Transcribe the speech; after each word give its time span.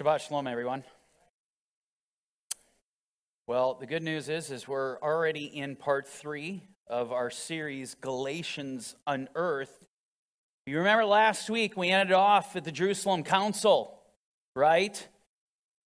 Shabbat 0.00 0.26
Shalom, 0.26 0.46
everyone. 0.46 0.82
Well, 3.46 3.74
the 3.74 3.84
good 3.86 4.02
news 4.02 4.30
is, 4.30 4.50
is 4.50 4.66
we're 4.66 4.98
already 5.00 5.44
in 5.44 5.76
part 5.76 6.08
three 6.08 6.62
of 6.86 7.12
our 7.12 7.28
series, 7.28 7.96
Galatians 7.96 8.96
Unearthed. 9.06 9.84
You 10.64 10.78
remember 10.78 11.04
last 11.04 11.50
week 11.50 11.76
we 11.76 11.90
ended 11.90 12.14
off 12.14 12.56
at 12.56 12.64
the 12.64 12.72
Jerusalem 12.72 13.24
Council, 13.24 14.00
right? 14.56 15.06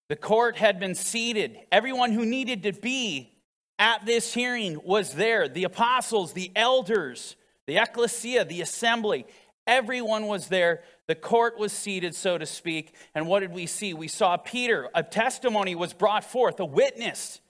The 0.07 0.15
court 0.15 0.55
had 0.55 0.79
been 0.79 0.95
seated. 0.95 1.57
Everyone 1.69 2.13
who 2.13 2.25
needed 2.25 2.63
to 2.63 2.71
be 2.71 3.33
at 3.77 4.05
this 4.05 4.33
hearing 4.33 4.79
was 4.85 5.11
there. 5.11 5.49
The 5.49 5.65
apostles, 5.65 6.31
the 6.31 6.53
elders, 6.55 7.35
the 7.67 7.79
ecclesia, 7.79 8.45
the 8.45 8.61
assembly, 8.61 9.25
everyone 9.67 10.27
was 10.27 10.47
there 10.47 10.83
the 11.07 11.15
court 11.15 11.59
was 11.59 11.71
seated, 11.71 12.15
so 12.15 12.37
to 12.37 12.45
speak. 12.45 12.93
And 13.13 13.27
what 13.27 13.41
did 13.41 13.51
we 13.51 13.67
see? 13.67 13.93
We 13.93 14.07
saw 14.07 14.37
Peter. 14.37 14.89
A 14.95 15.03
testimony 15.03 15.75
was 15.75 15.93
brought 15.93 16.23
forth, 16.23 16.59
a 16.59 16.65
witness. 16.65 17.41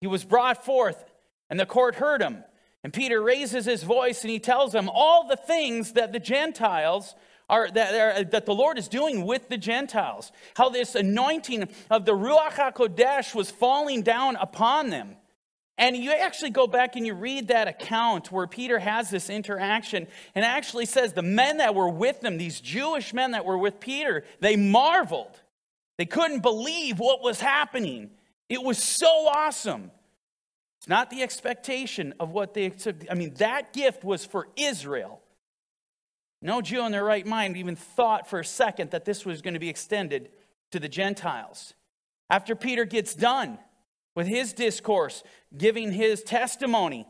He 0.00 0.06
was 0.06 0.24
brought 0.24 0.64
forth, 0.64 1.04
and 1.50 1.58
the 1.58 1.66
court 1.66 1.96
heard 1.96 2.22
him. 2.22 2.44
And 2.84 2.92
Peter 2.92 3.20
raises 3.20 3.64
his 3.64 3.82
voice 3.82 4.22
and 4.22 4.30
he 4.30 4.38
tells 4.38 4.70
them 4.72 4.88
all 4.88 5.26
the 5.26 5.36
things 5.36 5.94
that 5.94 6.12
the 6.12 6.20
Gentiles 6.20 7.16
are 7.48 7.68
that, 7.70 8.30
that 8.30 8.46
the 8.46 8.54
Lord 8.54 8.78
is 8.78 8.86
doing 8.86 9.24
with 9.24 9.48
the 9.48 9.56
Gentiles. 9.56 10.30
How 10.56 10.68
this 10.68 10.94
anointing 10.94 11.68
of 11.90 12.04
the 12.04 12.12
Ruach 12.12 12.52
HaKodesh 12.52 13.34
was 13.34 13.50
falling 13.50 14.02
down 14.02 14.36
upon 14.36 14.90
them. 14.90 15.16
And 15.78 15.96
you 15.96 16.12
actually 16.12 16.50
go 16.50 16.66
back 16.66 16.96
and 16.96 17.06
you 17.06 17.14
read 17.14 17.48
that 17.48 17.68
account 17.68 18.32
where 18.32 18.46
Peter 18.46 18.78
has 18.78 19.10
this 19.10 19.28
interaction 19.28 20.06
and 20.34 20.44
actually 20.44 20.86
says 20.86 21.12
the 21.12 21.22
men 21.22 21.58
that 21.58 21.74
were 21.74 21.88
with 21.88 22.22
them, 22.22 22.38
these 22.38 22.60
Jewish 22.60 23.12
men 23.12 23.32
that 23.32 23.44
were 23.44 23.58
with 23.58 23.78
Peter, 23.78 24.24
they 24.40 24.56
marveled. 24.56 25.38
They 25.98 26.06
couldn't 26.06 26.40
believe 26.40 26.98
what 26.98 27.22
was 27.22 27.40
happening. 27.40 28.10
It 28.48 28.62
was 28.62 28.82
so 28.82 29.28
awesome. 29.28 29.90
It's 30.80 30.88
not 30.88 31.10
the 31.10 31.22
expectation 31.22 32.14
of 32.20 32.30
what 32.30 32.54
they 32.54 32.72
I 33.10 33.14
mean, 33.14 33.34
that 33.34 33.72
gift 33.72 34.02
was 34.02 34.24
for 34.24 34.48
Israel. 34.56 35.20
No 36.40 36.62
Jew 36.62 36.84
in 36.86 36.92
their 36.92 37.04
right 37.04 37.26
mind 37.26 37.56
even 37.56 37.76
thought 37.76 38.28
for 38.28 38.40
a 38.40 38.44
second 38.44 38.92
that 38.92 39.04
this 39.04 39.26
was 39.26 39.42
going 39.42 39.54
to 39.54 39.60
be 39.60 39.68
extended 39.68 40.30
to 40.70 40.78
the 40.78 40.88
Gentiles. 40.88 41.74
After 42.30 42.54
Peter 42.54 42.84
gets 42.84 43.14
done, 43.14 43.58
with 44.16 44.26
his 44.26 44.52
discourse, 44.54 45.22
giving 45.56 45.92
his 45.92 46.22
testimony. 46.22 47.06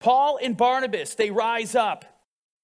Paul 0.00 0.38
and 0.42 0.56
Barnabas, 0.56 1.14
they 1.16 1.30
rise 1.30 1.74
up. 1.74 2.04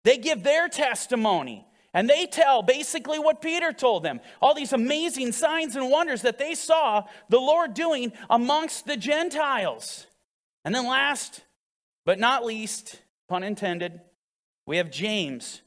They 0.04 0.16
give 0.16 0.42
their 0.42 0.68
testimony. 0.68 1.66
And 1.92 2.08
they 2.08 2.24
tell 2.24 2.62
basically 2.62 3.18
what 3.18 3.42
Peter 3.42 3.72
told 3.72 4.02
them 4.02 4.20
all 4.40 4.54
these 4.54 4.72
amazing 4.72 5.32
signs 5.32 5.76
and 5.76 5.90
wonders 5.90 6.22
that 6.22 6.38
they 6.38 6.54
saw 6.54 7.04
the 7.28 7.40
Lord 7.40 7.74
doing 7.74 8.12
amongst 8.30 8.86
the 8.86 8.96
Gentiles. 8.96 10.06
And 10.64 10.74
then, 10.74 10.86
last 10.86 11.42
but 12.06 12.18
not 12.18 12.46
least, 12.46 13.02
pun 13.28 13.42
intended, 13.42 14.00
we 14.66 14.78
have 14.78 14.90
James 14.90 15.60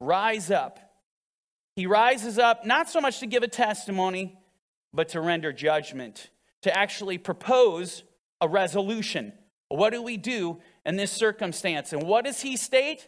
rise 0.00 0.50
up. 0.50 0.78
He 1.76 1.86
rises 1.86 2.38
up 2.38 2.66
not 2.66 2.90
so 2.90 3.00
much 3.00 3.20
to 3.20 3.26
give 3.26 3.42
a 3.42 3.48
testimony, 3.48 4.38
but 4.92 5.10
to 5.10 5.20
render 5.20 5.52
judgment 5.52 6.30
to 6.62 6.76
actually 6.76 7.18
propose 7.18 8.02
a 8.40 8.48
resolution. 8.48 9.32
What 9.68 9.90
do 9.90 10.02
we 10.02 10.16
do 10.16 10.60
in 10.84 10.96
this 10.96 11.12
circumstance? 11.12 11.92
And 11.92 12.02
what 12.02 12.24
does 12.24 12.40
he 12.42 12.56
state? 12.56 13.06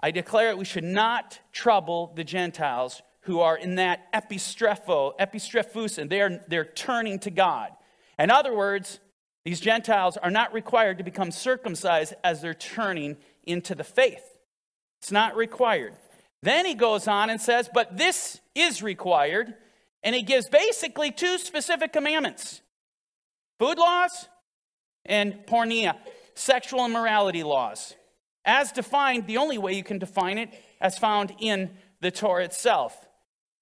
I 0.00 0.10
declare 0.10 0.54
we 0.56 0.64
should 0.64 0.84
not 0.84 1.40
trouble 1.52 2.12
the 2.14 2.24
Gentiles 2.24 3.02
who 3.22 3.40
are 3.40 3.56
in 3.56 3.76
that 3.76 4.12
epistrepho, 4.12 5.16
epistrepphus, 5.18 5.98
and 5.98 6.10
they're, 6.10 6.44
they're 6.48 6.64
turning 6.64 7.18
to 7.20 7.30
God. 7.30 7.70
In 8.18 8.30
other 8.30 8.54
words, 8.54 9.00
these 9.44 9.60
Gentiles 9.60 10.16
are 10.16 10.30
not 10.30 10.52
required 10.52 10.98
to 10.98 11.04
become 11.04 11.30
circumcised 11.30 12.14
as 12.22 12.40
they're 12.40 12.54
turning 12.54 13.16
into 13.44 13.74
the 13.74 13.84
faith. 13.84 14.38
It's 15.00 15.12
not 15.12 15.36
required. 15.36 15.94
Then 16.42 16.66
he 16.66 16.74
goes 16.74 17.08
on 17.08 17.30
and 17.30 17.40
says, 17.40 17.68
But 17.72 17.96
this 17.96 18.40
is 18.54 18.82
required 18.82 19.54
and 20.06 20.14
he 20.14 20.22
gives 20.22 20.48
basically 20.48 21.10
two 21.10 21.36
specific 21.36 21.92
commandments 21.92 22.62
food 23.58 23.76
laws 23.76 24.28
and 25.04 25.34
porneia, 25.46 25.96
sexual 26.34 26.86
immorality 26.86 27.42
laws. 27.42 27.94
As 28.44 28.70
defined, 28.70 29.26
the 29.26 29.38
only 29.38 29.58
way 29.58 29.72
you 29.72 29.82
can 29.82 29.98
define 29.98 30.38
it, 30.38 30.50
as 30.80 30.96
found 30.96 31.34
in 31.40 31.70
the 32.00 32.12
Torah 32.12 32.44
itself. 32.44 32.96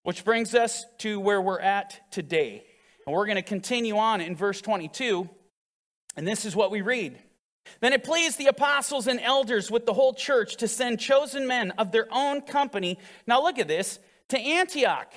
Which 0.03 0.25
brings 0.25 0.55
us 0.55 0.84
to 0.99 1.19
where 1.19 1.41
we're 1.41 1.60
at 1.60 2.12
today. 2.12 2.66
And 3.06 3.15
we're 3.15 3.25
going 3.25 3.37
to 3.37 3.43
continue 3.43 3.97
on 3.97 4.21
in 4.21 4.37
verse 4.37 4.61
22. 4.61 5.28
And 6.16 6.28
this 6.28 6.44
is 6.44 6.55
what 6.55 6.71
we 6.71 6.82
read. 6.82 7.19
Then 7.81 7.94
it 7.94 8.05
pleased 8.05 8.38
the 8.38 8.47
apostles 8.47 9.06
and 9.06 9.19
elders 9.21 9.71
with 9.71 9.87
the 9.87 9.94
whole 9.94 10.12
church 10.12 10.56
to 10.56 10.69
send 10.69 11.00
chosen 11.00 11.47
men 11.47 11.71
of 11.78 11.91
their 11.91 12.06
own 12.12 12.43
company. 12.43 12.99
Now 13.26 13.43
look 13.43 13.59
at 13.59 13.69
this 13.69 13.99
to 14.28 14.38
Antioch 14.38 15.15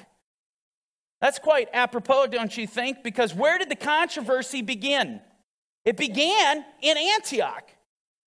that's 1.20 1.40
quite 1.40 1.70
apropos, 1.74 2.28
don't 2.28 2.56
you 2.56 2.68
think? 2.68 3.04
Because 3.04 3.34
where 3.34 3.58
did 3.58 3.70
the 3.70 3.76
controversy 3.76 4.62
begin? 4.62 5.20
It 5.84 5.98
began 5.98 6.66
in 6.82 6.98
Antioch. 6.98 7.72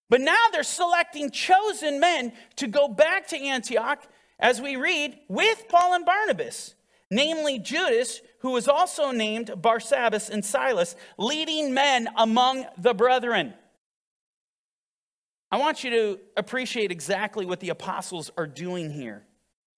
But 0.08 0.20
now 0.20 0.46
they're 0.50 0.64
selecting 0.64 1.30
chosen 1.30 2.00
men 2.00 2.32
to 2.56 2.66
go 2.66 2.88
back 2.88 3.28
to 3.28 3.38
Antioch, 3.38 4.02
as 4.40 4.60
we 4.60 4.74
read, 4.74 5.16
with 5.28 5.68
Paul 5.68 5.94
and 5.94 6.04
Barnabas, 6.04 6.74
namely 7.10 7.60
Judas, 7.60 8.20
who 8.40 8.50
was 8.50 8.66
also 8.66 9.12
named 9.12 9.48
Barsabbas 9.48 10.28
and 10.28 10.44
Silas, 10.44 10.96
leading 11.16 11.72
men 11.72 12.08
among 12.16 12.66
the 12.76 12.92
brethren. 12.92 13.54
I 15.52 15.58
want 15.58 15.84
you 15.84 15.90
to 15.90 16.20
appreciate 16.36 16.90
exactly 16.90 17.46
what 17.46 17.60
the 17.60 17.68
apostles 17.68 18.32
are 18.36 18.46
doing 18.46 18.90
here. 18.90 19.24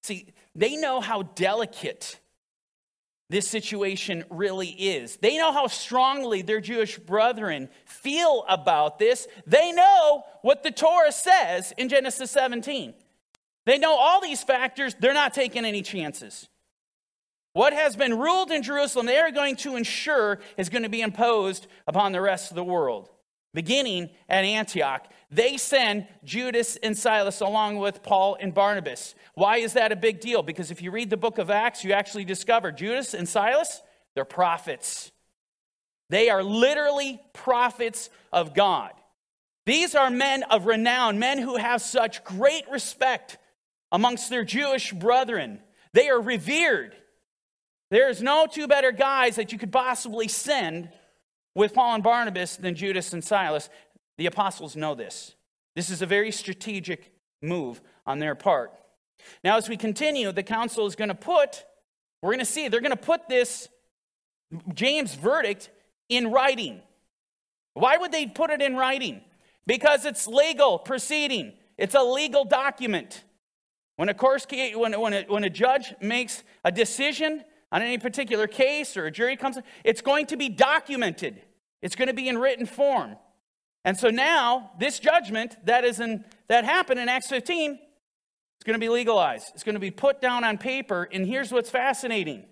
See, 0.03 0.33
they 0.55 0.77
know 0.77 1.01
how 1.01 1.23
delicate 1.23 2.19
this 3.33 3.49
situation 3.49 4.25
really 4.29 4.69
is. 4.69 5.17
They 5.17 5.39
know 5.39 5.53
how 5.53 5.67
strongly 5.67 6.43
their 6.43 6.61
Jewish 6.61 6.99
brethren 6.99 7.71
feel 7.87 8.45
about 8.47 8.99
this. 8.99 9.27
They 9.47 9.73
know 9.73 10.25
what 10.43 10.63
the 10.63 10.71
Torah 10.71 11.13
says 11.13 11.73
in 11.79 11.89
Genesis 11.89 12.31
17. 12.31 12.93
They 13.65 13.79
know 13.79 13.97
all 13.97 14.21
these 14.21 14.43
factors. 14.43 14.95
They're 15.01 15.15
not 15.15 15.33
taking 15.33 15.65
any 15.65 15.81
chances. 15.81 16.51
What 17.55 17.73
has 17.73 17.97
been 17.97 18.19
ruled 18.19 18.51
in 18.51 18.63
Jerusalem, 18.63 19.07
they 19.07 19.19
are 19.19 19.31
going 19.31 19.57
to 19.57 19.77
ensure 19.77 20.39
is 20.59 20.69
going 20.69 20.83
to 20.83 20.91
be 20.91 21.01
imposed 21.01 21.69
upon 21.87 22.13
the 22.13 22.21
rest 22.21 22.51
of 22.51 22.55
the 22.55 22.65
world 22.65 23.09
beginning 23.55 24.11
at 24.29 24.45
Antioch. 24.45 25.07
They 25.31 25.57
send 25.57 26.07
Judas 26.25 26.77
and 26.77 26.97
Silas 26.97 27.41
along 27.41 27.79
with 27.79 28.03
Paul 28.03 28.37
and 28.41 28.53
Barnabas. 28.53 29.15
Why 29.35 29.59
is 29.59 29.73
that 29.75 29.93
a 29.93 29.97
big 29.97 30.21
deal? 30.21 30.43
Because 30.43 30.71
if 30.71 30.83
you 30.83 30.91
read 30.91 31.11
the 31.11 31.17
book 31.17 31.39
of 31.39 31.51
Acts, 31.51 31.85
you 31.85 31.93
actually 31.93 32.25
discover 32.25 32.71
Judas 32.71 33.15
and 33.15 33.29
Silas, 33.29 33.83
they're 34.15 34.25
prophets. 34.25 35.11
They 36.11 36.29
are 36.29 36.43
literally 36.43 37.21
prophets 37.33 38.11
of 38.33 38.55
God. 38.55 38.93
These 39.65 39.95
are 39.95 40.11
men 40.11 40.43
of 40.45 40.67
renown, 40.67 41.19
men 41.19 41.39
who 41.39 41.57
have 41.57 41.81
such 41.81 42.25
great 42.25 42.69
respect 42.71 43.39
amongst 43.91 44.29
their 44.29 44.45
Jewish 44.45 44.93
brethren. 44.93 45.61
They 45.93 46.09
are 46.09 46.21
revered. 46.21 46.97
There 47.91 48.09
is 48.09 48.23
no 48.23 48.47
two 48.47 48.67
better 48.67 48.91
guys 48.91 49.37
that 49.37 49.53
you 49.53 49.59
could 49.59 49.73
possibly 49.73 50.29
send 50.29 50.91
with 51.55 51.75
Paul 51.75 51.95
and 51.95 52.03
Barnabas 52.03 52.57
than 52.57 52.75
Judas 52.75 53.13
and 53.13 53.23
Silas. 53.23 53.69
The 54.19 54.27
apostles 54.27 54.77
know 54.77 54.95
this. 54.95 55.35
This 55.75 55.91
is 55.91 56.03
a 56.03 56.07
very 56.07 56.31
strategic 56.31 57.13
move 57.41 57.81
on 58.07 58.19
their 58.19 58.35
part. 58.35 58.73
Now, 59.45 59.57
as 59.57 59.69
we 59.69 59.77
continue, 59.77 60.33
the 60.33 60.43
council 60.43 60.87
is 60.87 60.97
going 60.97 61.09
to 61.09 61.15
put, 61.15 61.65
we're 62.21 62.31
going 62.31 62.39
to 62.39 62.45
see, 62.45 62.69
they're 62.69 62.81
going 62.81 62.91
to 62.91 62.97
put 62.97 63.29
this 63.29 63.69
James' 64.75 65.15
verdict 65.15 65.71
in 66.09 66.31
writing. 66.31 66.81
Why 67.75 67.97
would 67.97 68.13
they 68.13 68.27
put 68.27 68.51
it 68.51 68.61
in 68.61 68.77
writing? 68.77 69.23
Because 69.67 70.05
it's 70.05 70.27
legal 70.27 70.79
proceeding, 70.79 71.53
it's 71.79 71.95
a 71.95 72.03
legal 72.03 72.45
document. 72.45 73.25
When 73.97 74.09
a, 74.09 74.15
course, 74.15 74.47
when, 74.51 74.99
when, 75.01 75.13
a, 75.13 75.23
when 75.23 75.45
a 75.45 75.51
judge 75.51 75.95
makes 76.01 76.43
a 76.65 76.73
decision, 76.73 77.45
on 77.73 77.81
any 77.81 77.97
particular 77.97 78.47
case 78.47 78.97
or 78.97 79.07
a 79.07 79.11
jury 79.11 79.35
comes, 79.35 79.59
it's 79.83 80.03
going 80.03 80.27
to 80.27 80.37
be 80.37 80.51
documented. 80.51 81.41
It's 81.81 81.97
going 81.97 82.09
to 82.09 82.15
be 82.15 82.29
in 82.29 82.39
written 82.39 82.67
form. 82.67 83.17
And 83.85 83.99
so 83.99 84.11
now, 84.11 84.71
this 84.79 85.01
judgment 85.01 85.57
that 85.65 85.85
is 85.85 85.99
in 85.99 86.25
that 86.49 86.65
happened 86.65 87.01
in 87.01 87.09
Acts 87.09 87.29
15, 87.29 87.73
it's 87.73 88.65
going 88.65 88.79
to 88.79 88.85
be 88.85 88.91
legalized. 88.91 89.47
It's 89.55 89.65
going 89.65 89.75
to 89.75 89.81
be 89.81 89.91
put 89.91 90.21
down 90.21 90.45
on 90.45 90.59
paper. 90.59 91.09
And 91.11 91.27
here's 91.27 91.51
what's 91.51 91.71
fascinating. 91.71 92.45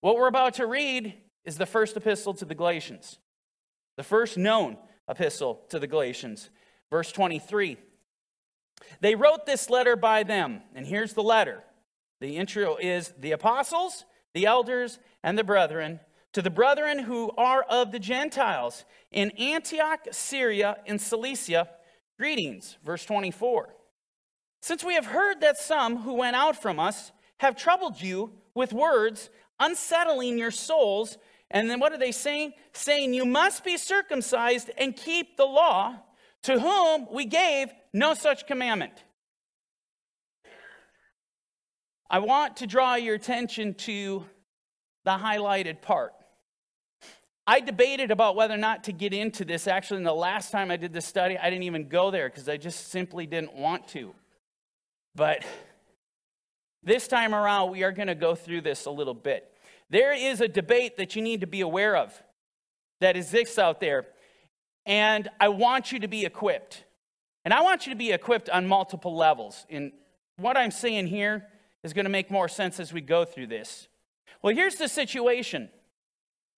What 0.00 0.16
we're 0.16 0.26
about 0.26 0.54
to 0.54 0.66
read 0.66 1.14
is 1.44 1.56
the 1.56 1.64
first 1.64 1.96
epistle 1.96 2.34
to 2.34 2.44
the 2.44 2.54
Galatians. 2.54 3.18
The 3.96 4.02
first 4.02 4.36
known 4.36 4.76
epistle 5.08 5.62
to 5.70 5.78
the 5.78 5.86
Galatians. 5.86 6.50
Verse 6.90 7.12
23. 7.12 7.78
They 9.00 9.14
wrote 9.14 9.46
this 9.46 9.70
letter 9.70 9.96
by 9.96 10.24
them. 10.24 10.62
And 10.74 10.84
here's 10.84 11.14
the 11.14 11.22
letter. 11.22 11.62
The 12.20 12.36
intro 12.36 12.76
is 12.76 13.14
the 13.18 13.32
apostles 13.32 14.04
the 14.34 14.46
elders, 14.46 14.98
and 15.22 15.38
the 15.38 15.44
brethren, 15.44 16.00
to 16.32 16.42
the 16.42 16.50
brethren 16.50 17.00
who 17.00 17.30
are 17.36 17.62
of 17.62 17.92
the 17.92 17.98
Gentiles 17.98 18.84
in 19.10 19.30
Antioch, 19.32 20.06
Syria, 20.10 20.78
and 20.86 21.00
Cilicia, 21.00 21.68
greetings. 22.18 22.78
Verse 22.84 23.04
24. 23.04 23.74
Since 24.62 24.84
we 24.84 24.94
have 24.94 25.06
heard 25.06 25.40
that 25.40 25.58
some 25.58 25.98
who 25.98 26.14
went 26.14 26.36
out 26.36 26.60
from 26.60 26.78
us 26.78 27.12
have 27.38 27.56
troubled 27.56 28.00
you 28.00 28.32
with 28.54 28.72
words, 28.72 29.28
unsettling 29.58 30.38
your 30.38 30.50
souls, 30.50 31.18
and 31.50 31.68
then 31.68 31.80
what 31.80 31.92
are 31.92 31.98
they 31.98 32.12
saying? 32.12 32.54
Saying, 32.72 33.12
You 33.12 33.26
must 33.26 33.64
be 33.64 33.76
circumcised 33.76 34.70
and 34.78 34.96
keep 34.96 35.36
the 35.36 35.44
law, 35.44 35.96
to 36.44 36.58
whom 36.58 37.06
we 37.12 37.26
gave 37.26 37.68
no 37.92 38.14
such 38.14 38.46
commandment. 38.46 39.04
I 42.12 42.18
want 42.18 42.58
to 42.58 42.66
draw 42.66 42.96
your 42.96 43.14
attention 43.14 43.72
to 43.74 44.22
the 45.06 45.12
highlighted 45.12 45.80
part. 45.80 46.12
I 47.46 47.60
debated 47.60 48.10
about 48.10 48.36
whether 48.36 48.52
or 48.52 48.58
not 48.58 48.84
to 48.84 48.92
get 48.92 49.14
into 49.14 49.46
this. 49.46 49.66
Actually, 49.66 49.96
in 49.96 50.04
the 50.04 50.12
last 50.12 50.52
time 50.52 50.70
I 50.70 50.76
did 50.76 50.92
this 50.92 51.06
study, 51.06 51.38
I 51.38 51.48
didn't 51.48 51.62
even 51.62 51.88
go 51.88 52.10
there 52.10 52.28
because 52.28 52.50
I 52.50 52.58
just 52.58 52.90
simply 52.90 53.24
didn't 53.24 53.54
want 53.54 53.88
to. 53.88 54.14
But 55.14 55.42
this 56.82 57.08
time 57.08 57.34
around, 57.34 57.70
we 57.70 57.82
are 57.82 57.92
going 57.92 58.08
to 58.08 58.14
go 58.14 58.34
through 58.34 58.60
this 58.60 58.84
a 58.84 58.90
little 58.90 59.14
bit. 59.14 59.50
There 59.88 60.12
is 60.12 60.42
a 60.42 60.48
debate 60.48 60.98
that 60.98 61.16
you 61.16 61.22
need 61.22 61.40
to 61.40 61.46
be 61.46 61.62
aware 61.62 61.96
of 61.96 62.22
that 63.00 63.16
exists 63.16 63.58
out 63.58 63.80
there, 63.80 64.04
and 64.84 65.30
I 65.40 65.48
want 65.48 65.92
you 65.92 66.00
to 66.00 66.08
be 66.08 66.26
equipped. 66.26 66.84
And 67.46 67.54
I 67.54 67.62
want 67.62 67.86
you 67.86 67.92
to 67.92 67.98
be 67.98 68.12
equipped 68.12 68.50
on 68.50 68.68
multiple 68.68 69.16
levels. 69.16 69.64
And 69.70 69.92
what 70.36 70.58
I'm 70.58 70.70
saying 70.70 71.06
here 71.06 71.46
is 71.84 71.92
going 71.92 72.04
to 72.04 72.10
make 72.10 72.30
more 72.30 72.48
sense 72.48 72.78
as 72.80 72.92
we 72.92 73.00
go 73.00 73.24
through 73.24 73.48
this. 73.48 73.88
Well, 74.42 74.54
here's 74.54 74.76
the 74.76 74.88
situation. 74.88 75.68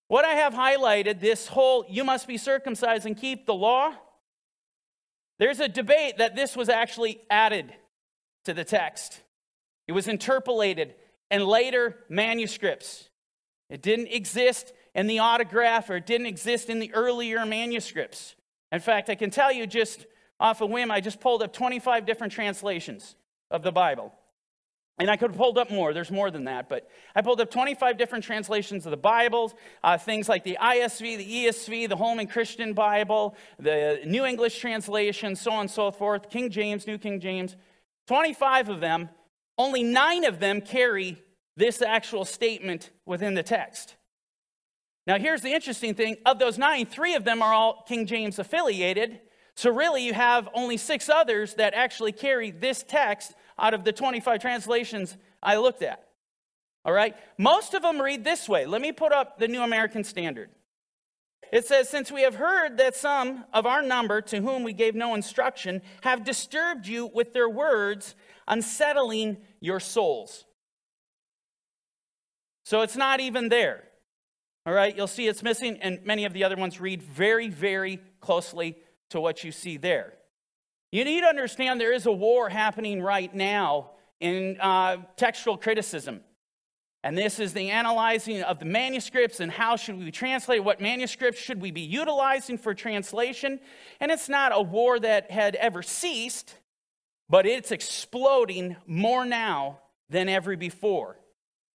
What 0.07 0.25
I 0.25 0.33
have 0.33 0.53
highlighted, 0.53 1.19
this 1.19 1.47
whole 1.47 1.85
you 1.89 2.03
must 2.03 2.27
be 2.27 2.37
circumcised 2.37 3.05
and 3.05 3.17
keep 3.17 3.45
the 3.45 3.53
law, 3.53 3.93
there's 5.39 5.59
a 5.59 5.67
debate 5.67 6.17
that 6.17 6.35
this 6.35 6.55
was 6.55 6.69
actually 6.69 7.21
added 7.29 7.73
to 8.45 8.53
the 8.53 8.63
text. 8.63 9.21
It 9.87 9.91
was 9.91 10.07
interpolated 10.07 10.95
in 11.31 11.45
later 11.45 11.97
manuscripts. 12.07 13.09
It 13.69 13.81
didn't 13.81 14.07
exist 14.07 14.73
in 14.93 15.07
the 15.07 15.19
autograph 15.19 15.89
or 15.89 15.97
it 15.97 16.05
didn't 16.05 16.27
exist 16.27 16.69
in 16.69 16.79
the 16.79 16.93
earlier 16.93 17.45
manuscripts. 17.45 18.35
In 18.71 18.79
fact, 18.79 19.09
I 19.09 19.15
can 19.15 19.31
tell 19.31 19.51
you 19.51 19.67
just 19.67 20.05
off 20.39 20.61
a 20.61 20.65
whim, 20.65 20.91
I 20.91 21.01
just 21.01 21.19
pulled 21.19 21.41
up 21.41 21.53
25 21.53 22.05
different 22.05 22.33
translations 22.33 23.15
of 23.49 23.63
the 23.63 23.71
Bible. 23.71 24.13
And 24.97 25.09
I 25.09 25.17
could 25.17 25.31
have 25.31 25.37
pulled 25.37 25.57
up 25.57 25.69
more, 25.69 25.93
there's 25.93 26.11
more 26.11 26.31
than 26.31 26.45
that, 26.45 26.69
but 26.69 26.89
I 27.15 27.21
pulled 27.21 27.41
up 27.41 27.51
25 27.51 27.97
different 27.97 28.23
translations 28.23 28.85
of 28.85 28.91
the 28.91 28.97
Bibles, 28.97 29.53
uh, 29.83 29.97
things 29.97 30.29
like 30.29 30.45
the 30.45 30.57
ISV, 30.61 31.17
the 31.17 31.45
ESV, 31.45 31.89
the 31.89 31.97
Holman 31.97 32.27
Christian 32.27 32.73
Bible, 32.73 33.35
the 33.59 33.99
New 34.05 34.23
English 34.23 34.57
translation, 34.59 35.35
so 35.35 35.51
on 35.51 35.61
and 35.61 35.71
so 35.71 35.91
forth, 35.91 36.29
King 36.29 36.49
James, 36.49 36.87
New 36.87 36.97
King 36.97 37.19
James. 37.19 37.57
25 38.07 38.69
of 38.69 38.79
them, 38.79 39.09
only 39.57 39.83
nine 39.83 40.23
of 40.23 40.39
them 40.39 40.61
carry 40.61 41.21
this 41.57 41.81
actual 41.81 42.23
statement 42.23 42.91
within 43.05 43.33
the 43.33 43.43
text. 43.43 43.95
Now, 45.07 45.19
here's 45.19 45.41
the 45.41 45.53
interesting 45.53 45.93
thing 45.93 46.17
of 46.25 46.39
those 46.39 46.57
nine, 46.57 46.85
three 46.85 47.15
of 47.15 47.25
them 47.25 47.41
are 47.41 47.53
all 47.53 47.83
King 47.87 48.05
James 48.05 48.39
affiliated. 48.39 49.19
So, 49.55 49.71
really, 49.71 50.03
you 50.03 50.13
have 50.13 50.49
only 50.53 50.77
six 50.77 51.09
others 51.09 51.53
that 51.55 51.73
actually 51.73 52.11
carry 52.11 52.51
this 52.51 52.83
text 52.87 53.33
out 53.57 53.73
of 53.73 53.83
the 53.83 53.93
25 53.93 54.39
translations 54.41 55.17
I 55.41 55.57
looked 55.57 55.81
at. 55.81 56.03
All 56.83 56.93
right? 56.93 57.15
Most 57.37 57.73
of 57.73 57.81
them 57.81 58.01
read 58.01 58.23
this 58.23 58.47
way. 58.47 58.65
Let 58.65 58.81
me 58.81 58.91
put 58.91 59.11
up 59.11 59.39
the 59.39 59.47
New 59.47 59.61
American 59.61 60.03
Standard. 60.03 60.49
It 61.51 61.65
says, 61.65 61.89
Since 61.89 62.11
we 62.11 62.21
have 62.23 62.35
heard 62.35 62.77
that 62.77 62.95
some 62.95 63.45
of 63.53 63.65
our 63.65 63.81
number, 63.81 64.21
to 64.21 64.41
whom 64.41 64.63
we 64.63 64.73
gave 64.73 64.95
no 64.95 65.15
instruction, 65.15 65.81
have 66.01 66.23
disturbed 66.23 66.87
you 66.87 67.07
with 67.07 67.33
their 67.33 67.49
words, 67.49 68.15
unsettling 68.47 69.37
your 69.59 69.79
souls. 69.79 70.45
So 72.65 72.81
it's 72.81 72.95
not 72.95 73.19
even 73.19 73.49
there. 73.49 73.83
All 74.65 74.73
right, 74.73 74.95
you'll 74.95 75.07
see 75.07 75.27
it's 75.27 75.43
missing, 75.43 75.77
and 75.81 76.03
many 76.03 76.25
of 76.25 76.33
the 76.33 76.43
other 76.43 76.55
ones 76.55 76.81
read 76.81 77.03
very, 77.03 77.49
very 77.49 77.99
closely 78.19 78.77
to 79.11 79.21
what 79.21 79.43
you 79.43 79.51
see 79.51 79.77
there. 79.77 80.13
You 80.95 81.03
need 81.03 81.19
to 81.23 81.27
understand 81.27 81.81
there 81.81 81.91
is 81.91 82.05
a 82.05 82.11
war 82.13 82.47
happening 82.47 83.01
right 83.01 83.35
now 83.35 83.89
in 84.21 84.57
uh, 84.61 84.95
textual 85.17 85.57
criticism. 85.57 86.21
And 87.03 87.17
this 87.17 87.37
is 87.37 87.51
the 87.51 87.69
analyzing 87.69 88.41
of 88.43 88.59
the 88.59 88.65
manuscripts 88.65 89.41
and 89.41 89.51
how 89.51 89.75
should 89.75 89.99
we 89.99 90.09
translate, 90.09 90.63
what 90.63 90.79
manuscripts 90.79 91.41
should 91.41 91.59
we 91.59 91.69
be 91.71 91.81
utilizing 91.81 92.57
for 92.57 92.73
translation. 92.73 93.59
And 93.99 94.09
it's 94.09 94.29
not 94.29 94.53
a 94.55 94.61
war 94.61 94.97
that 94.97 95.29
had 95.29 95.55
ever 95.55 95.83
ceased, 95.83 96.55
but 97.27 97.45
it's 97.45 97.73
exploding 97.73 98.77
more 98.87 99.25
now 99.25 99.79
than 100.09 100.29
ever 100.29 100.55
before. 100.55 101.19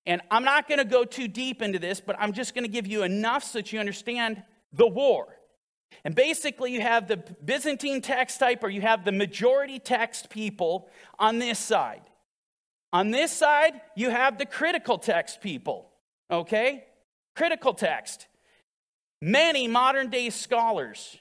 And 0.06 0.22
I'm 0.30 0.44
not 0.44 0.66
going 0.66 0.78
to 0.78 0.86
go 0.86 1.04
too 1.04 1.28
deep 1.28 1.60
into 1.60 1.78
this, 1.78 2.00
but 2.00 2.16
I'm 2.18 2.32
just 2.32 2.54
going 2.54 2.64
to 2.64 2.70
give 2.70 2.86
you 2.86 3.02
enough 3.02 3.44
so 3.44 3.58
that 3.58 3.70
you 3.70 3.80
understand 3.80 4.42
the 4.72 4.86
war. 4.86 5.36
And 6.04 6.14
basically, 6.14 6.72
you 6.72 6.80
have 6.80 7.08
the 7.08 7.16
Byzantine 7.16 8.00
text 8.00 8.40
type 8.40 8.62
or 8.64 8.70
you 8.70 8.80
have 8.80 9.04
the 9.04 9.12
majority 9.12 9.78
text 9.78 10.30
people 10.30 10.88
on 11.18 11.38
this 11.38 11.58
side. 11.58 12.02
On 12.92 13.10
this 13.10 13.30
side, 13.30 13.80
you 13.94 14.10
have 14.10 14.38
the 14.38 14.46
critical 14.46 14.98
text 14.98 15.40
people, 15.40 15.90
okay? 16.30 16.84
Critical 17.36 17.74
text. 17.74 18.26
Many 19.22 19.68
modern 19.68 20.08
day 20.10 20.30
scholars 20.30 21.18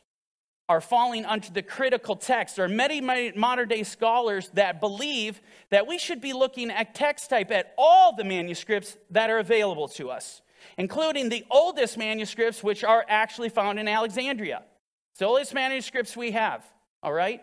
are 0.69 0.81
falling 0.81 1.25
onto 1.25 1.51
the 1.51 1.62
critical 1.62 2.16
text. 2.16 2.56
There 2.56 2.66
are 2.66 2.69
many, 2.69 3.01
many 3.01 3.31
modern 3.36 3.68
day 3.68 3.83
scholars 3.83 4.50
that 4.54 4.80
believe 4.80 5.42
that 5.71 5.88
we 5.88 5.98
should 5.98 6.21
be 6.21 6.31
looking 6.31 6.71
at 6.71 6.95
text 6.95 7.30
type 7.30 7.51
at 7.51 7.74
all 7.77 8.16
the 8.16 8.24
manuscripts 8.24 8.95
that 9.10 9.30
are 9.30 9.39
available 9.39 9.88
to 9.89 10.10
us 10.10 10.42
including 10.77 11.29
the 11.29 11.45
oldest 11.50 11.97
manuscripts, 11.97 12.63
which 12.63 12.83
are 12.83 13.06
actually 13.07 13.50
found 13.50 13.79
in 13.79 13.88
Alexandria. 13.88 14.63
It's 15.11 15.19
the 15.19 15.25
oldest 15.25 15.53
manuscripts 15.53 16.15
we 16.15 16.31
have, 16.31 16.63
all 17.03 17.13
right? 17.13 17.41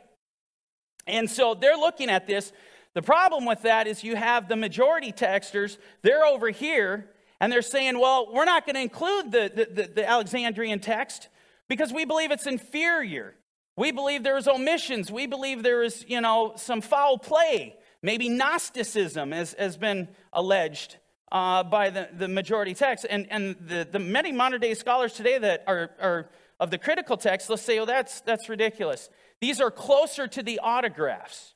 And 1.07 1.31
so 1.31 1.55
they're 1.55 1.77
looking 1.77 2.11
at 2.11 2.27
this. 2.27 2.53
The 2.95 3.03
problem 3.03 3.45
with 3.45 3.63
that 3.63 3.87
is 3.87 4.03
you 4.03 4.17
have 4.17 4.49
the 4.49 4.57
majority 4.57 5.13
texters, 5.13 5.79
they're 6.03 6.25
over 6.25 6.51
here, 6.51 7.11
and 7.41 7.53
they're 7.53 7.63
saying, 7.63 7.99
well, 7.99 8.33
we're 8.33 8.47
not 8.47 8.65
going 8.65 8.77
to 8.77 8.81
include 8.81 9.31
the, 9.31 9.53
the, 9.55 9.91
the, 9.95 10.09
Alexandrian 10.09 10.81
text 10.81 11.29
because 11.69 11.93
we 11.93 12.05
believe 12.05 12.31
it's 12.31 12.47
inferior. 12.47 13.35
We 13.77 13.93
believe 13.93 14.23
there 14.23 14.39
is 14.39 14.49
omissions. 14.49 15.13
We 15.13 15.27
believe 15.27 15.63
there 15.63 15.83
is, 15.83 16.05
you 16.09 16.23
know, 16.23 16.55
some 16.57 16.81
foul 16.81 17.19
play. 17.19 17.77
Maybe 18.03 18.31
Gnosticism 18.31 19.33
has, 19.33 19.55
has 19.59 19.77
been 19.77 20.09
alleged 20.33 20.97
uh, 21.33 21.63
by 21.63 21.91
the, 21.91 22.09
the 22.17 22.29
majority 22.29 22.75
text. 22.75 23.07
And, 23.09 23.27
and 23.31 23.57
the, 23.61 23.87
the 23.91 23.99
many 23.99 24.33
modern 24.33 24.61
day 24.61 24.75
scholars 24.75 25.13
today 25.13 25.39
that 25.39 25.65
are, 25.67 25.91
are 26.01 26.31
of 26.59 26.71
the 26.71 26.79
critical 26.79 27.17
text, 27.17 27.51
let's 27.51 27.63
say, 27.63 27.79
oh, 27.79 27.85
that's, 27.85 28.21
that's 28.23 28.49
ridiculous. 28.49 29.11
These 29.41 29.61
are 29.61 29.71
closer 29.71 30.27
to 30.29 30.43
the 30.43 30.61
autographs 30.61 31.55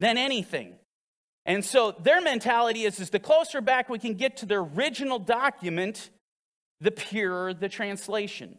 than 0.00 0.16
anything. 0.16 0.74
And 1.44 1.64
so 1.64 1.92
their 1.92 2.20
mentality 2.20 2.84
is, 2.84 3.00
is 3.00 3.10
the 3.10 3.18
closer 3.18 3.60
back 3.60 3.88
we 3.88 3.98
can 3.98 4.14
get 4.14 4.36
to 4.38 4.46
the 4.46 4.56
original 4.56 5.18
document, 5.18 6.10
the 6.80 6.90
purer 6.90 7.54
the 7.54 7.68
translation. 7.68 8.58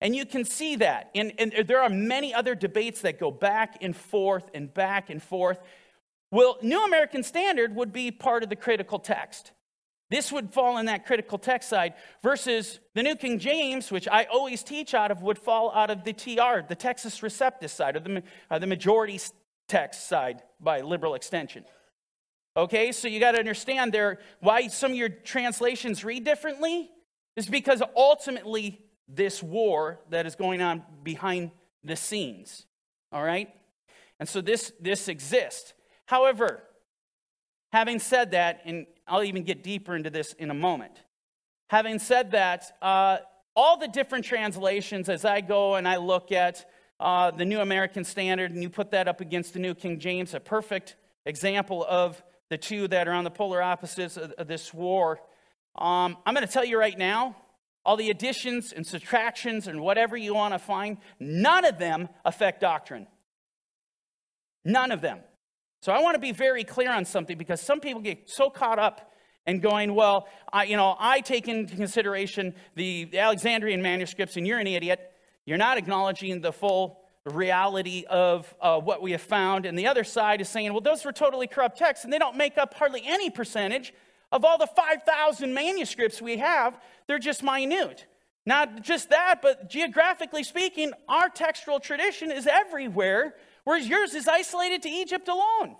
And 0.00 0.16
you 0.16 0.24
can 0.24 0.44
see 0.44 0.76
that. 0.76 1.10
And, 1.14 1.32
and 1.38 1.52
there 1.66 1.82
are 1.82 1.90
many 1.90 2.32
other 2.32 2.54
debates 2.54 3.02
that 3.02 3.18
go 3.18 3.30
back 3.30 3.78
and 3.82 3.94
forth 3.94 4.44
and 4.54 4.72
back 4.72 5.10
and 5.10 5.22
forth. 5.22 5.58
Well, 6.30 6.56
New 6.62 6.82
American 6.84 7.22
Standard 7.22 7.74
would 7.74 7.92
be 7.92 8.10
part 8.10 8.42
of 8.42 8.48
the 8.48 8.56
critical 8.56 8.98
text. 8.98 9.52
This 10.10 10.32
would 10.32 10.52
fall 10.52 10.78
in 10.78 10.86
that 10.86 11.06
critical 11.06 11.38
text 11.38 11.68
side, 11.68 11.94
versus 12.22 12.80
the 12.94 13.02
New 13.02 13.14
King 13.14 13.38
James, 13.38 13.92
which 13.92 14.08
I 14.08 14.24
always 14.24 14.64
teach 14.64 14.92
out 14.92 15.10
of, 15.10 15.22
would 15.22 15.38
fall 15.38 15.72
out 15.72 15.88
of 15.88 16.02
the 16.02 16.12
TR, 16.12 16.66
the 16.66 16.76
Textus 16.76 17.22
Receptus 17.22 17.70
side, 17.70 17.96
or 17.96 18.00
the, 18.00 18.22
uh, 18.50 18.58
the 18.58 18.66
majority 18.66 19.20
text 19.68 20.08
side 20.08 20.42
by 20.60 20.80
liberal 20.80 21.14
extension. 21.14 21.64
Okay, 22.56 22.90
so 22.90 23.06
you 23.06 23.20
got 23.20 23.32
to 23.32 23.38
understand 23.38 23.92
there 23.92 24.18
why 24.40 24.66
some 24.66 24.90
of 24.90 24.96
your 24.96 25.08
translations 25.08 26.04
read 26.04 26.24
differently 26.24 26.90
is 27.36 27.46
because 27.46 27.80
ultimately 27.96 28.80
this 29.08 29.42
war 29.42 30.00
that 30.10 30.26
is 30.26 30.34
going 30.34 30.60
on 30.60 30.82
behind 31.04 31.52
the 31.84 31.94
scenes. 31.94 32.66
All 33.12 33.22
right? 33.22 33.48
And 34.18 34.28
so 34.28 34.40
this 34.40 34.72
this 34.80 35.08
exists. 35.08 35.72
However, 36.06 36.64
having 37.72 38.00
said 38.00 38.32
that, 38.32 38.60
and 38.64 38.86
I'll 39.10 39.24
even 39.24 39.42
get 39.42 39.62
deeper 39.62 39.94
into 39.94 40.08
this 40.08 40.32
in 40.38 40.50
a 40.50 40.54
moment. 40.54 40.92
Having 41.68 41.98
said 41.98 42.30
that, 42.30 42.64
uh, 42.80 43.18
all 43.54 43.76
the 43.76 43.88
different 43.88 44.24
translations, 44.24 45.10
as 45.10 45.26
I 45.26 45.42
go 45.42 45.74
and 45.74 45.86
I 45.86 45.96
look 45.98 46.32
at 46.32 46.64
uh, 46.98 47.30
the 47.30 47.44
New 47.44 47.60
American 47.60 48.04
Standard 48.04 48.52
and 48.52 48.62
you 48.62 48.70
put 48.70 48.92
that 48.92 49.08
up 49.08 49.20
against 49.20 49.52
the 49.52 49.58
New 49.58 49.74
King 49.74 49.98
James, 49.98 50.32
a 50.32 50.40
perfect 50.40 50.96
example 51.26 51.84
of 51.86 52.22
the 52.48 52.56
two 52.56 52.88
that 52.88 53.08
are 53.08 53.12
on 53.12 53.24
the 53.24 53.30
polar 53.30 53.60
opposites 53.60 54.16
of, 54.16 54.32
of 54.32 54.46
this 54.46 54.72
war, 54.72 55.20
Um, 55.76 56.16
I'm 56.26 56.34
going 56.34 56.46
to 56.46 56.52
tell 56.52 56.64
you 56.64 56.78
right 56.78 56.98
now, 56.98 57.36
all 57.84 57.96
the 57.96 58.10
additions 58.10 58.72
and 58.72 58.84
subtractions 58.84 59.68
and 59.68 59.80
whatever 59.80 60.16
you 60.16 60.34
want 60.34 60.52
to 60.54 60.58
find, 60.58 60.98
none 61.18 61.64
of 61.64 61.78
them 61.78 62.08
affect 62.24 62.60
doctrine. 62.60 63.06
None 64.64 64.92
of 64.92 65.00
them. 65.00 65.20
So 65.80 65.92
I 65.92 66.02
want 66.02 66.14
to 66.14 66.20
be 66.20 66.32
very 66.32 66.62
clear 66.62 66.92
on 66.92 67.06
something 67.06 67.38
because 67.38 67.60
some 67.60 67.80
people 67.80 68.02
get 68.02 68.28
so 68.28 68.50
caught 68.50 68.78
up 68.78 69.14
and 69.46 69.62
going, 69.62 69.94
well, 69.94 70.28
I, 70.52 70.64
you 70.64 70.76
know, 70.76 70.94
I 70.98 71.20
take 71.20 71.48
into 71.48 71.74
consideration 71.74 72.54
the 72.74 73.08
Alexandrian 73.18 73.80
manuscripts 73.80 74.36
and 74.36 74.46
you're 74.46 74.58
an 74.58 74.66
idiot. 74.66 75.00
You're 75.46 75.56
not 75.56 75.78
acknowledging 75.78 76.42
the 76.42 76.52
full 76.52 77.00
reality 77.24 78.04
of 78.10 78.54
uh, 78.60 78.78
what 78.78 79.00
we 79.00 79.12
have 79.12 79.22
found. 79.22 79.64
And 79.64 79.78
the 79.78 79.86
other 79.86 80.04
side 80.04 80.42
is 80.42 80.50
saying, 80.50 80.70
well, 80.72 80.82
those 80.82 81.02
were 81.02 81.12
totally 81.12 81.46
corrupt 81.46 81.78
texts 81.78 82.04
and 82.04 82.12
they 82.12 82.18
don't 82.18 82.36
make 82.36 82.58
up 82.58 82.74
hardly 82.74 83.02
any 83.06 83.30
percentage 83.30 83.94
of 84.32 84.44
all 84.44 84.58
the 84.58 84.66
5,000 84.66 85.54
manuscripts 85.54 86.20
we 86.20 86.36
have. 86.36 86.78
They're 87.06 87.18
just 87.18 87.42
minute. 87.42 88.06
Not 88.44 88.82
just 88.82 89.10
that, 89.10 89.40
but 89.42 89.70
geographically 89.70 90.44
speaking, 90.44 90.92
our 91.08 91.28
textual 91.30 91.80
tradition 91.80 92.30
is 92.30 92.46
everywhere 92.46 93.34
whereas 93.70 93.86
yours 93.86 94.14
is 94.14 94.26
isolated 94.26 94.82
to 94.82 94.88
Egypt 94.88 95.28
alone. 95.28 95.76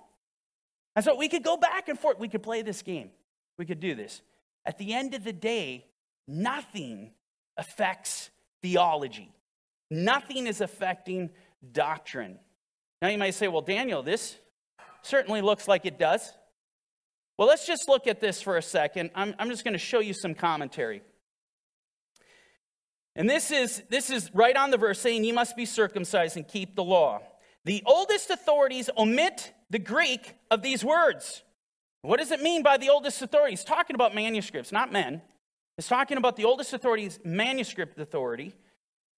And 0.95 1.05
so 1.05 1.17
we 1.17 1.29
could 1.29 1.43
go 1.43 1.57
back 1.57 1.89
and 1.89 1.99
forth. 1.99 2.21
We 2.21 2.29
could 2.29 2.41
play 2.41 2.63
this 2.63 2.83
game. 2.83 3.11
We 3.59 3.67
could 3.67 3.81
do 3.81 3.97
this. 3.97 4.23
At 4.65 4.79
the 4.79 4.95
end 4.95 5.13
of 5.13 5.25
the 5.25 5.33
day, 5.33 5.87
nothing 6.29 7.11
affects 7.57 8.31
theology, 8.63 9.33
nothing 9.91 10.47
is 10.47 10.61
affecting 10.61 11.31
doctrine. 11.73 12.39
Now 13.03 13.09
you 13.09 13.19
might 13.19 13.35
say, 13.35 13.49
well, 13.49 13.61
Daniel, 13.61 14.05
this 14.05 14.37
certainly 15.03 15.41
looks 15.41 15.67
like 15.67 15.85
it 15.85 15.99
does. 15.99 16.33
Well, 17.39 17.49
let's 17.49 17.67
just 17.67 17.89
look 17.89 18.07
at 18.07 18.21
this 18.21 18.41
for 18.41 18.57
a 18.57 18.63
second. 18.63 19.11
I'm, 19.17 19.35
I'm 19.37 19.51
just 19.51 19.65
going 19.65 19.73
to 19.73 19.79
show 19.79 19.99
you 19.99 20.15
some 20.15 20.35
commentary. 20.35 21.03
And 23.17 23.29
this 23.29 23.51
is, 23.51 23.83
this 23.89 24.11
is 24.11 24.31
right 24.33 24.55
on 24.55 24.71
the 24.71 24.77
verse 24.77 25.01
saying, 25.01 25.25
You 25.25 25.35
must 25.35 25.57
be 25.57 25.67
circumcised 25.67 26.37
and 26.37 26.47
keep 26.47 26.77
the 26.77 26.85
law. 26.85 27.23
The 27.65 27.83
oldest 27.87 28.31
authorities 28.31 28.89
omit 28.97 29.53
the 29.69 29.79
Greek 29.79 30.35
of 30.51 30.63
these 30.63 30.85
words. 30.85 31.43
What 32.03 32.19
does 32.19 32.31
it 32.31 32.43
mean 32.43 32.63
by 32.63 32.79
the 32.79 32.89
oldest 32.89 33.21
authorities? 33.21 33.65
Talking 33.65 33.95
about 33.95 34.15
manuscripts, 34.15 34.73
not 34.73 34.93
men. 34.93 35.21
It's 35.77 35.89
talking 35.89 36.17
about 36.17 36.37
the 36.37 36.45
oldest 36.45 36.73
authorities, 36.73 37.19
manuscript 37.25 37.99
authority. 37.99 38.55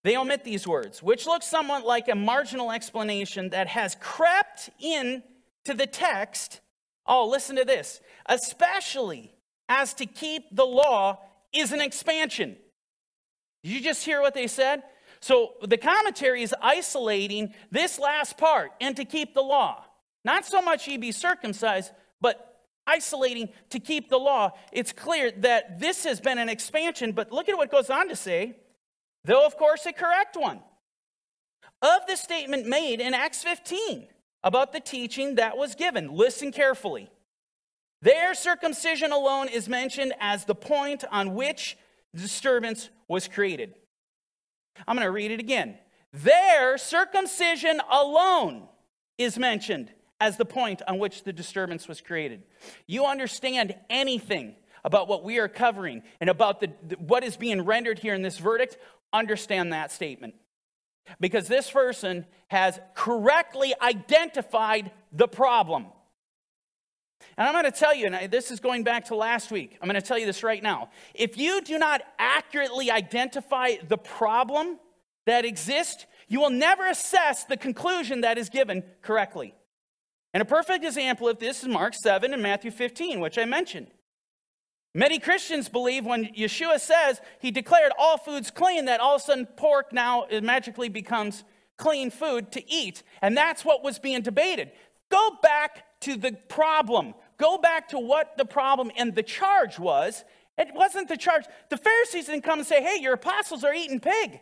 They 0.05 0.17
omit 0.17 0.43
these 0.43 0.67
words, 0.67 1.03
which 1.03 1.27
looks 1.27 1.47
somewhat 1.47 1.87
like 1.87 2.09
a 2.09 2.15
marginal 2.15 2.73
explanation 2.73 3.51
that 3.51 3.69
has 3.69 3.97
crept 4.01 4.71
in 4.81 5.23
to 5.65 5.75
the 5.75 5.87
text. 5.87 6.61
Oh, 7.07 7.29
listen 7.29 7.57
to 7.57 7.65
this. 7.65 8.01
Especially 8.27 9.33
as 9.69 9.95
to 9.95 10.07
keep 10.07 10.45
the 10.51 10.67
law 10.67 11.21
is 11.53 11.73
an 11.73 11.81
expansion. 11.81 12.57
Did 13.63 13.73
you 13.73 13.81
just 13.81 14.05
hear 14.05 14.21
what 14.21 14.35
they 14.35 14.49
said? 14.49 14.83
So 15.23 15.55
the 15.63 15.79
commentary 15.79 16.43
is 16.43 16.55
isolating 16.61 17.55
this 17.71 17.99
last 17.99 18.37
part 18.37 18.73
and 18.81 18.97
to 18.97 19.05
keep 19.05 19.35
the 19.35 19.41
law. 19.41 19.85
Not 20.25 20.45
so 20.45 20.61
much 20.61 20.89
ye 20.89 20.97
be 20.97 21.13
circumcised, 21.13 21.93
but 22.21 22.59
isolating 22.89 23.49
to 23.71 23.79
keep 23.79 24.09
the 24.09 24.19
law. 24.19 24.51
It's 24.73 24.93
clear 24.93 25.31
that 25.39 25.79
this 25.79 26.05
has 26.05 26.21
been 26.21 26.39
an 26.39 26.49
expansion, 26.49 27.13
but 27.13 27.31
look 27.31 27.49
at 27.49 27.57
what 27.57 27.71
goes 27.71 27.89
on 27.89 28.09
to 28.09 28.17
say, 28.17 28.57
though, 29.25 29.47
of 29.47 29.57
course, 29.57 29.87
a 29.87 29.93
correct 29.93 30.37
one. 30.37 30.61
Of 31.81 32.07
the 32.09 32.17
statement 32.17 32.67
made 32.67 33.01
in 33.01 33.15
Acts 33.15 33.45
15 33.45 34.09
about 34.43 34.73
the 34.73 34.81
teaching 34.81 35.37
that 35.37 35.57
was 35.57 35.77
given, 35.77 36.13
listen 36.13 36.51
carefully. 36.51 37.11
Their 38.03 38.35
circumcision 38.35 39.13
alone 39.13 39.49
is 39.49 39.69
mentioned 39.69 40.15
as 40.19 40.45
the 40.45 40.57
point 40.57 41.05
on 41.13 41.35
which 41.35 41.77
disturbance 42.13 42.91
was 43.07 43.29
created. 43.29 43.75
I'm 44.87 44.97
going 44.97 45.07
to 45.07 45.11
read 45.11 45.31
it 45.31 45.41
again. 45.41 45.79
Their 46.13 46.77
circumcision 46.79 47.81
alone 47.91 48.69
is 49.19 49.39
mentioned 49.39 49.93
as 50.21 50.37
the 50.37 50.45
point 50.45 50.83
on 50.87 50.99
which 50.99 51.25
the 51.25 51.33
disturbance 51.33 51.89
was 51.89 52.01
created. 52.01 52.43
You 52.87 53.07
understand 53.07 53.75
anything 53.91 54.55
about 54.85 55.09
what 55.09 55.25
we 55.25 55.39
are 55.39 55.49
covering 55.49 56.03
and 56.21 56.29
about 56.29 56.61
the, 56.61 56.69
what 56.99 57.25
is 57.25 57.37
being 57.37 57.63
rendered 57.63 57.99
here 57.99 58.15
in 58.15 58.23
this 58.23 58.39
verdict, 58.39 58.79
understand 59.13 59.73
that 59.73 59.91
statement. 59.93 60.35
Because 61.21 61.49
this 61.49 61.71
person 61.71 62.27
has 62.49 62.79
correctly 62.95 63.75
identified 63.81 64.91
the 65.13 65.29
problem. 65.29 65.87
And 67.37 67.47
I'm 67.47 67.55
going 67.55 67.71
to 67.71 67.79
tell 67.79 67.95
you, 67.95 68.07
and 68.07 68.31
this 68.31 68.51
is 68.51 68.61
going 68.61 68.85
back 68.85 69.07
to 69.07 69.15
last 69.15 69.51
week, 69.51 69.79
I'm 69.81 69.89
going 69.89 70.01
to 70.01 70.07
tell 70.07 70.19
you 70.19 70.27
this 70.27 70.43
right 70.43 70.63
now. 70.63 70.91
If 71.15 71.37
you 71.37 71.61
do 71.61 71.79
not 71.79 72.03
accurately 72.19 72.91
identify 72.91 73.77
the 73.87 73.99
problem 73.99 74.79
that 75.27 75.45
exists, 75.45 76.07
you 76.29 76.41
will 76.41 76.51
never 76.51 76.87
assess 76.87 77.45
the 77.45 77.57
conclusion 77.57 78.23
that 78.23 78.39
is 78.39 78.49
given 78.49 78.83
correctly. 79.03 79.55
And 80.35 80.41
a 80.41 80.47
perfect 80.47 80.85
example 80.85 81.29
of 81.29 81.39
this 81.39 81.63
is 81.63 81.69
Mark 81.69 81.95
7 81.95 82.33
and 82.33 82.43
Matthew 82.43 82.71
15, 82.71 83.21
which 83.21 83.39
I 83.39 83.45
mentioned. 83.45 83.89
Many 84.95 85.19
Christians 85.19 85.69
believe 85.69 86.05
when 86.05 86.27
Yeshua 86.35 86.79
says 86.79 87.21
he 87.41 87.51
declared 87.51 87.93
all 87.99 88.19
foods 88.19 88.51
clean, 88.51 88.87
that 88.87 89.01
all 89.01 89.17
of 89.17 89.23
a 89.23 89.25
sudden 89.25 89.47
pork 89.57 89.93
now 89.93 90.25
uh, 90.25 90.41
magically 90.43 90.91
becomes 90.91 91.45
clean 91.79 92.11
food 92.11 92.53
to 92.53 92.71
eat. 92.71 93.03
And 93.23 93.37
that's 93.37 93.65
what 93.65 93.83
was 93.83 93.99
being 93.99 94.21
debated. 94.21 94.73
Go 95.11 95.39
back 95.43 95.85
to 96.03 96.17
the 96.17 96.33
problem. 96.49 97.15
Go 97.39 97.59
back 97.59 97.89
to 97.89 97.99
what 97.99 98.37
the 98.37 98.45
problem 98.45 98.91
and 98.97 99.15
the 99.15 99.23
charge 99.23 99.79
was. 99.79 100.25
It 100.59 100.69
wasn't 100.75 101.09
the 101.09 101.17
charge. 101.17 101.45
The 101.71 101.77
Pharisees 101.77 102.27
didn't 102.27 102.45
come 102.45 102.61
and 102.61 102.69
say, 102.69 102.83
hey, 102.83 103.01
your 103.01 103.15
apostles 103.15 103.65
are 103.65 103.75
eating 103.75 104.01
pig. 104.01 104.41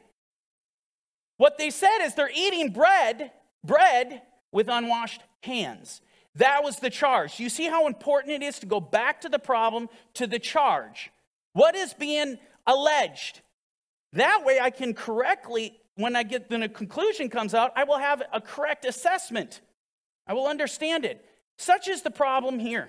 What 1.37 1.57
they 1.57 1.71
said 1.71 2.01
is 2.03 2.15
they're 2.15 2.31
eating 2.35 2.71
bread, 2.71 3.33
bread 3.65 4.23
with 4.53 4.69
unwashed 4.69 5.23
hands. 5.43 6.03
That 6.35 6.63
was 6.63 6.79
the 6.79 6.91
charge. 6.91 7.41
You 7.41 7.49
see 7.49 7.67
how 7.67 7.87
important 7.87 8.35
it 8.35 8.43
is 8.43 8.59
to 8.59 8.67
go 8.67 8.81
back 8.81 9.23
to 9.23 9.29
the 9.29 9.39
problem, 9.39 9.89
to 10.15 10.27
the 10.27 10.39
charge. 10.39 11.11
What 11.53 11.75
is 11.75 11.95
being 11.95 12.39
alleged? 12.67 13.41
That 14.13 14.45
way 14.45 14.61
I 14.61 14.71
can 14.71 14.95
correctly, 14.95 15.81
when 15.95 16.17
I 16.17 16.23
get 16.23 16.51
when 16.51 16.63
a 16.63 16.69
conclusion 16.69 17.29
comes 17.29 17.55
out, 17.55 17.73
I 17.77 17.85
will 17.85 17.99
have 17.99 18.23
a 18.33 18.41
correct 18.41 18.85
assessment. 18.85 19.61
I 20.27 20.35
will 20.35 20.47
understand 20.47 21.05
it. 21.05 21.25
Such 21.61 21.89
is 21.89 22.01
the 22.01 22.11
problem 22.11 22.59
here. 22.59 22.89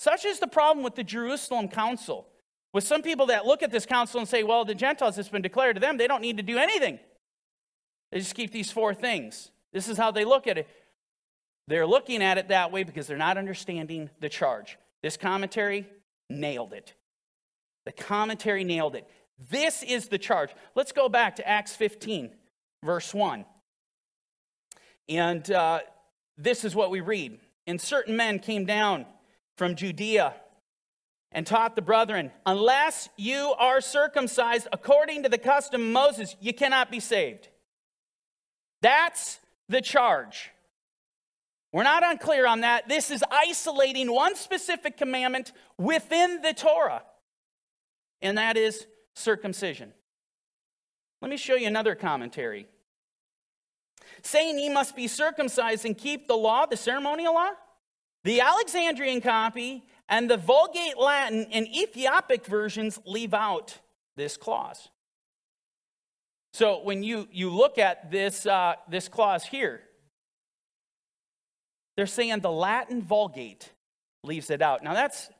Such 0.00 0.24
is 0.24 0.40
the 0.40 0.48
problem 0.48 0.82
with 0.82 0.96
the 0.96 1.04
Jerusalem 1.04 1.68
council. 1.68 2.26
With 2.72 2.82
some 2.82 3.02
people 3.02 3.26
that 3.26 3.46
look 3.46 3.62
at 3.62 3.70
this 3.70 3.86
council 3.86 4.18
and 4.18 4.28
say, 4.28 4.42
well, 4.42 4.64
the 4.64 4.74
Gentiles, 4.74 5.16
it's 5.16 5.28
been 5.28 5.42
declared 5.42 5.76
to 5.76 5.80
them, 5.80 5.96
they 5.96 6.08
don't 6.08 6.22
need 6.22 6.38
to 6.38 6.42
do 6.42 6.58
anything. 6.58 6.98
They 8.10 8.18
just 8.18 8.34
keep 8.34 8.50
these 8.50 8.72
four 8.72 8.94
things. 8.94 9.52
This 9.72 9.86
is 9.86 9.96
how 9.96 10.10
they 10.10 10.24
look 10.24 10.48
at 10.48 10.58
it. 10.58 10.68
They're 11.68 11.86
looking 11.86 12.20
at 12.20 12.36
it 12.36 12.48
that 12.48 12.72
way 12.72 12.82
because 12.82 13.06
they're 13.06 13.16
not 13.16 13.38
understanding 13.38 14.10
the 14.18 14.28
charge. 14.28 14.76
This 15.04 15.16
commentary 15.16 15.86
nailed 16.28 16.72
it. 16.72 16.94
The 17.86 17.92
commentary 17.92 18.64
nailed 18.64 18.96
it. 18.96 19.08
This 19.50 19.84
is 19.84 20.08
the 20.08 20.18
charge. 20.18 20.50
Let's 20.74 20.90
go 20.90 21.08
back 21.08 21.36
to 21.36 21.48
Acts 21.48 21.76
15, 21.76 22.32
verse 22.82 23.14
1. 23.14 23.44
And 25.08 25.48
uh, 25.52 25.80
this 26.36 26.64
is 26.64 26.74
what 26.74 26.90
we 26.90 27.00
read. 27.00 27.38
And 27.66 27.80
certain 27.80 28.16
men 28.16 28.38
came 28.38 28.64
down 28.64 29.06
from 29.56 29.76
Judea 29.76 30.34
and 31.30 31.46
taught 31.46 31.76
the 31.76 31.82
brethren, 31.82 32.30
unless 32.44 33.08
you 33.16 33.54
are 33.58 33.80
circumcised 33.80 34.68
according 34.72 35.22
to 35.22 35.28
the 35.28 35.38
custom 35.38 35.80
of 35.80 35.88
Moses, 35.88 36.36
you 36.40 36.52
cannot 36.52 36.90
be 36.90 37.00
saved. 37.00 37.48
That's 38.82 39.38
the 39.68 39.80
charge. 39.80 40.50
We're 41.72 41.84
not 41.84 42.04
unclear 42.04 42.46
on 42.46 42.60
that. 42.60 42.88
This 42.88 43.10
is 43.10 43.24
isolating 43.30 44.12
one 44.12 44.36
specific 44.36 44.98
commandment 44.98 45.52
within 45.78 46.42
the 46.42 46.52
Torah, 46.52 47.02
and 48.20 48.36
that 48.36 48.58
is 48.58 48.86
circumcision. 49.14 49.94
Let 51.22 51.30
me 51.30 51.38
show 51.38 51.54
you 51.54 51.66
another 51.66 51.94
commentary. 51.94 52.66
Saying 54.22 54.58
ye 54.58 54.68
must 54.68 54.94
be 54.94 55.08
circumcised 55.08 55.84
and 55.84 55.96
keep 55.96 56.28
the 56.28 56.36
law, 56.36 56.66
the 56.66 56.76
ceremonial 56.76 57.34
law, 57.34 57.50
the 58.24 58.40
Alexandrian 58.40 59.20
copy 59.20 59.84
and 60.08 60.28
the 60.28 60.36
Vulgate 60.36 60.98
Latin 60.98 61.46
and 61.52 61.66
Ethiopic 61.68 62.44
versions 62.44 63.00
leave 63.06 63.32
out 63.32 63.78
this 64.16 64.36
clause. 64.36 64.88
So 66.52 66.82
when 66.82 67.02
you, 67.02 67.28
you 67.32 67.50
look 67.50 67.78
at 67.78 68.10
this, 68.10 68.44
uh, 68.44 68.74
this 68.88 69.08
clause 69.08 69.44
here, 69.44 69.80
they're 71.96 72.06
saying 72.06 72.40
the 72.40 72.50
Latin 72.50 73.02
Vulgate 73.02 73.70
leaves 74.22 74.50
it 74.50 74.62
out. 74.62 74.84
Now 74.84 74.94
that's 74.94 75.30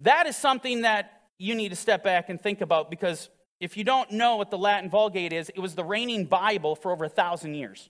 that 0.00 0.26
is 0.26 0.36
something 0.36 0.82
that 0.82 1.22
you 1.38 1.54
need 1.54 1.70
to 1.70 1.76
step 1.76 2.04
back 2.04 2.28
and 2.28 2.40
think 2.40 2.60
about 2.60 2.90
because 2.90 3.28
if 3.60 3.76
you 3.76 3.84
don't 3.84 4.10
know 4.10 4.36
what 4.36 4.50
the 4.50 4.58
Latin 4.58 4.90
Vulgate 4.90 5.32
is, 5.32 5.50
it 5.54 5.60
was 5.60 5.74
the 5.74 5.84
reigning 5.84 6.26
Bible 6.26 6.76
for 6.76 6.92
over 6.92 7.04
a 7.04 7.08
thousand 7.08 7.54
years. 7.54 7.88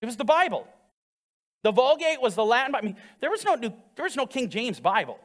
It 0.00 0.06
was 0.06 0.16
the 0.16 0.24
Bible. 0.24 0.66
The 1.62 1.72
Vulgate 1.72 2.20
was 2.20 2.34
the 2.34 2.44
Latin. 2.44 2.74
I 2.74 2.80
mean, 2.82 2.96
there 3.20 3.30
was 3.30 3.44
no 3.44 3.56
there 3.56 4.04
was 4.04 4.16
no 4.16 4.26
King 4.26 4.50
James 4.50 4.80
Bible. 4.80 5.18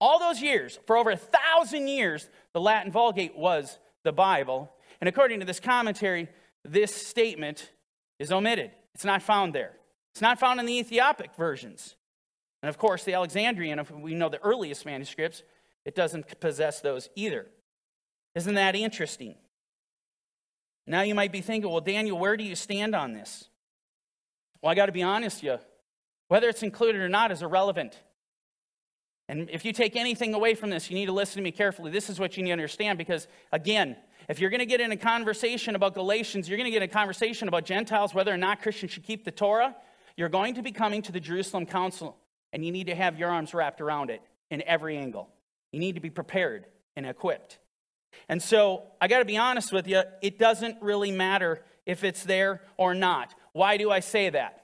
All 0.00 0.18
those 0.18 0.42
years, 0.42 0.78
for 0.86 0.96
over 0.96 1.10
a 1.10 1.16
thousand 1.16 1.88
years, 1.88 2.28
the 2.52 2.60
Latin 2.60 2.92
Vulgate 2.92 3.36
was 3.36 3.78
the 4.02 4.12
Bible. 4.12 4.72
And 5.00 5.08
according 5.08 5.40
to 5.40 5.46
this 5.46 5.60
commentary, 5.60 6.28
this 6.64 6.94
statement 6.94 7.70
is 8.18 8.32
omitted. 8.32 8.70
It's 8.94 9.04
not 9.04 9.22
found 9.22 9.54
there. 9.54 9.72
It's 10.12 10.22
not 10.22 10.38
found 10.38 10.60
in 10.60 10.66
the 10.66 10.78
Ethiopic 10.78 11.34
versions. 11.36 11.96
And 12.62 12.68
of 12.68 12.78
course, 12.78 13.04
the 13.04 13.14
Alexandrian, 13.14 13.78
if 13.78 13.90
we 13.90 14.14
know 14.14 14.28
the 14.28 14.42
earliest 14.42 14.86
manuscripts, 14.86 15.42
it 15.84 15.94
doesn't 15.94 16.40
possess 16.40 16.80
those 16.80 17.08
either. 17.14 17.46
Isn't 18.36 18.54
that 18.54 18.76
interesting? 18.76 19.34
Now 20.86 21.00
you 21.00 21.14
might 21.14 21.32
be 21.32 21.40
thinking, 21.40 21.70
well, 21.70 21.80
Daniel, 21.80 22.18
where 22.18 22.36
do 22.36 22.44
you 22.44 22.54
stand 22.54 22.94
on 22.94 23.12
this? 23.12 23.48
Well, 24.62 24.70
I 24.70 24.74
got 24.74 24.86
to 24.86 24.92
be 24.92 25.02
honest 25.02 25.42
with 25.42 25.44
you. 25.44 25.58
Whether 26.28 26.48
it's 26.48 26.62
included 26.62 27.00
or 27.00 27.08
not 27.08 27.32
is 27.32 27.42
irrelevant. 27.42 27.98
And 29.28 29.48
if 29.50 29.64
you 29.64 29.72
take 29.72 29.96
anything 29.96 30.34
away 30.34 30.54
from 30.54 30.70
this, 30.70 30.90
you 30.90 30.96
need 30.96 31.06
to 31.06 31.12
listen 31.12 31.36
to 31.36 31.42
me 31.42 31.50
carefully. 31.50 31.90
This 31.90 32.10
is 32.10 32.20
what 32.20 32.36
you 32.36 32.42
need 32.42 32.50
to 32.50 32.52
understand 32.52 32.98
because, 32.98 33.26
again, 33.52 33.96
if 34.28 34.38
you're 34.38 34.50
going 34.50 34.60
to 34.60 34.66
get 34.66 34.80
in 34.80 34.92
a 34.92 34.96
conversation 34.96 35.74
about 35.74 35.94
Galatians, 35.94 36.48
you're 36.48 36.58
going 36.58 36.70
to 36.70 36.70
get 36.70 36.82
in 36.82 36.90
a 36.90 36.92
conversation 36.92 37.48
about 37.48 37.64
Gentiles, 37.64 38.12
whether 38.12 38.32
or 38.32 38.36
not 38.36 38.60
Christians 38.60 38.92
should 38.92 39.04
keep 39.04 39.24
the 39.24 39.30
Torah, 39.30 39.74
you're 40.16 40.28
going 40.28 40.54
to 40.54 40.62
be 40.62 40.72
coming 40.72 41.02
to 41.02 41.12
the 41.12 41.20
Jerusalem 41.20 41.64
Council, 41.64 42.16
and 42.52 42.64
you 42.64 42.70
need 42.70 42.88
to 42.88 42.94
have 42.94 43.18
your 43.18 43.30
arms 43.30 43.54
wrapped 43.54 43.80
around 43.80 44.10
it 44.10 44.20
in 44.50 44.62
every 44.62 44.98
angle. 44.98 45.28
You 45.72 45.80
need 45.80 45.94
to 45.94 46.00
be 46.00 46.10
prepared 46.10 46.66
and 46.96 47.06
equipped. 47.06 47.58
And 48.28 48.42
so, 48.42 48.84
I 49.00 49.08
got 49.08 49.20
to 49.20 49.24
be 49.24 49.36
honest 49.36 49.72
with 49.72 49.86
you, 49.86 50.02
it 50.22 50.38
doesn't 50.38 50.82
really 50.82 51.10
matter 51.10 51.62
if 51.84 52.04
it's 52.04 52.24
there 52.24 52.62
or 52.76 52.94
not. 52.94 53.34
Why 53.52 53.76
do 53.76 53.90
I 53.90 54.00
say 54.00 54.30
that? 54.30 54.62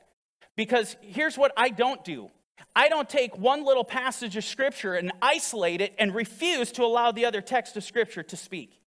Because 0.56 0.97
here's 1.00 1.38
what 1.38 1.52
I 1.56 1.71
don't 1.71 2.04
do 2.04 2.30
I 2.75 2.88
don't 2.88 3.09
take 3.09 3.37
one 3.37 3.64
little 3.64 3.85
passage 3.85 4.37
of 4.37 4.44
Scripture 4.44 4.94
and 4.94 5.12
isolate 5.21 5.80
it 5.80 5.94
and 5.99 6.14
refuse 6.14 6.73
to 6.73 6.85
allow 6.85 7.12
the 7.12 7.25
other 7.25 7.40
text 7.40 7.76
of 7.76 7.85
Scripture 7.85 8.23
to 8.23 8.37
speak. 8.37 8.78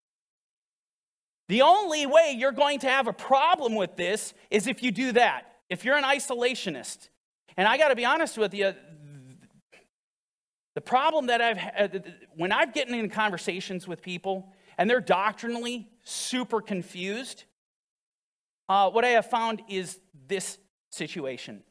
The 1.48 1.62
only 1.62 2.08
way 2.08 2.36
you're 2.36 2.52
going 2.52 2.80
to 2.80 2.90
have 2.90 3.08
a 3.08 3.14
problem 3.14 3.76
with 3.76 3.96
this 3.96 4.34
is 4.50 4.66
if 4.66 4.82
you 4.82 4.92
do 4.92 5.12
that, 5.12 5.44
if 5.70 5.86
you're 5.86 5.98
an 5.98 6.04
isolationist. 6.04 7.10
And 7.58 7.68
I 7.68 7.78
got 7.78 7.90
to 7.90 7.96
be 7.96 8.06
honest 8.06 8.38
with 8.38 8.54
you, 8.54 8.74
the 10.76 10.82
problem 10.82 11.28
that 11.28 11.42
I've 11.42 11.58
had, 11.58 12.14
when 12.36 12.52
I've 12.52 12.74
gotten 12.74 12.94
in 12.94 13.10
conversations 13.10 13.88
with 13.88 14.02
people 14.02 14.54
and 14.78 14.90
they're 14.90 15.00
doctrinally 15.00 15.90
super 16.04 16.62
confused, 16.62 17.46
uh, 18.68 18.90
what 18.90 19.06
I 19.06 19.10
have 19.10 19.30
found 19.30 19.62
is 19.70 20.00
this 20.28 20.58
situation. 20.90 21.64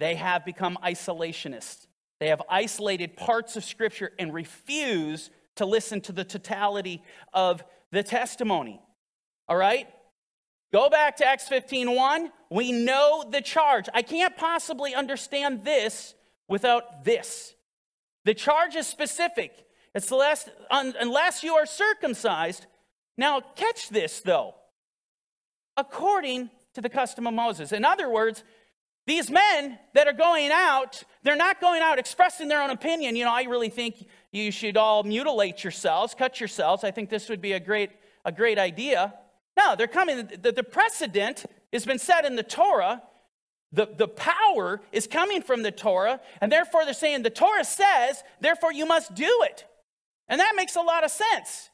They 0.00 0.16
have 0.16 0.44
become 0.44 0.76
isolationists. 0.84 1.86
They 2.18 2.28
have 2.28 2.42
isolated 2.48 3.16
parts 3.16 3.56
of 3.56 3.64
Scripture 3.64 4.10
and 4.18 4.34
refuse 4.34 5.30
to 5.56 5.64
listen 5.64 6.00
to 6.02 6.12
the 6.12 6.24
totality 6.24 7.02
of 7.32 7.62
the 7.92 8.02
testimony. 8.02 8.80
All 9.48 9.56
right? 9.56 9.88
Go 10.72 10.90
back 10.90 11.16
to 11.16 11.26
Acts 11.26 11.48
15:1. 11.48 12.32
We 12.50 12.72
know 12.72 13.24
the 13.28 13.40
charge. 13.40 13.88
I 13.94 14.02
can't 14.02 14.36
possibly 14.36 14.94
understand 14.94 15.64
this 15.64 16.14
without 16.48 17.04
this. 17.04 17.54
The 18.28 18.34
charge 18.34 18.76
is 18.76 18.86
specific. 18.86 19.64
It's 19.94 20.10
less, 20.10 20.50
unless 20.70 21.42
you 21.42 21.54
are 21.54 21.64
circumcised. 21.64 22.66
Now, 23.16 23.40
catch 23.40 23.88
this 23.88 24.20
though. 24.20 24.54
According 25.78 26.50
to 26.74 26.82
the 26.82 26.90
custom 26.90 27.26
of 27.26 27.32
Moses. 27.32 27.72
In 27.72 27.86
other 27.86 28.10
words, 28.10 28.44
these 29.06 29.30
men 29.30 29.78
that 29.94 30.06
are 30.06 30.12
going 30.12 30.50
out, 30.52 31.02
they're 31.22 31.36
not 31.36 31.58
going 31.58 31.80
out 31.80 31.98
expressing 31.98 32.48
their 32.48 32.60
own 32.60 32.68
opinion. 32.68 33.16
You 33.16 33.24
know, 33.24 33.32
I 33.32 33.44
really 33.44 33.70
think 33.70 34.06
you 34.30 34.52
should 34.52 34.76
all 34.76 35.04
mutilate 35.04 35.64
yourselves, 35.64 36.14
cut 36.14 36.38
yourselves. 36.38 36.84
I 36.84 36.90
think 36.90 37.08
this 37.08 37.30
would 37.30 37.40
be 37.40 37.52
a 37.52 37.60
great, 37.60 37.92
a 38.26 38.30
great 38.30 38.58
idea. 38.58 39.14
No, 39.56 39.74
they're 39.74 39.86
coming. 39.86 40.28
The, 40.42 40.52
the 40.52 40.62
precedent 40.62 41.46
has 41.72 41.86
been 41.86 41.98
set 41.98 42.26
in 42.26 42.36
the 42.36 42.42
Torah. 42.42 43.00
The, 43.72 43.86
the 43.96 44.08
power 44.08 44.80
is 44.92 45.06
coming 45.06 45.42
from 45.42 45.62
the 45.62 45.70
Torah, 45.70 46.20
and 46.40 46.50
therefore 46.50 46.84
they're 46.84 46.94
saying 46.94 47.22
the 47.22 47.30
Torah 47.30 47.64
says, 47.64 48.22
therefore 48.40 48.72
you 48.72 48.86
must 48.86 49.14
do 49.14 49.40
it. 49.42 49.66
And 50.28 50.40
that 50.40 50.54
makes 50.56 50.76
a 50.76 50.80
lot 50.80 51.04
of 51.04 51.10
sense 51.10 51.70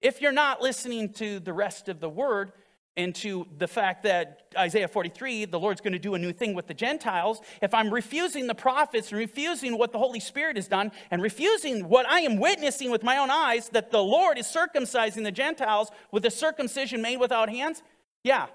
if 0.00 0.20
you're 0.20 0.32
not 0.32 0.60
listening 0.60 1.12
to 1.14 1.40
the 1.40 1.52
rest 1.52 1.88
of 1.88 2.00
the 2.00 2.08
word 2.08 2.52
into 2.96 3.46
the 3.58 3.68
fact 3.68 4.04
that 4.04 4.46
Isaiah 4.56 4.88
43, 4.88 5.44
the 5.44 5.60
Lord's 5.60 5.82
going 5.82 5.92
to 5.92 5.98
do 5.98 6.14
a 6.14 6.18
new 6.18 6.32
thing 6.32 6.54
with 6.54 6.66
the 6.66 6.74
Gentiles, 6.74 7.40
if 7.60 7.74
I'm 7.74 7.92
refusing 7.92 8.46
the 8.46 8.54
prophets 8.54 9.10
and 9.10 9.18
refusing 9.18 9.76
what 9.76 9.92
the 9.92 9.98
Holy 9.98 10.20
Spirit 10.20 10.56
has 10.56 10.66
done 10.66 10.92
and 11.10 11.20
refusing 11.20 11.88
what 11.88 12.08
I 12.08 12.20
am 12.20 12.38
witnessing 12.38 12.90
with 12.90 13.02
my 13.02 13.18
own 13.18 13.30
eyes, 13.30 13.68
that 13.70 13.90
the 13.90 14.02
Lord 14.02 14.38
is 14.38 14.46
circumcising 14.46 15.24
the 15.24 15.32
Gentiles 15.32 15.90
with 16.10 16.24
a 16.24 16.30
circumcision 16.30 17.02
made 17.02 17.18
without 17.18 17.50
hands, 17.50 17.82
yeah, 18.24 18.46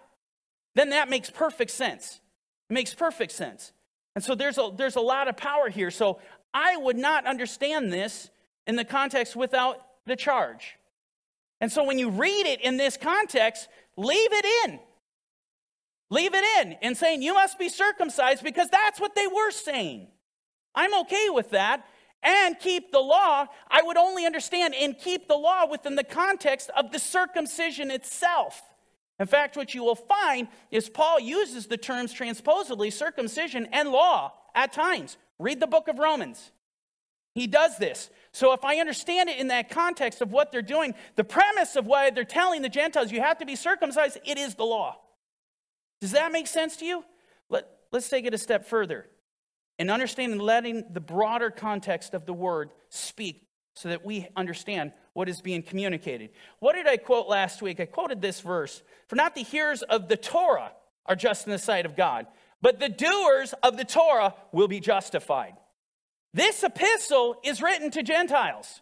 then 0.73 0.89
that 0.89 1.09
makes 1.09 1.29
perfect 1.29 1.71
sense. 1.71 2.19
It 2.71 2.73
makes 2.73 2.93
perfect 2.93 3.33
sense. 3.33 3.73
And 4.15 4.23
so 4.23 4.33
there's 4.33 4.57
a, 4.57 4.71
there's 4.73 4.95
a 4.95 5.01
lot 5.01 5.27
of 5.27 5.35
power 5.35 5.67
here. 5.67 5.91
So 5.91 6.19
I 6.53 6.77
would 6.77 6.95
not 6.95 7.25
understand 7.25 7.91
this 7.91 8.29
in 8.65 8.77
the 8.77 8.85
context 8.85 9.35
without 9.35 9.85
the 10.05 10.15
charge. 10.15 10.77
And 11.59 11.69
so 11.69 11.83
when 11.83 11.99
you 11.99 12.09
read 12.09 12.45
it 12.45 12.61
in 12.61 12.77
this 12.77 12.95
context, 12.95 13.67
leave 13.97 14.31
it 14.31 14.45
in. 14.63 14.79
Leave 16.09 16.33
it 16.33 16.45
in 16.61 16.77
and 16.81 16.95
saying, 16.95 17.21
You 17.21 17.33
must 17.33 17.59
be 17.59 17.67
circumcised 17.67 18.41
because 18.41 18.69
that's 18.69 19.01
what 19.01 19.15
they 19.15 19.27
were 19.27 19.51
saying. 19.51 20.07
I'm 20.73 20.97
okay 21.01 21.27
with 21.29 21.49
that. 21.49 21.85
And 22.23 22.57
keep 22.57 22.93
the 22.93 22.99
law. 22.99 23.47
I 23.69 23.81
would 23.81 23.97
only 23.97 24.25
understand 24.25 24.75
and 24.75 24.97
keep 24.97 25.27
the 25.27 25.35
law 25.35 25.65
within 25.69 25.95
the 25.95 26.05
context 26.05 26.69
of 26.77 26.93
the 26.93 26.99
circumcision 26.99 27.91
itself. 27.91 28.70
In 29.21 29.27
fact, 29.27 29.55
what 29.55 29.75
you 29.75 29.83
will 29.83 29.93
find 29.93 30.47
is 30.71 30.89
Paul 30.89 31.19
uses 31.19 31.67
the 31.67 31.77
terms 31.77 32.11
transposably 32.11 32.91
circumcision 32.91 33.67
and 33.71 33.89
law 33.89 34.33
at 34.55 34.73
times. 34.73 35.15
Read 35.37 35.59
the 35.59 35.67
book 35.67 35.87
of 35.87 35.99
Romans. 35.99 36.51
He 37.35 37.45
does 37.45 37.77
this. 37.77 38.09
So, 38.31 38.51
if 38.53 38.65
I 38.65 38.77
understand 38.77 39.29
it 39.29 39.37
in 39.37 39.49
that 39.49 39.69
context 39.69 40.21
of 40.21 40.31
what 40.31 40.51
they're 40.51 40.63
doing, 40.63 40.95
the 41.17 41.23
premise 41.23 41.75
of 41.75 41.85
why 41.85 42.09
they're 42.09 42.23
telling 42.23 42.63
the 42.63 42.67
Gentiles 42.67 43.11
you 43.11 43.21
have 43.21 43.37
to 43.37 43.45
be 43.45 43.55
circumcised, 43.55 44.17
it 44.25 44.39
is 44.39 44.55
the 44.55 44.65
law. 44.65 44.97
Does 46.01 46.13
that 46.13 46.31
make 46.31 46.47
sense 46.47 46.77
to 46.77 46.85
you? 46.85 47.05
Let, 47.47 47.67
let's 47.91 48.09
take 48.09 48.25
it 48.25 48.33
a 48.33 48.39
step 48.39 48.65
further 48.65 49.05
and 49.77 49.91
understand 49.91 50.31
and 50.31 50.41
letting 50.41 50.85
the 50.91 50.99
broader 50.99 51.51
context 51.51 52.15
of 52.15 52.25
the 52.25 52.33
word 52.33 52.71
speak 52.89 53.45
so 53.81 53.89
that 53.89 54.05
we 54.05 54.27
understand 54.35 54.91
what 55.13 55.27
is 55.27 55.41
being 55.41 55.63
communicated. 55.63 56.29
What 56.59 56.73
did 56.73 56.87
I 56.87 56.97
quote 56.97 57.27
last 57.27 57.61
week? 57.63 57.79
I 57.79 57.85
quoted 57.85 58.21
this 58.21 58.39
verse 58.39 58.83
For 59.07 59.15
not 59.15 59.33
the 59.33 59.43
hearers 59.43 59.81
of 59.81 60.07
the 60.07 60.17
Torah 60.17 60.71
are 61.07 61.15
just 61.15 61.47
in 61.47 61.51
the 61.51 61.57
sight 61.57 61.87
of 61.87 61.95
God, 61.95 62.27
but 62.61 62.79
the 62.79 62.89
doers 62.89 63.55
of 63.63 63.77
the 63.77 63.83
Torah 63.83 64.35
will 64.51 64.67
be 64.67 64.79
justified. 64.79 65.53
This 66.33 66.63
epistle 66.63 67.37
is 67.43 67.61
written 67.61 67.89
to 67.91 68.03
Gentiles. 68.03 68.81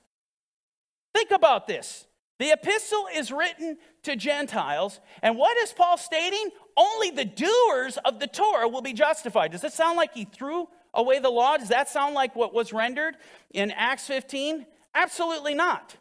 Think 1.13 1.31
about 1.31 1.65
this. 1.65 2.05
The 2.37 2.51
epistle 2.51 3.05
is 3.15 3.31
written 3.31 3.77
to 4.03 4.15
Gentiles, 4.15 4.99
and 5.21 5.37
what 5.37 5.57
is 5.57 5.73
Paul 5.73 5.97
stating? 5.97 6.49
Only 6.77 7.11
the 7.11 7.25
doers 7.25 7.97
of 8.05 8.19
the 8.19 8.27
Torah 8.27 8.67
will 8.67 8.81
be 8.81 8.93
justified. 8.93 9.51
Does 9.51 9.63
it 9.63 9.73
sound 9.73 9.97
like 9.97 10.13
he 10.13 10.25
threw 10.25 10.67
away 10.93 11.19
the 11.19 11.29
law? 11.29 11.57
Does 11.57 11.69
that 11.69 11.89
sound 11.89 12.15
like 12.15 12.35
what 12.35 12.53
was 12.53 12.71
rendered 12.71 13.15
in 13.51 13.71
Acts 13.71 14.07
15? 14.07 14.65
Absolutely 14.93 15.53
not. 15.53 15.95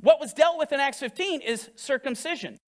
What 0.00 0.20
was 0.20 0.32
dealt 0.32 0.58
with 0.58 0.72
in 0.72 0.80
Acts 0.80 0.98
15 1.00 1.40
is 1.40 1.70
circumcision. 1.76 2.58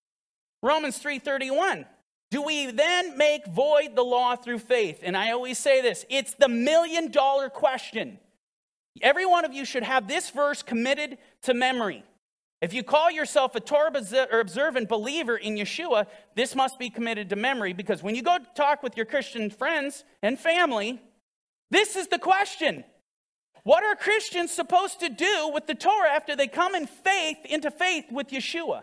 Romans 0.62 0.98
3:31 0.98 1.86
do 2.32 2.40
we 2.40 2.70
then 2.70 3.18
make 3.18 3.46
void 3.46 3.94
the 3.94 4.02
law 4.02 4.36
through 4.36 4.60
faith? 4.60 5.00
And 5.02 5.18
I 5.18 5.32
always 5.32 5.58
say 5.58 5.82
this 5.82 6.06
it's 6.08 6.32
the 6.32 6.48
million 6.48 7.10
dollar 7.10 7.50
question. 7.50 8.18
Every 9.02 9.26
one 9.26 9.44
of 9.44 9.52
you 9.52 9.66
should 9.66 9.82
have 9.82 10.08
this 10.08 10.30
verse 10.30 10.62
committed 10.62 11.18
to 11.42 11.52
memory. 11.52 12.04
If 12.62 12.72
you 12.72 12.82
call 12.82 13.10
yourself 13.10 13.54
a 13.54 13.60
Torah 13.60 13.92
observant 14.32 14.88
believer 14.88 15.36
in 15.36 15.56
Yeshua, 15.56 16.06
this 16.34 16.54
must 16.54 16.78
be 16.78 16.88
committed 16.88 17.28
to 17.28 17.36
memory 17.36 17.74
because 17.74 18.02
when 18.02 18.14
you 18.14 18.22
go 18.22 18.38
talk 18.54 18.82
with 18.82 18.96
your 18.96 19.04
Christian 19.04 19.50
friends 19.50 20.02
and 20.22 20.38
family, 20.38 21.02
this 21.70 21.96
is 21.96 22.08
the 22.08 22.18
question. 22.18 22.82
What 23.64 23.84
are 23.84 23.94
Christians 23.94 24.50
supposed 24.50 25.00
to 25.00 25.08
do 25.08 25.50
with 25.54 25.66
the 25.66 25.74
Torah 25.74 26.10
after 26.10 26.34
they 26.34 26.48
come 26.48 26.74
in 26.74 26.86
faith 26.86 27.38
into 27.44 27.70
faith 27.70 28.06
with 28.10 28.28
Yeshua? 28.28 28.82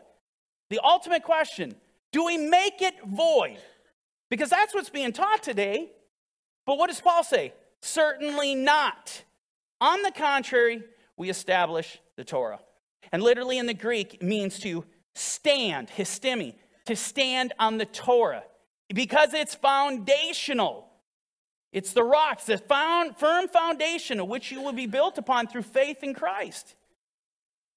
The 0.70 0.80
ultimate 0.84 1.24
question. 1.24 1.76
Do 2.12 2.26
we 2.26 2.38
make 2.38 2.82
it 2.82 2.96
void? 3.06 3.58
Because 4.30 4.50
that's 4.50 4.74
what's 4.74 4.90
being 4.90 5.12
taught 5.12 5.44
today. 5.44 5.92
But 6.66 6.78
what 6.78 6.88
does 6.88 7.02
Paul 7.02 7.24
say? 7.24 7.54
Certainly 7.82 8.56
not. 8.56 9.24
On 9.82 10.02
the 10.02 10.12
contrary, 10.12 10.84
we 11.18 11.30
establish 11.30 12.00
the 12.16 12.24
Torah. 12.24 12.60
And 13.12 13.24
literally 13.24 13.58
in 13.58 13.66
the 13.66 13.74
Greek, 13.74 14.16
it 14.16 14.24
means 14.24 14.60
to 14.60 14.86
stand, 15.16 15.90
histemi, 15.90 16.56
to 16.86 16.96
stand 16.96 17.54
on 17.60 17.78
the 17.78 17.86
Torah, 17.86 18.44
because 18.94 19.34
it's 19.34 19.56
foundational. 19.56 20.89
It's 21.72 21.94
the 21.94 22.04
rocks, 22.04 22.46
the 22.46 22.58
found, 22.58 23.18
firm 23.18 23.48
foundation 23.48 24.20
of 24.20 24.28
which 24.28 24.52
you 24.52 24.62
will 24.62 24.74
be 24.74 24.88
built 24.88 25.18
upon 25.18 25.48
through 25.48 25.64
faith 25.64 26.04
in 26.04 26.14
Christ. 26.14 26.76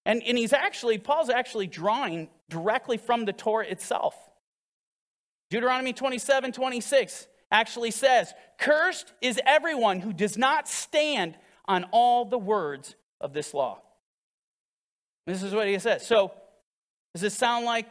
And, 0.05 0.23
and 0.23 0.37
he's 0.37 0.53
actually, 0.53 0.99
Paul's 0.99 1.29
actually 1.29 1.67
drawing 1.67 2.29
directly 2.49 2.97
from 2.97 3.25
the 3.25 3.33
Torah 3.33 3.67
itself. 3.67 4.17
Deuteronomy 5.51 5.93
27 5.93 6.53
26 6.53 7.27
actually 7.51 7.91
says, 7.91 8.33
Cursed 8.59 9.13
is 9.21 9.39
everyone 9.45 10.01
who 10.01 10.13
does 10.13 10.39
not 10.39 10.67
stand 10.67 11.37
on 11.67 11.85
all 11.93 12.25
the 12.25 12.39
words 12.39 12.97
of 13.21 13.35
this 13.35 13.53
law. 13.53 13.81
This 15.27 15.43
is 15.43 15.53
what 15.53 15.69
he 15.69 15.79
says. 15.79 16.07
So, 16.07 16.33
does 17.15 17.23
this 17.23 17.35
sound 17.35 17.67
like 17.67 17.87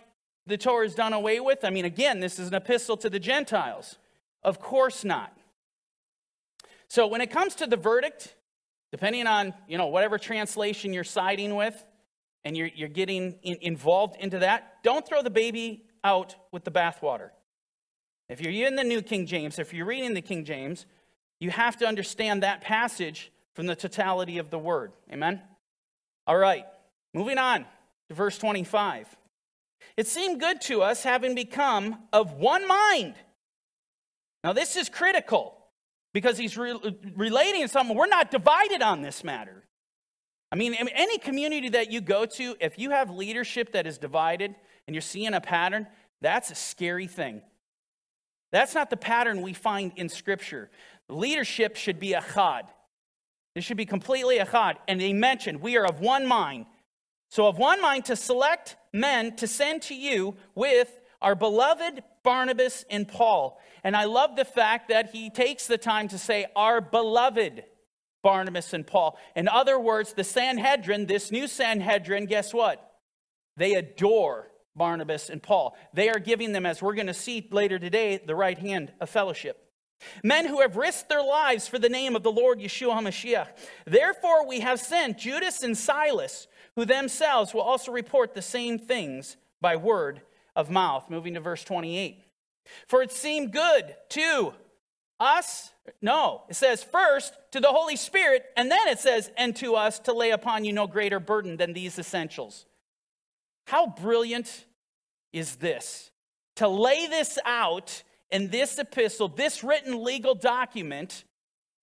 the 0.48 0.58
Torah 0.58 0.86
is 0.86 0.96
done 0.96 1.14
away 1.14 1.40
with? 1.40 1.64
I 1.64 1.70
mean, 1.70 1.86
again, 1.86 2.20
this 2.20 2.40
is 2.40 2.48
an 2.48 2.56
epistle 2.56 2.98
to 2.98 3.10
the 3.10 3.20
Gentiles. 3.20 3.98
Of 4.44 4.60
course 4.60 5.06
not. 5.06 5.38
So, 6.91 7.08
when 7.08 7.21
it 7.21 7.32
comes 7.32 7.56
to 7.56 7.67
the 7.67 7.77
verdict, 7.77 8.36
depending 8.91 9.25
on 9.25 9.54
you 9.65 9.77
know 9.77 9.88
whatever 9.88 10.17
translation 10.17 10.91
you're 10.91 11.06
siding 11.06 11.56
with, 11.56 11.86
and 12.43 12.58
you're, 12.58 12.67
you're 12.75 12.89
getting 12.89 13.36
in, 13.43 13.60
involved 13.62 14.17
into 14.19 14.39
that, 14.39 14.84
don't 14.84 15.08
throw 15.08 15.21
the 15.21 15.30
baby 15.30 15.86
out 16.04 16.36
with 16.51 16.65
the 16.65 16.71
bathwater. 16.71 17.30
If 18.27 18.41
you're 18.41 18.67
in 18.67 18.75
the 18.75 18.84
New 18.84 19.01
King 19.01 19.25
James, 19.25 19.58
if 19.58 19.73
you're 19.73 19.86
reading 19.86 20.13
the 20.13 20.21
King 20.21 20.43
James, 20.43 20.86
you 21.39 21.49
have 21.49 21.77
to 21.77 21.88
understand 21.88 22.43
that 22.43 22.60
passage 22.60 23.32
from 23.54 23.67
the 23.67 23.75
totality 23.77 24.38
of 24.38 24.49
the 24.49 24.60
word. 24.60 24.91
Amen? 25.13 25.41
All 26.27 26.38
right, 26.38 26.65
moving 27.13 27.38
on 27.38 27.65
to 28.10 28.15
verse 28.15 28.38
25. 28.38 29.08
It 29.95 30.08
seemed 30.08 30.41
good 30.41 30.60
to 30.63 30.82
us, 30.82 31.04
having 31.04 31.36
become 31.36 31.99
of 32.12 32.34
one 32.34 32.67
mind. 32.67 33.15
Now, 34.43 34.51
this 34.51 34.75
is 34.75 34.89
critical 34.89 35.58
because 36.13 36.38
he's 36.38 36.58
re- 36.58 36.78
relating 37.15 37.67
something. 37.67 37.95
We're 37.95 38.08
not 38.08 38.32
divided 38.32 38.82
on 38.82 39.02
this 39.02 39.24
matter. 39.24 39.63
I 40.52 40.58
mean, 40.58 40.74
any 40.74 41.17
community 41.17 41.69
that 41.69 41.91
you 41.91 42.02
go 42.02 42.26
to, 42.26 42.56
if 42.60 42.78
you 42.78 42.89
have 42.89 43.10
leadership 43.10 43.71
that 43.71 43.88
is 43.88 43.97
divided 43.97 44.54
and 44.86 44.93
you're 44.93 45.02
seeing 45.02 45.34
a 45.34 45.39
pattern, 45.39 45.88
that's 46.21 46.52
a 46.52 46.56
scary 46.56 47.08
thing. 47.08 47.41
That's 48.52 48.76
not 48.76 48.89
the 48.89 48.97
pattern 48.97 49.41
we 49.41 49.54
find 49.54 49.93
in 49.95 50.10
Scripture. 50.10 50.69
Leadership 51.08 51.78
should 51.78 52.00
be 52.00 52.13
a 52.13 52.21
chad. 52.34 52.65
It 53.56 53.63
should 53.63 53.78
be 53.78 53.86
completely 53.86 54.39
echad. 54.39 54.76
And 54.88 55.00
they 55.00 55.13
mentioned 55.13 55.62
we 55.62 55.78
are 55.78 55.86
of 55.86 56.00
one 56.00 56.26
mind. 56.26 56.65
So, 57.30 57.47
of 57.47 57.58
one 57.58 57.82
mind 57.82 58.06
to 58.06 58.17
select 58.17 58.76
men 58.91 59.38
to 59.38 59.47
send 59.47 59.84
to 59.84 59.95
you 59.95 60.36
with 60.54 61.00
our 61.22 61.36
beloved 61.36 62.04
Barnabas 62.24 62.86
and 62.90 63.08
Paul. 63.08 63.60
And 63.84 63.96
I 63.96 64.06
love 64.06 64.36
the 64.36 64.46
fact 64.46 64.90
that 64.90 65.12
he 65.12 65.30
takes 65.30 65.68
the 65.68 65.78
time 65.78 66.08
to 66.10 66.18
say, 66.18 66.46
our 66.56 66.82
beloved. 66.82 67.64
Barnabas 68.24 68.74
and 68.74 68.86
Paul. 68.86 69.18
In 69.36 69.48
other 69.48 69.80
words, 69.80 70.14
the 70.14 70.24
Sanhedrin, 70.24 71.08
this 71.08 71.32
new 71.32 71.48
Sanhedrin, 71.48 72.26
guess 72.26 72.54
what? 72.54 72.92
They 73.58 73.74
adore 73.74 74.52
Barnabas 74.76 75.30
and 75.30 75.42
Paul. 75.42 75.76
They 75.94 76.10
are 76.10 76.20
giving 76.20 76.52
them, 76.52 76.66
as 76.66 76.82
we're 76.82 76.94
going 76.94 77.08
to 77.08 77.14
see 77.14 77.48
later 77.52 77.80
today, 77.80 78.22
the 78.24 78.36
right 78.36 78.58
hand 78.58 78.94
of 79.02 79.10
fellowship. 79.10 79.58
Men 80.24 80.48
who 80.48 80.62
have 80.62 80.78
risked 80.78 81.10
their 81.10 81.24
lives 81.24 81.68
for 81.68 81.78
the 81.78 81.90
name 81.90 82.16
of 82.16 82.24
the 82.24 82.32
Lord 82.32 82.60
Yeshua 82.60 83.00
HaMashiach. 83.00 83.48
Therefore, 83.86 84.48
we 84.48 84.62
have 84.62 84.80
sent 84.80 85.18
Judas 85.18 85.64
and 85.64 85.78
Silas, 85.78 86.48
who 86.76 86.86
themselves 86.86 87.54
will 87.54 87.62
also 87.62 87.92
report 87.92 88.34
the 88.34 88.42
same 88.42 88.80
things 88.80 89.38
by 89.60 89.76
word 89.76 90.22
of 90.56 90.70
mouth. 90.70 91.10
Moving 91.10 91.34
to 91.36 91.40
verse 91.40 91.64
28. 91.64 92.24
For 92.88 93.02
it 93.02 93.12
seemed 93.12 93.52
good 93.52 93.96
to 94.10 94.54
us? 95.20 95.72
No. 96.02 96.44
It 96.50 96.56
says 96.56 96.84
first 96.84 97.34
to 97.52 97.60
the 97.60 97.70
Holy 97.70 97.96
Spirit, 97.96 98.46
and 98.56 98.70
then 98.70 98.88
it 98.88 99.00
says, 99.00 99.32
and 99.38 99.56
to 99.58 99.76
us 99.76 100.00
to 100.00 100.14
lay 100.14 100.32
upon 100.32 100.66
you 100.66 100.74
no 100.74 100.88
greater 100.88 101.20
burden 101.20 101.58
than 101.58 101.74
these 101.74 101.98
essentials. 101.98 102.66
How 103.68 103.88
brilliant 103.88 104.66
is 105.34 105.58
this? 105.58 106.12
To 106.58 106.68
lay 106.68 107.08
this 107.08 107.40
out 107.46 108.04
in 108.30 108.50
this 108.50 108.78
epistle, 108.80 109.28
this 109.28 109.64
written 109.64 110.04
legal 110.04 110.36
document, 110.36 111.24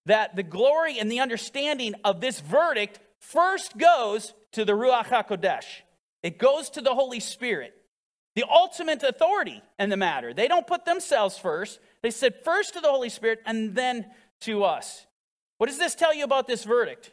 that 0.06 0.36
the 0.36 0.42
glory 0.42 0.98
and 0.98 1.10
the 1.10 1.20
understanding 1.20 1.94
of 2.04 2.20
this 2.20 2.40
verdict 2.40 2.98
first 3.20 3.76
goes 3.76 4.32
to 4.52 4.64
the 4.64 4.72
Ruach 4.72 5.06
HaKodesh. 5.06 5.82
It 6.22 6.38
goes 6.38 6.70
to 6.70 6.80
the 6.80 6.94
Holy 6.94 7.20
Spirit, 7.20 7.74
the 8.38 8.48
ultimate 8.48 9.02
authority 9.02 9.60
in 9.80 9.90
the 9.90 9.96
matter. 9.96 10.32
They 10.32 10.46
don't 10.46 10.64
put 10.64 10.84
themselves 10.84 11.36
first, 11.36 11.80
they 12.02 12.12
said 12.12 12.44
first 12.44 12.74
to 12.74 12.80
the 12.80 12.88
Holy 12.88 13.08
Spirit 13.08 13.40
and 13.44 13.74
then 13.74 14.06
to 14.42 14.62
us. 14.62 15.06
What 15.56 15.66
does 15.66 15.76
this 15.76 15.96
tell 15.96 16.14
you 16.14 16.22
about 16.22 16.46
this 16.46 16.62
verdict? 16.62 17.10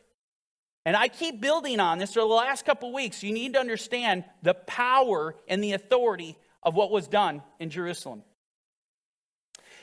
And 0.86 0.96
I 0.96 1.08
keep 1.08 1.42
building 1.42 1.80
on 1.80 1.98
this 1.98 2.14
for 2.14 2.20
the 2.20 2.28
last 2.28 2.64
couple 2.64 2.94
weeks. 2.94 3.24
You 3.24 3.34
need 3.34 3.54
to 3.54 3.60
understand 3.60 4.24
the 4.44 4.54
power 4.54 5.34
and 5.48 5.64
the 5.64 5.74
authority 5.74 6.38
of 6.62 6.76
what 6.76 6.92
was 6.92 7.08
done 7.08 7.42
in 7.60 7.72
Jerusalem. 7.72 8.22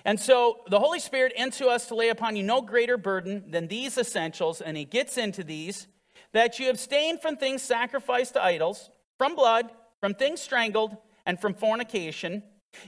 And 0.04 0.20
so 0.20 0.60
the 0.68 0.78
Holy 0.78 1.00
Spirit 1.00 1.32
into 1.36 1.66
us 1.66 1.88
to 1.88 1.96
lay 1.96 2.10
upon 2.10 2.36
you 2.36 2.44
no 2.44 2.62
greater 2.62 2.96
burden 2.96 3.50
than 3.50 3.66
these 3.66 3.98
essentials, 3.98 4.60
and 4.60 4.76
he 4.76 4.84
gets 4.84 5.18
into 5.18 5.42
these 5.42 5.88
that 6.34 6.60
you 6.60 6.70
abstain 6.70 7.18
from 7.18 7.36
things 7.36 7.62
sacrificed 7.62 8.34
to 8.34 8.44
idols, 8.44 8.90
from 9.18 9.34
blood, 9.34 9.72
from 9.98 10.14
things 10.14 10.40
strangled, 10.40 10.96
and 11.26 11.40
from 11.40 11.54
fornication. 11.54 12.42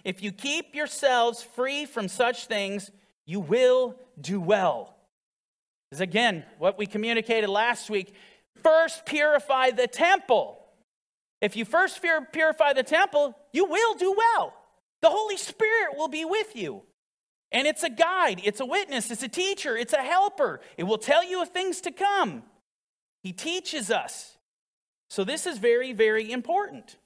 If 0.05 0.23
you 0.23 0.33
keep 0.33 0.75
yourselves 0.75 1.43
free 1.43 1.87
from 1.87 2.09
such 2.09 2.47
things, 2.47 2.91
you 3.27 3.41
will 3.41 3.97
do 4.21 4.41
well. 4.41 4.97
Is 5.93 6.01
again 6.01 6.45
what 6.59 6.79
we 6.79 6.87
communicated 6.87 7.49
last 7.49 7.91
week. 7.91 8.15
First, 8.63 9.07
purify 9.07 9.71
the 9.71 9.87
temple. 9.87 10.59
If 11.41 11.57
you 11.57 11.65
first 11.65 12.01
purify 12.33 12.73
the 12.73 12.83
temple, 12.83 13.37
you 13.53 13.67
will 13.67 13.95
do 13.95 14.13
well. 14.17 14.55
The 15.03 15.11
Holy 15.11 15.37
Spirit 15.37 15.97
will 15.97 16.09
be 16.09 16.25
with 16.25 16.57
you. 16.57 16.83
And 17.53 17.69
it's 17.69 17.83
a 17.85 17.91
guide, 17.91 18.41
it's 18.43 18.61
a 18.61 18.67
witness, 18.67 19.11
it's 19.11 19.23
a 19.23 19.29
teacher, 19.29 19.77
it's 19.77 19.93
a 19.93 20.03
helper. 20.03 20.61
It 20.77 20.85
will 20.85 20.99
tell 20.99 21.23
you 21.23 21.43
of 21.43 21.51
things 21.51 21.81
to 21.83 21.93
come. 21.93 22.43
He 23.23 23.33
teaches 23.33 23.91
us. 23.91 24.37
So, 25.11 25.23
this 25.23 25.47
is 25.47 25.59
very, 25.59 25.93
very 25.93 26.33
important. 26.33 26.97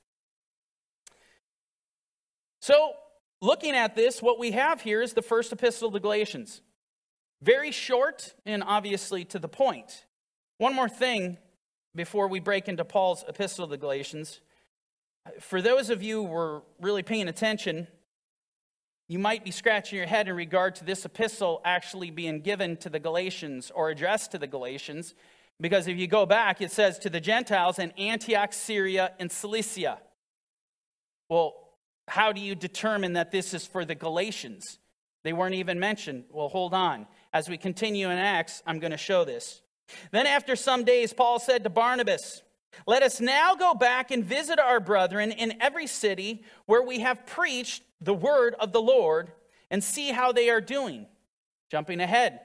So, 2.68 2.92
looking 3.40 3.74
at 3.74 3.96
this, 3.96 4.20
what 4.20 4.38
we 4.38 4.50
have 4.50 4.82
here 4.82 5.00
is 5.00 5.14
the 5.14 5.22
first 5.22 5.54
epistle 5.54 5.90
to 5.90 5.98
Galatians. 5.98 6.60
Very 7.40 7.70
short 7.70 8.34
and 8.44 8.62
obviously 8.62 9.24
to 9.24 9.38
the 9.38 9.48
point. 9.48 10.04
One 10.58 10.74
more 10.74 10.90
thing 10.90 11.38
before 11.94 12.28
we 12.28 12.40
break 12.40 12.68
into 12.68 12.84
Paul's 12.84 13.24
epistle 13.26 13.66
to 13.66 13.70
the 13.70 13.78
Galatians. 13.78 14.42
For 15.40 15.62
those 15.62 15.88
of 15.88 16.02
you 16.02 16.24
who 16.24 16.28
were 16.28 16.62
really 16.78 17.02
paying 17.02 17.28
attention, 17.28 17.86
you 19.08 19.18
might 19.18 19.46
be 19.46 19.50
scratching 19.50 19.96
your 19.96 20.06
head 20.06 20.28
in 20.28 20.36
regard 20.36 20.74
to 20.74 20.84
this 20.84 21.06
epistle 21.06 21.62
actually 21.64 22.10
being 22.10 22.42
given 22.42 22.76
to 22.76 22.90
the 22.90 23.00
Galatians 23.00 23.72
or 23.74 23.88
addressed 23.88 24.32
to 24.32 24.38
the 24.38 24.46
Galatians, 24.46 25.14
because 25.58 25.88
if 25.88 25.96
you 25.96 26.06
go 26.06 26.26
back, 26.26 26.60
it 26.60 26.70
says 26.70 26.98
to 26.98 27.08
the 27.08 27.18
Gentiles 27.18 27.78
in 27.78 27.92
Antioch, 27.92 28.52
Syria, 28.52 29.12
and 29.18 29.32
Cilicia. 29.32 30.00
Well, 31.30 31.67
how 32.08 32.32
do 32.32 32.40
you 32.40 32.54
determine 32.54 33.12
that 33.14 33.30
this 33.30 33.54
is 33.54 33.66
for 33.66 33.84
the 33.84 33.94
Galatians? 33.94 34.78
They 35.24 35.32
weren't 35.32 35.54
even 35.54 35.78
mentioned. 35.78 36.24
Well, 36.30 36.48
hold 36.48 36.74
on. 36.74 37.06
As 37.32 37.48
we 37.48 37.58
continue 37.58 38.08
in 38.08 38.18
Acts, 38.18 38.62
I'm 38.66 38.78
going 38.78 38.92
to 38.92 38.96
show 38.96 39.24
this. 39.24 39.60
Then, 40.10 40.26
after 40.26 40.56
some 40.56 40.84
days, 40.84 41.12
Paul 41.12 41.38
said 41.38 41.64
to 41.64 41.70
Barnabas, 41.70 42.42
Let 42.86 43.02
us 43.02 43.20
now 43.20 43.54
go 43.54 43.74
back 43.74 44.10
and 44.10 44.24
visit 44.24 44.58
our 44.58 44.80
brethren 44.80 45.32
in 45.32 45.60
every 45.60 45.86
city 45.86 46.44
where 46.66 46.82
we 46.82 47.00
have 47.00 47.26
preached 47.26 47.82
the 48.00 48.14
word 48.14 48.54
of 48.60 48.72
the 48.72 48.82
Lord 48.82 49.32
and 49.70 49.82
see 49.82 50.10
how 50.10 50.32
they 50.32 50.50
are 50.50 50.60
doing. 50.60 51.06
Jumping 51.70 52.00
ahead, 52.00 52.40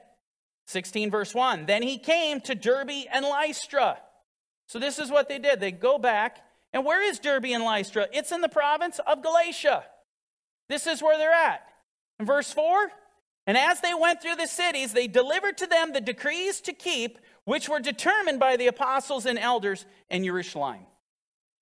16 0.66 1.10
verse 1.10 1.34
1. 1.34 1.66
Then 1.66 1.82
he 1.82 1.98
came 1.98 2.40
to 2.42 2.54
Derbe 2.54 3.06
and 3.12 3.24
Lystra. 3.24 3.98
So, 4.66 4.78
this 4.78 4.98
is 4.98 5.10
what 5.10 5.28
they 5.28 5.38
did. 5.38 5.60
They 5.60 5.72
go 5.72 5.98
back 5.98 6.38
and 6.74 6.84
where 6.84 7.08
is 7.08 7.20
Derbe 7.20 7.46
and 7.46 7.62
Lystra? 7.62 8.08
It's 8.12 8.32
in 8.32 8.40
the 8.40 8.48
province 8.48 8.98
of 9.06 9.22
Galatia. 9.22 9.84
This 10.68 10.88
is 10.88 11.00
where 11.00 11.16
they're 11.16 11.32
at. 11.32 11.62
In 12.18 12.26
verse 12.26 12.52
4, 12.52 12.90
and 13.46 13.56
as 13.56 13.80
they 13.80 13.94
went 13.94 14.20
through 14.20 14.36
the 14.36 14.48
cities, 14.48 14.92
they 14.92 15.06
delivered 15.06 15.56
to 15.58 15.68
them 15.68 15.92
the 15.92 16.00
decrees 16.00 16.60
to 16.62 16.72
keep, 16.72 17.18
which 17.44 17.68
were 17.68 17.78
determined 17.78 18.40
by 18.40 18.56
the 18.56 18.66
apostles 18.66 19.24
and 19.24 19.38
elders 19.38 19.86
in 20.10 20.24
Jerusalem. 20.24 20.80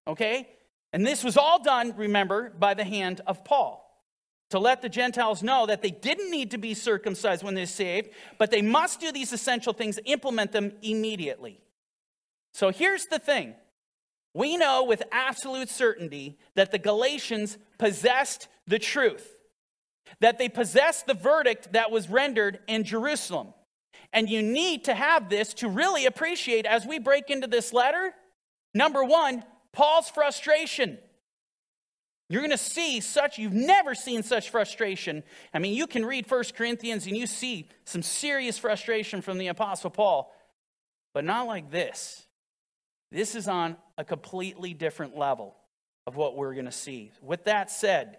Okay? 0.07 0.49
And 0.95 1.07
this 1.07 1.23
was 1.23 1.37
all 1.37 1.63
done, 1.63 1.95
remember, 1.97 2.51
by 2.59 2.73
the 2.73 2.85
hand 2.85 3.21
of 3.27 3.45
Paul. 3.45 3.81
To 4.51 4.59
let 4.59 4.81
the 4.81 4.89
Gentiles 4.89 5.43
know 5.43 5.67
that 5.67 5.83
they 5.83 5.91
didn't 5.91 6.31
need 6.31 6.53
to 6.53 6.59
be 6.59 6.73
circumcised 6.73 7.43
when 7.43 7.55
they're 7.55 7.67
saved, 7.67 8.11
but 8.39 8.51
they 8.51 8.63
must 8.63 9.01
do 9.01 9.13
these 9.13 9.33
essential 9.33 9.75
things, 9.75 9.99
implement 10.07 10.53
them 10.53 10.73
immediately. 10.81 11.61
So 12.55 12.71
here's 12.71 13.07
the 13.07 13.19
thing 13.19 13.57
we 14.35 14.57
know 14.57 14.85
with 14.85 15.03
absolute 15.13 15.69
certainty 15.69 16.39
that 16.55 16.71
the 16.71 16.79
Galatians 16.79 17.59
possessed 17.79 18.49
the 18.67 18.79
truth. 18.79 19.37
that 20.21 20.39
they 20.39 20.49
possessed 20.49 21.07
the 21.07 21.15
verdict 21.15 21.73
that 21.73 21.91
was 21.91 22.09
rendered 22.09 22.61
in 22.69 22.85
Jerusalem. 22.85 23.55
And 24.13 24.29
you 24.29 24.43
need 24.43 24.85
to 24.85 24.95
have 24.95 25.29
this 25.29 25.55
to 25.55 25.69
really 25.69 26.07
appreciate 26.07 26.67
as 26.67 26.87
we 26.87 26.99
break 26.99 27.31
into 27.31 27.47
this 27.47 27.73
letter. 27.73 28.13
Number 28.75 29.03
one, 29.05 29.45
Paul's 29.73 30.11
frustration. 30.11 30.99
You're 32.29 32.43
going 32.43 32.51
to 32.51 32.59
see 32.59 33.01
such, 33.01 33.39
you've 33.39 33.53
never 33.53 33.95
seen 33.95 34.23
such 34.23 34.51
frustration. 34.51 35.23
I 35.53 35.59
mean, 35.59 35.75
you 35.75 35.87
can 35.87 36.05
read 36.05 36.27
First 36.27 36.55
Corinthians 36.55 37.07
and 37.07 37.17
you 37.17 37.27
see 37.27 37.69
some 37.85 38.03
serious 38.03 38.59
frustration 38.59 39.21
from 39.23 39.39
the 39.39 39.49
Apostle 39.49 39.91
Paul, 39.91 40.35
but 41.15 41.25
not 41.25 41.47
like 41.47 41.71
this. 41.71 42.23
This 43.13 43.35
is 43.35 43.47
on 43.47 43.77
a 43.99 44.05
completely 44.05 44.73
different 44.73 45.19
level 45.19 45.55
of 46.07 46.17
what 46.17 46.35
we're 46.35 46.55
going 46.55 46.65
to 46.65 46.73
see. 46.73 47.13
With 47.21 47.45
that 47.45 47.71
said, 47.71 48.17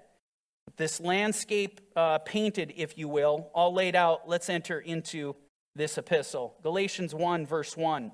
this 0.78 1.00
landscape 1.00 1.82
uh, 1.96 2.20
painted, 2.20 2.72
if 2.78 2.96
you 2.96 3.10
will, 3.10 3.50
all 3.56 3.74
laid 3.74 3.96
out, 3.96 4.30
let's 4.30 4.52
enter 4.52 4.80
into 4.80 5.36
this 5.76 5.98
epistle. 5.98 6.58
Galatians 6.62 7.16
1, 7.16 7.48
verse 7.48 7.76
1. 7.76 8.12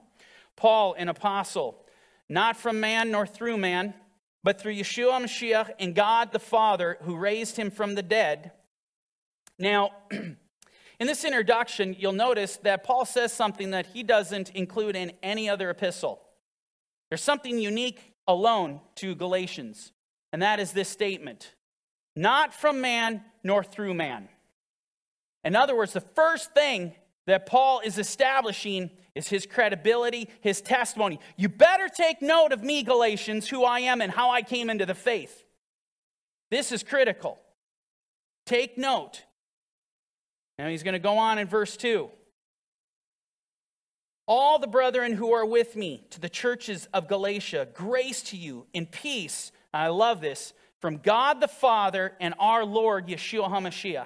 Paul, 0.56 0.94
an 0.98 1.10
apostle, 1.10 1.86
not 2.30 2.56
from 2.56 2.80
man 2.80 3.12
nor 3.12 3.28
through 3.28 3.58
man, 3.58 3.94
but 4.42 4.62
through 4.62 4.76
Yeshua 4.76 5.22
Mashiach 5.22 5.72
and 5.80 5.94
God 5.94 6.32
the 6.32 6.40
Father 6.40 6.98
who 7.02 7.18
raised 7.18 7.58
him 7.58 7.72
from 7.72 7.96
the 7.96 8.04
dead. 8.04 8.54
Now, 9.58 9.90
in 10.12 10.38
this 11.08 11.26
introduction, 11.26 11.94
you'll 12.00 12.14
notice 12.14 12.56
that 12.64 12.86
Paul 12.86 13.04
says 13.04 13.34
something 13.34 13.72
that 13.72 13.88
he 13.88 14.02
doesn't 14.02 14.52
include 14.52 14.96
in 14.96 15.12
any 15.22 15.50
other 15.50 15.70
epistle. 15.70 16.22
There's 17.10 17.24
something 17.24 17.58
unique 17.58 18.14
alone 18.28 18.82
to 18.96 19.16
Galatians, 19.16 19.92
and 20.32 20.42
that 20.42 20.60
is 20.60 20.72
this 20.72 20.90
statement 20.90 21.56
not 22.16 22.54
from 22.54 22.82
man 22.82 23.24
nor 23.44 23.64
through 23.64 23.94
man. 23.94 24.28
In 25.44 25.56
other 25.56 25.76
words, 25.76 25.94
the 25.94 26.02
first 26.02 26.54
thing 26.54 26.94
that 27.28 27.46
Paul 27.46 27.80
is 27.80 27.98
establishing 27.98 28.90
is 29.16 29.30
his 29.30 29.46
credibility, 29.46 30.30
his 30.42 30.62
testimony. 30.62 31.20
You 31.38 31.48
better 31.48 31.88
take 31.88 32.22
note 32.22 32.52
of 32.52 32.64
me, 32.64 32.84
Galatians, 32.84 33.48
who 33.48 33.64
I 33.64 33.82
am 33.82 34.02
and 34.02 34.12
how 34.12 34.32
I 34.32 34.42
came 34.42 34.70
into 34.70 34.86
the 34.86 34.96
faith. 34.96 35.44
This 36.52 36.72
is 36.72 36.84
critical. 36.84 37.40
Take 38.46 38.78
note. 38.78 39.24
Now 40.58 40.68
he's 40.68 40.84
going 40.84 40.94
to 40.94 41.00
go 41.00 41.18
on 41.18 41.38
in 41.38 41.48
verse 41.48 41.78
2. 41.78 42.10
All 44.32 44.60
the 44.60 44.68
brethren 44.68 45.14
who 45.14 45.34
are 45.34 45.46
with 45.46 45.76
me 45.76 46.06
to 46.12 46.20
the 46.20 46.30
churches 46.30 46.88
of 46.94 47.08
Galatia, 47.08 47.68
grace 47.74 48.22
to 48.22 48.38
you 48.38 48.68
in 48.74 48.86
peace. 48.86 49.52
I 49.74 49.88
love 49.88 50.22
this 50.22 50.54
from 50.80 50.98
God 50.98 51.42
the 51.42 51.48
Father 51.48 52.14
and 52.20 52.36
our 52.38 52.64
Lord 52.64 53.08
Yeshua 53.08 53.50
HaMashiach. 53.50 54.06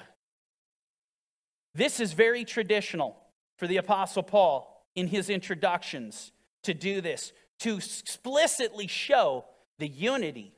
This 1.76 2.00
is 2.00 2.14
very 2.14 2.46
traditional 2.46 3.18
for 3.58 3.68
the 3.68 3.76
Apostle 3.76 4.24
Paul 4.24 4.88
in 4.96 5.08
his 5.08 5.30
introductions 5.30 6.32
to 6.64 6.74
do 6.74 7.02
this, 7.02 7.34
to 7.60 7.76
explicitly 7.76 8.88
show 8.88 9.44
the 9.78 9.90
unity, 9.90 10.54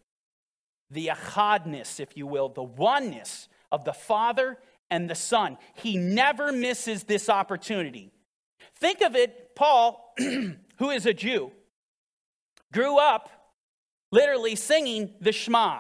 the 0.91 1.08
achadness, 1.08 1.99
if 1.99 2.15
you 2.15 2.28
will, 2.28 2.49
the 2.49 2.62
oneness 2.62 3.47
of 3.71 3.84
the 3.84 3.93
Father 3.93 4.60
and 4.91 5.10
the 5.10 5.15
Son. 5.15 5.58
He 5.73 5.97
never 5.97 6.51
misses 6.51 7.06
this 7.06 7.30
opportunity. 7.30 8.12
Think 8.75 9.01
of 9.01 9.15
it, 9.15 9.45
Paul, 9.56 10.13
who 10.18 10.89
is 10.89 11.06
a 11.06 11.13
Jew, 11.13 11.52
grew 12.74 12.98
up 12.98 13.30
literally 14.12 14.56
singing 14.56 15.13
the 15.20 15.32
Shema. 15.32 15.80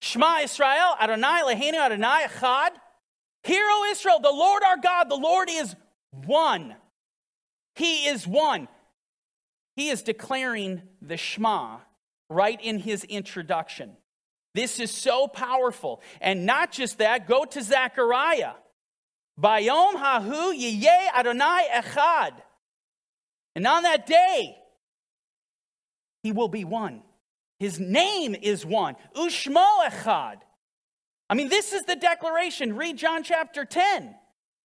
Shema 0.00 0.38
Israel, 0.42 0.94
Adonai 1.00 1.42
Eloheinu 1.44 1.74
Adonai 1.78 2.26
Echad. 2.26 2.70
Hear, 3.44 3.64
O 3.64 3.88
Israel, 3.90 4.18
the 4.20 4.30
Lord 4.30 4.62
our 4.64 4.76
God, 4.76 5.08
the 5.08 5.16
Lord 5.16 5.48
is 5.50 5.74
one. 6.10 6.74
He 7.74 8.06
is 8.06 8.26
one. 8.26 8.68
He 9.76 9.90
is 9.90 10.02
declaring 10.02 10.82
the 11.00 11.16
Shema 11.16 11.78
right 12.28 12.60
in 12.60 12.78
his 12.78 13.04
introduction. 13.04 13.96
This 14.54 14.80
is 14.80 14.90
so 14.90 15.28
powerful. 15.28 16.00
And 16.20 16.46
not 16.46 16.72
just 16.72 16.98
that, 16.98 17.28
go 17.28 17.44
to 17.44 17.62
Zechariah. 17.62 18.52
Bayom 19.38 19.94
hahu 19.94 20.58
yiyeh 20.58 21.12
Adonai 21.14 21.68
echad. 21.74 22.32
And 23.56 23.66
on 23.66 23.84
that 23.84 24.06
day, 24.06 24.54
he 26.22 26.30
will 26.30 26.48
be 26.48 26.64
one. 26.64 27.02
His 27.58 27.80
name 27.80 28.34
is 28.34 28.66
one. 28.66 28.96
Ushmo 29.16 29.64
echad. 29.86 30.36
I 31.30 31.34
mean, 31.34 31.48
this 31.48 31.72
is 31.72 31.84
the 31.84 31.96
declaration. 31.96 32.76
Read 32.76 32.98
John 32.98 33.22
chapter 33.22 33.64
10. 33.64 34.14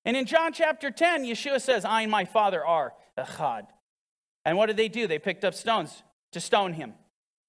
And 0.03 0.17
in 0.17 0.25
John 0.25 0.51
chapter 0.51 0.91
10, 0.91 1.23
Yeshua 1.23 1.61
says, 1.61 1.85
I 1.85 2.01
and 2.01 2.11
my 2.11 2.25
Father 2.25 2.65
are 2.65 2.93
echad. 3.17 3.67
And 4.43 4.57
what 4.57 4.65
did 4.65 4.75
they 4.75 4.89
do? 4.89 5.07
They 5.07 5.19
picked 5.19 5.45
up 5.45 5.53
stones 5.53 6.03
to 6.33 6.41
stone 6.41 6.73
him 6.73 6.93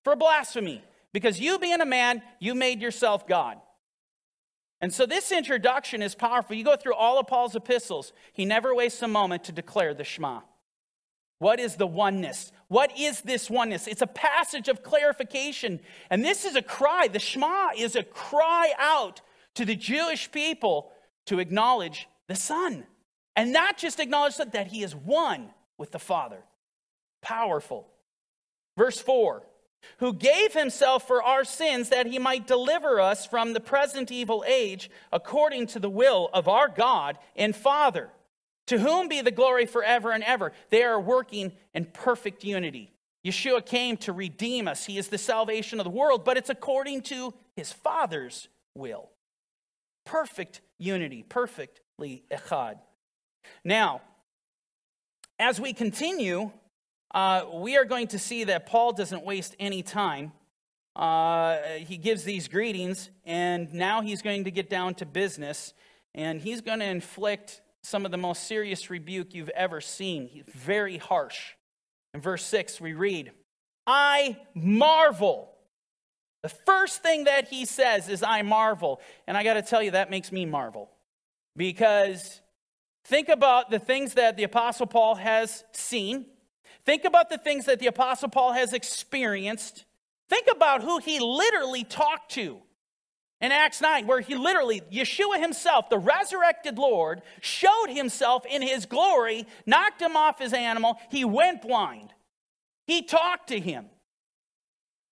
for 0.05 0.15
blasphemy. 0.15 0.85
Because 1.13 1.41
you 1.41 1.59
being 1.59 1.81
a 1.81 1.87
man, 1.87 2.23
you 2.39 2.55
made 2.55 2.81
yourself 2.81 3.27
God. 3.27 3.59
And 4.81 4.95
so 4.95 5.07
this 5.07 5.33
introduction 5.33 6.03
is 6.03 6.15
powerful. 6.15 6.55
You 6.55 6.65
go 6.65 6.77
through 6.77 6.95
all 6.95 7.19
of 7.19 7.27
Paul's 7.27 7.57
epistles, 7.57 8.13
he 8.33 8.45
never 8.45 8.73
wastes 8.73 9.03
a 9.03 9.09
moment 9.09 9.45
to 9.45 9.53
declare 9.53 9.93
the 9.93 10.05
Shema. 10.05 10.43
What 11.43 11.59
is 11.59 11.75
the 11.75 11.89
oneness? 11.89 12.53
What 12.69 12.97
is 12.97 13.21
this 13.23 13.51
oneness? 13.51 13.89
It's 13.89 14.01
a 14.01 14.07
passage 14.07 14.69
of 14.69 14.85
clarification. 14.85 15.81
And 16.09 16.25
this 16.25 16.45
is 16.45 16.55
a 16.55 16.63
cry. 16.63 17.09
The 17.09 17.19
Shema 17.19 17.71
is 17.77 17.97
a 17.97 18.05
cry 18.05 18.73
out 18.79 19.23
to 19.55 19.65
the 19.65 19.75
Jewish 19.75 20.31
people 20.31 20.93
to 21.27 21.41
acknowledge 21.41 22.07
the 22.29 22.37
Son. 22.37 22.85
And 23.35 23.53
not 23.53 23.77
just 23.77 23.99
acknowledge 23.99 24.37
that 24.37 24.69
he 24.69 24.85
is 24.85 24.95
one 24.95 25.51
with 25.79 25.91
the 25.91 25.99
Father. 25.99 26.45
Powerful. 27.23 27.89
Verse 28.79 29.01
4 29.01 29.43
who 29.99 30.13
gave 30.13 30.53
himself 30.53 31.09
for 31.09 31.25
our 31.25 31.43
sins 31.43 31.89
that 31.89 32.07
he 32.07 32.17
might 32.17 32.47
deliver 32.47 33.01
us 33.01 33.27
from 33.27 33.53
the 33.53 33.59
present 33.59 34.13
evil 34.13 34.45
age 34.47 34.89
according 35.11 35.67
to 35.67 35.81
the 35.81 35.91
will 35.91 36.31
of 36.33 36.47
our 36.47 36.69
God 36.69 37.19
and 37.35 37.57
Father. 37.57 38.11
To 38.73 38.79
whom 38.79 39.07
be 39.07 39.21
the 39.21 39.31
glory 39.31 39.67
forever 39.67 40.13
and 40.13 40.25
ever. 40.25 40.51
They 40.71 40.83
are 40.83 40.99
working 40.99 41.53
in 41.75 41.85
perfect 41.85 42.43
unity. 42.43 42.91
Yeshua 43.23 43.67
came 43.67 43.99
to 43.99 44.15
redeem 44.15 44.67
us. 44.67 44.87
He 44.87 44.97
is 44.97 45.09
the 45.09 45.19
salvation 45.19 45.79
of 45.79 45.85
the 45.85 45.91
world, 45.91 46.25
but 46.25 46.39
it's 46.39 46.49
according 46.49 47.03
to 47.03 47.35
his 47.55 47.71
Father's 47.71 48.49
will. 48.75 49.11
Perfect 50.07 50.63
unity, 50.79 51.23
perfectly 51.23 52.25
echad. 52.31 52.79
Now, 53.63 54.01
as 55.39 55.61
we 55.61 55.75
continue, 55.75 56.51
uh, 57.15 57.45
we 57.53 57.77
are 57.77 57.85
going 57.85 58.07
to 58.07 58.19
see 58.19 58.45
that 58.45 58.65
Paul 58.65 58.95
doesn't 58.95 59.23
waste 59.23 59.55
any 59.61 59.83
time. 59.83 60.33
Uh, 60.97 61.59
he 61.77 61.99
gives 61.99 62.25
these 62.25 62.49
greetings, 62.49 63.11
and 63.27 63.75
now 63.75 64.01
he's 64.01 64.23
going 64.23 64.45
to 64.45 64.51
get 64.51 64.71
down 64.71 64.95
to 64.95 65.05
business, 65.05 65.75
and 66.15 66.41
he's 66.41 66.63
going 66.63 66.79
to 66.79 66.87
inflict 66.87 67.61
some 67.83 68.05
of 68.05 68.11
the 68.11 68.17
most 68.17 68.47
serious 68.47 68.91
rebuke 68.91 69.35
you've 69.35 69.49
ever 69.51 69.81
seen. 69.81 70.29
He's 70.29 70.45
very 70.47 70.99
harsh. 70.99 71.53
In 72.15 72.21
verse 72.21 72.45
6, 72.45 72.81
we 72.81 72.95
read, 72.95 73.33
I 73.87 74.37
marvel. 74.55 75.53
The 76.43 76.49
first 76.49 77.03
thing 77.03 77.25
that 77.25 77.49
he 77.49 77.65
says 77.65 78.09
is, 78.09 78.23
I 78.23 78.43
marvel. 78.43 79.01
And 79.27 79.37
I 79.37 79.45
got 79.45 79.55
to 79.55 79.63
tell 79.63 79.83
you, 79.83 79.93
that 79.93 80.11
makes 80.11 80.31
me 80.31 80.45
marvel. 80.45 80.91
Because 81.57 82.41
think 83.05 83.29
about 83.29 83.71
the 83.71 83.79
things 83.79 84.15
that 84.15 84.37
the 84.37 84.45
Apostle 84.45 84.87
Paul 84.87 85.17
has 85.17 85.65
seen 85.73 86.27
Think 86.85 87.05
about 87.05 87.31
the 87.31 87.39
things 87.39 87.67
that 87.67 87.79
the 87.79 87.87
Apostle 87.87 88.29
Paul 88.29 88.53
has 88.53 88.73
experienced. 88.73 89.85
Think 90.29 90.49
about 90.51 90.83
who 90.83 90.99
he 90.99 91.21
literally 91.21 91.85
talked 91.85 92.33
to 92.33 92.61
in 93.43 93.51
Acts 93.51 93.81
9, 93.81 94.07
where 94.07 94.21
he 94.21 94.37
literally, 94.37 94.83
Yeshua 94.91 95.41
himself, 95.41 95.91
the 95.91 95.99
resurrected 95.99 96.79
Lord, 96.79 97.23
showed 97.41 97.89
himself 97.89 98.47
in 98.47 98.63
his 98.63 98.87
glory, 98.87 99.47
knocked 99.67 100.01
him 100.01 100.17
off 100.17 100.39
his 100.39 100.53
animal, 100.53 100.97
he 101.11 101.25
went 101.25 101.61
blind. 101.61 102.15
He 102.87 103.03
talked 103.03 103.49
to 103.49 103.59
him. 103.59 103.87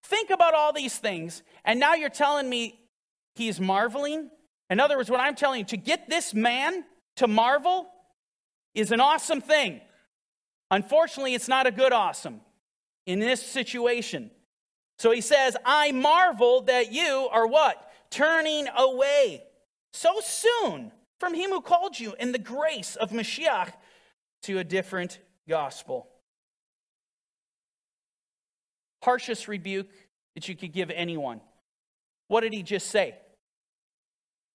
Think 0.05 0.31
about 0.31 0.55
all 0.55 0.73
these 0.73 0.97
things, 0.97 1.43
and 1.65 1.81
now 1.81 1.95
you're 1.95 2.09
telling 2.09 2.49
me 2.49 2.79
he's 3.35 3.61
marveling? 3.61 4.31
In 4.71 4.79
other 4.79 4.97
words, 4.97 5.11
what 5.11 5.21
I'm 5.21 5.35
telling 5.35 5.59
you, 5.59 5.67
to 5.67 5.77
get 5.77 6.09
this 6.09 6.33
man 6.33 6.85
to 7.17 7.27
marvel 7.27 7.89
is 8.75 8.93
an 8.93 9.01
awesome 9.01 9.41
thing. 9.41 9.81
Unfortunately, 10.71 11.35
it's 11.35 11.49
not 11.49 11.67
a 11.67 11.73
good 11.73 11.93
awesome 11.93 12.41
in 13.07 13.19
this 13.19 13.45
situation. 13.45 14.31
So 15.01 15.11
he 15.11 15.21
says, 15.21 15.57
I 15.65 15.91
marvel 15.91 16.61
that 16.63 16.93
you 16.93 17.29
are 17.33 17.47
what? 17.47 17.90
Turning 18.11 18.67
away 18.77 19.45
so 19.93 20.21
soon 20.21 20.93
from 21.19 21.35
him 21.35 21.51
who 21.51 21.61
called 21.61 21.99
you 21.99 22.15
in 22.19 22.33
the 22.33 22.39
grace 22.39 22.97
of 22.97 23.11
Mashiach 23.11 23.73
to 24.43 24.59
a 24.59 24.65
different 24.65 25.19
gospel. 25.49 26.09
Harshest 29.03 29.49
rebuke 29.49 29.91
that 30.35 30.49
you 30.49 30.57
could 30.57 30.73
give 30.73 30.91
anyone. 30.91 31.41
What 32.29 32.41
did 32.41 32.53
he 32.53 32.63
just 32.63 32.89
say? 32.89 33.17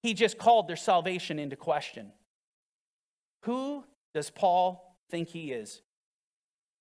he 0.05 0.13
just 0.13 0.37
called 0.37 0.67
their 0.67 0.75
salvation 0.75 1.39
into 1.39 1.55
question. 1.55 2.11
Who 3.43 3.83
does 4.13 4.29
Paul 4.29 4.97
think 5.09 5.29
he 5.29 5.51
is? 5.51 5.81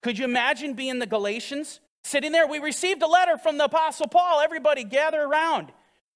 Could 0.03 0.19
you 0.19 0.27
imagine 0.27 0.75
being 0.75 0.99
the 0.99 1.07
Galatians 1.07 1.81
sitting 2.05 2.33
there? 2.33 2.47
We 2.47 2.59
received 2.59 3.03
a 3.03 3.07
letter 3.07 3.39
from 3.39 3.57
the 3.57 3.65
Apostle 3.65 4.09
Paul. 4.09 4.41
Everybody 4.41 4.85
gather 4.85 5.23
around. 5.23 5.73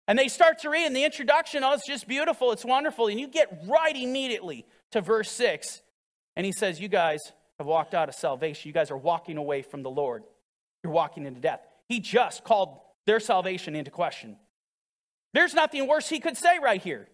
And 0.08 0.18
they 0.18 0.28
start 0.28 0.60
to 0.60 0.70
read 0.70 0.86
and 0.86 0.96
the 0.96 1.04
introduction, 1.04 1.62
oh, 1.62 1.74
it's 1.74 1.86
just 1.86 2.08
beautiful, 2.08 2.50
it's 2.50 2.64
wonderful. 2.64 3.08
And 3.08 3.20
you 3.20 3.28
get 3.28 3.62
right 3.66 3.94
immediately 3.94 4.64
to 4.92 5.02
verse 5.02 5.30
6. 5.30 5.82
And 6.34 6.46
he 6.46 6.52
says, 6.52 6.80
You 6.80 6.88
guys 6.88 7.20
have 7.58 7.66
walked 7.66 7.94
out 7.94 8.08
of 8.08 8.14
salvation. 8.14 8.68
You 8.68 8.72
guys 8.72 8.90
are 8.90 8.96
walking 8.96 9.36
away 9.36 9.60
from 9.60 9.82
the 9.82 9.90
Lord. 9.90 10.24
You're 10.82 10.92
walking 10.92 11.26
into 11.26 11.40
death. 11.40 11.60
He 11.88 12.00
just 12.00 12.42
called 12.42 12.80
their 13.06 13.20
salvation 13.20 13.76
into 13.76 13.90
question. 13.90 14.36
There's 15.34 15.52
nothing 15.52 15.86
worse 15.86 16.08
he 16.08 16.20
could 16.20 16.38
say 16.38 16.58
right 16.58 16.80
here. 16.80 17.06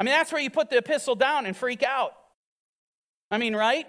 I 0.00 0.04
mean, 0.04 0.12
that's 0.12 0.32
where 0.32 0.42
you 0.42 0.50
put 0.50 0.70
the 0.70 0.78
epistle 0.78 1.14
down 1.14 1.46
and 1.46 1.56
freak 1.56 1.84
out. 1.84 2.14
I 3.30 3.38
mean, 3.38 3.54
right? 3.54 3.86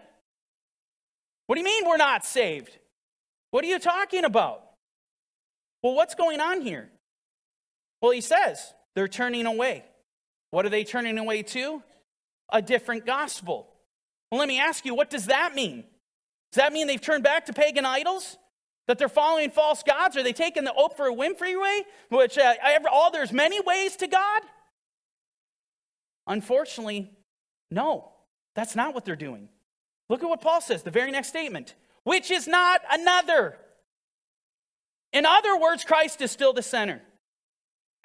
What 1.47 1.55
do 1.55 1.62
you 1.62 1.65
mean 1.65 1.88
we're 1.88 1.97
not 1.97 2.25
saved? 2.25 2.77
What 3.49 3.63
are 3.63 3.67
you 3.67 3.79
talking 3.79 4.23
about? 4.23 4.62
Well, 5.81 5.95
what's 5.95 6.13
going 6.13 6.41
on 6.41 6.62
here? 6.62 6.89
Well, 8.05 8.13
he 8.13 8.21
says 8.21 8.71
they're 8.93 9.07
turning 9.07 9.47
away. 9.47 9.83
What 10.51 10.63
are 10.63 10.69
they 10.69 10.83
turning 10.83 11.17
away 11.17 11.41
to? 11.41 11.81
A 12.53 12.61
different 12.61 13.03
gospel. 13.03 13.67
Well, 14.29 14.37
let 14.37 14.47
me 14.47 14.59
ask 14.59 14.85
you, 14.85 14.93
what 14.93 15.09
does 15.09 15.25
that 15.25 15.55
mean? 15.55 15.85
Does 16.51 16.57
that 16.61 16.71
mean 16.71 16.85
they've 16.85 17.01
turned 17.01 17.23
back 17.23 17.47
to 17.47 17.53
pagan 17.53 17.83
idols? 17.83 18.37
That 18.87 18.99
they're 18.99 19.09
following 19.09 19.49
false 19.49 19.81
gods? 19.81 20.15
Are 20.17 20.21
they 20.21 20.33
taking 20.33 20.65
the 20.65 20.73
Oprah 20.77 21.17
Winfrey 21.17 21.59
way? 21.59 21.81
Which, 22.09 22.37
uh, 22.37 22.53
all, 22.91 23.09
there's 23.09 23.33
many 23.33 23.59
ways 23.59 23.95
to 23.95 24.05
God? 24.05 24.43
Unfortunately, 26.27 27.09
no, 27.71 28.11
that's 28.53 28.75
not 28.75 28.93
what 28.93 29.05
they're 29.05 29.15
doing. 29.15 29.49
Look 30.11 30.21
at 30.21 30.29
what 30.29 30.41
Paul 30.41 30.61
says, 30.61 30.83
the 30.83 30.91
very 30.91 31.09
next 31.09 31.29
statement, 31.29 31.73
which 32.03 32.29
is 32.29 32.47
not 32.47 32.81
another. 32.91 33.57
In 35.11 35.25
other 35.25 35.57
words, 35.57 35.83
Christ 35.83 36.21
is 36.21 36.29
still 36.29 36.53
the 36.53 36.61
center. 36.61 37.01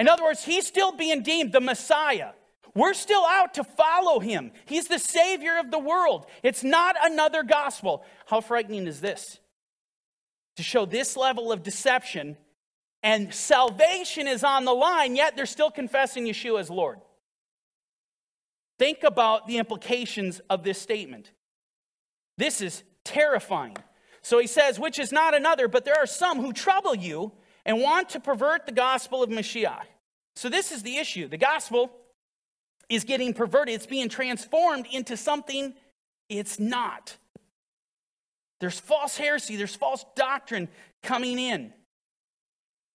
In 0.00 0.08
other 0.08 0.24
words, 0.24 0.42
he's 0.42 0.66
still 0.66 0.92
being 0.92 1.22
deemed 1.22 1.52
the 1.52 1.60
Messiah. 1.60 2.30
We're 2.74 2.94
still 2.94 3.22
out 3.26 3.52
to 3.54 3.64
follow 3.64 4.18
him. 4.18 4.52
He's 4.64 4.88
the 4.88 4.98
Savior 4.98 5.58
of 5.58 5.70
the 5.70 5.78
world. 5.78 6.24
It's 6.42 6.64
not 6.64 6.96
another 7.02 7.42
gospel. 7.42 8.02
How 8.24 8.40
frightening 8.40 8.86
is 8.86 9.02
this? 9.02 9.38
To 10.56 10.62
show 10.62 10.86
this 10.86 11.18
level 11.18 11.52
of 11.52 11.62
deception 11.62 12.38
and 13.02 13.34
salvation 13.34 14.26
is 14.26 14.42
on 14.42 14.64
the 14.64 14.72
line, 14.72 15.16
yet 15.16 15.36
they're 15.36 15.44
still 15.44 15.70
confessing 15.70 16.24
Yeshua 16.24 16.60
as 16.60 16.70
Lord. 16.70 17.00
Think 18.78 19.04
about 19.04 19.46
the 19.48 19.58
implications 19.58 20.40
of 20.48 20.62
this 20.62 20.80
statement. 20.80 21.30
This 22.38 22.62
is 22.62 22.84
terrifying. 23.04 23.76
So 24.22 24.38
he 24.38 24.46
says, 24.46 24.80
which 24.80 24.98
is 24.98 25.12
not 25.12 25.34
another, 25.34 25.68
but 25.68 25.84
there 25.84 25.98
are 25.98 26.06
some 26.06 26.40
who 26.40 26.54
trouble 26.54 26.94
you 26.94 27.32
and 27.64 27.80
want 27.80 28.10
to 28.10 28.20
pervert 28.20 28.66
the 28.66 28.72
gospel 28.72 29.22
of 29.22 29.30
Mashiach. 29.30 29.84
So 30.36 30.48
this 30.48 30.72
is 30.72 30.82
the 30.82 30.96
issue. 30.96 31.28
The 31.28 31.36
gospel 31.36 31.90
is 32.88 33.04
getting 33.04 33.32
perverted, 33.34 33.74
it's 33.74 33.86
being 33.86 34.08
transformed 34.08 34.86
into 34.90 35.16
something 35.16 35.74
it's 36.28 36.58
not. 36.58 37.16
There's 38.60 38.78
false 38.78 39.16
heresy, 39.16 39.56
there's 39.56 39.76
false 39.76 40.04
doctrine 40.14 40.68
coming 41.02 41.38
in. 41.38 41.72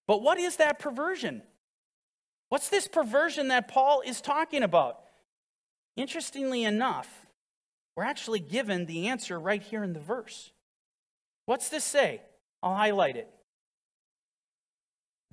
But 0.07 0.21
what 0.21 0.37
is 0.37 0.57
that 0.57 0.79
perversion? 0.79 1.41
What's 2.49 2.69
this 2.69 2.87
perversion 2.87 3.47
that 3.47 3.67
Paul 3.67 4.01
is 4.05 4.21
talking 4.21 4.63
about? 4.63 4.99
Interestingly 5.95 6.63
enough, 6.63 7.25
we're 7.95 8.03
actually 8.03 8.39
given 8.39 8.85
the 8.85 9.07
answer 9.07 9.39
right 9.39 9.61
here 9.61 9.83
in 9.83 9.93
the 9.93 9.99
verse. 9.99 10.51
What's 11.45 11.69
this 11.69 11.83
say? 11.83 12.21
I'll 12.61 12.75
highlight 12.75 13.15
it. 13.15 13.29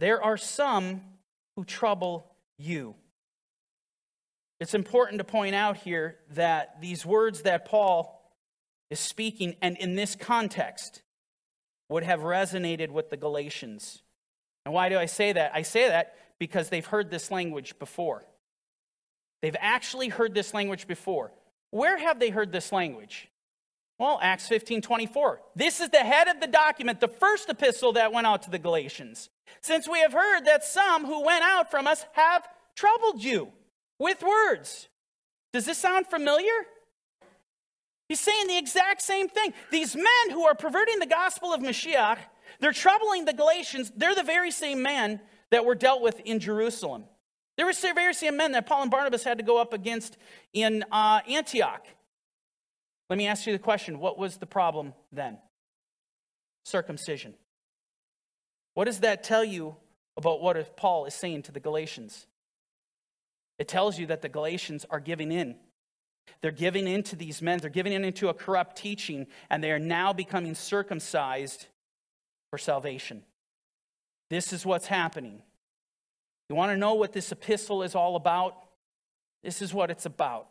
There 0.02 0.20
are 0.20 0.36
some 0.36 1.00
who 1.54 1.64
trouble 1.64 2.26
you. 2.58 2.96
It's 4.58 4.74
important 4.74 5.18
to 5.18 5.24
point 5.24 5.54
out 5.54 5.76
here 5.76 6.16
that 6.30 6.80
these 6.80 7.06
words 7.06 7.42
that 7.42 7.66
Paul 7.66 8.20
is 8.90 8.98
speaking, 8.98 9.54
and 9.62 9.76
in 9.76 9.94
this 9.94 10.16
context, 10.16 11.02
would 11.88 12.02
have 12.02 12.22
resonated 12.22 12.90
with 12.90 13.10
the 13.10 13.16
Galatians. 13.16 14.02
And 14.64 14.74
why 14.74 14.88
do 14.88 14.98
I 14.98 15.06
say 15.06 15.34
that? 15.34 15.52
I 15.54 15.62
say 15.62 15.86
that 15.86 16.16
because 16.40 16.68
they've 16.68 16.84
heard 16.84 17.08
this 17.08 17.30
language 17.30 17.78
before. 17.78 18.26
They've 19.40 19.54
actually 19.60 20.08
heard 20.08 20.34
this 20.34 20.52
language 20.52 20.88
before. 20.88 21.30
Where 21.70 21.96
have 21.96 22.18
they 22.18 22.30
heard 22.30 22.50
this 22.50 22.72
language? 22.72 23.28
Well, 24.02 24.18
Acts 24.20 24.48
15 24.48 24.82
24. 24.82 25.40
This 25.54 25.78
is 25.78 25.88
the 25.90 25.98
head 25.98 26.26
of 26.26 26.40
the 26.40 26.48
document, 26.48 26.98
the 26.98 27.06
first 27.06 27.48
epistle 27.48 27.92
that 27.92 28.12
went 28.12 28.26
out 28.26 28.42
to 28.42 28.50
the 28.50 28.58
Galatians. 28.58 29.30
Since 29.60 29.88
we 29.88 30.00
have 30.00 30.12
heard 30.12 30.40
that 30.46 30.64
some 30.64 31.06
who 31.06 31.24
went 31.24 31.44
out 31.44 31.70
from 31.70 31.86
us 31.86 32.04
have 32.14 32.48
troubled 32.74 33.22
you 33.22 33.52
with 34.00 34.20
words. 34.20 34.88
Does 35.52 35.66
this 35.66 35.78
sound 35.78 36.08
familiar? 36.08 36.50
He's 38.08 38.18
saying 38.18 38.48
the 38.48 38.58
exact 38.58 39.02
same 39.02 39.28
thing. 39.28 39.54
These 39.70 39.94
men 39.94 40.32
who 40.32 40.42
are 40.46 40.56
perverting 40.56 40.98
the 40.98 41.06
gospel 41.06 41.52
of 41.52 41.60
Mashiach, 41.60 42.18
they're 42.58 42.72
troubling 42.72 43.24
the 43.24 43.32
Galatians. 43.32 43.92
They're 43.96 44.16
the 44.16 44.24
very 44.24 44.50
same 44.50 44.82
men 44.82 45.20
that 45.52 45.64
were 45.64 45.76
dealt 45.76 46.02
with 46.02 46.18
in 46.24 46.40
Jerusalem. 46.40 47.04
There 47.56 47.66
were 47.66 47.72
very 47.94 48.14
same 48.14 48.36
men 48.36 48.50
that 48.50 48.66
Paul 48.66 48.82
and 48.82 48.90
Barnabas 48.90 49.22
had 49.22 49.38
to 49.38 49.44
go 49.44 49.58
up 49.58 49.72
against 49.72 50.16
in 50.52 50.84
uh, 50.90 51.20
Antioch. 51.28 51.86
Let 53.10 53.18
me 53.18 53.26
ask 53.26 53.46
you 53.46 53.52
the 53.52 53.58
question 53.58 53.98
what 53.98 54.18
was 54.18 54.38
the 54.38 54.46
problem 54.46 54.94
then? 55.12 55.38
Circumcision. 56.64 57.34
What 58.74 58.84
does 58.84 59.00
that 59.00 59.22
tell 59.22 59.44
you 59.44 59.76
about 60.16 60.40
what 60.40 60.76
Paul 60.76 61.04
is 61.06 61.14
saying 61.14 61.42
to 61.42 61.52
the 61.52 61.60
Galatians? 61.60 62.26
It 63.58 63.68
tells 63.68 63.98
you 63.98 64.06
that 64.06 64.22
the 64.22 64.28
Galatians 64.28 64.86
are 64.90 65.00
giving 65.00 65.30
in. 65.30 65.56
They're 66.40 66.50
giving 66.50 66.86
in 66.86 67.02
to 67.04 67.16
these 67.16 67.42
men, 67.42 67.58
they're 67.58 67.70
giving 67.70 67.92
in 67.92 68.04
into 68.04 68.28
a 68.28 68.34
corrupt 68.34 68.76
teaching, 68.76 69.26
and 69.50 69.62
they 69.62 69.72
are 69.72 69.78
now 69.78 70.12
becoming 70.12 70.54
circumcised 70.54 71.66
for 72.50 72.58
salvation. 72.58 73.22
This 74.30 74.52
is 74.52 74.64
what's 74.64 74.86
happening. 74.86 75.42
You 76.48 76.56
want 76.56 76.70
to 76.72 76.76
know 76.76 76.94
what 76.94 77.12
this 77.12 77.32
epistle 77.32 77.82
is 77.82 77.94
all 77.94 78.16
about? 78.16 78.56
This 79.42 79.62
is 79.62 79.74
what 79.74 79.90
it's 79.90 80.06
about. 80.06 80.48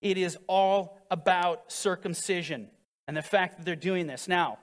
It 0.00 0.18
is 0.18 0.36
all 0.46 0.98
about 1.10 1.72
circumcision 1.72 2.68
and 3.08 3.16
the 3.16 3.22
fact 3.22 3.56
that 3.56 3.66
they're 3.66 3.76
doing 3.76 4.06
this. 4.06 4.28
Now, 4.28 4.58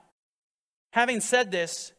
having 0.92 1.20
said 1.20 1.50
this, 1.50 1.92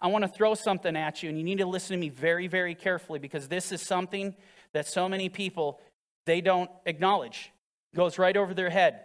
I 0.00 0.08
want 0.08 0.24
to 0.24 0.28
throw 0.28 0.54
something 0.54 0.96
at 0.96 1.22
you, 1.22 1.28
and 1.28 1.38
you 1.38 1.44
need 1.44 1.58
to 1.58 1.66
listen 1.66 1.96
to 1.96 2.00
me 2.00 2.10
very, 2.10 2.48
very 2.48 2.74
carefully 2.74 3.18
because 3.18 3.48
this 3.48 3.72
is 3.72 3.80
something 3.80 4.34
that 4.72 4.86
so 4.86 5.08
many 5.08 5.28
people 5.28 5.80
they 6.26 6.40
don't 6.40 6.70
acknowledge. 6.84 7.52
Goes 7.94 8.18
right 8.18 8.36
over 8.36 8.52
their 8.52 8.68
head. 8.68 9.00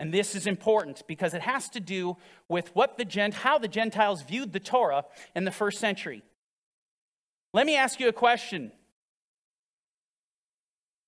And 0.00 0.12
this 0.12 0.34
is 0.34 0.46
important 0.46 1.02
because 1.06 1.34
it 1.34 1.42
has 1.42 1.68
to 1.70 1.80
do 1.80 2.16
with 2.48 2.74
what 2.74 2.96
the 2.96 3.04
Gent- 3.04 3.34
how 3.34 3.58
the 3.58 3.68
Gentiles 3.68 4.22
viewed 4.22 4.52
the 4.52 4.60
Torah 4.60 5.04
in 5.36 5.44
the 5.44 5.50
first 5.50 5.78
century. 5.78 6.22
Let 7.52 7.66
me 7.66 7.76
ask 7.76 8.00
you 8.00 8.08
a 8.08 8.12
question. 8.12 8.72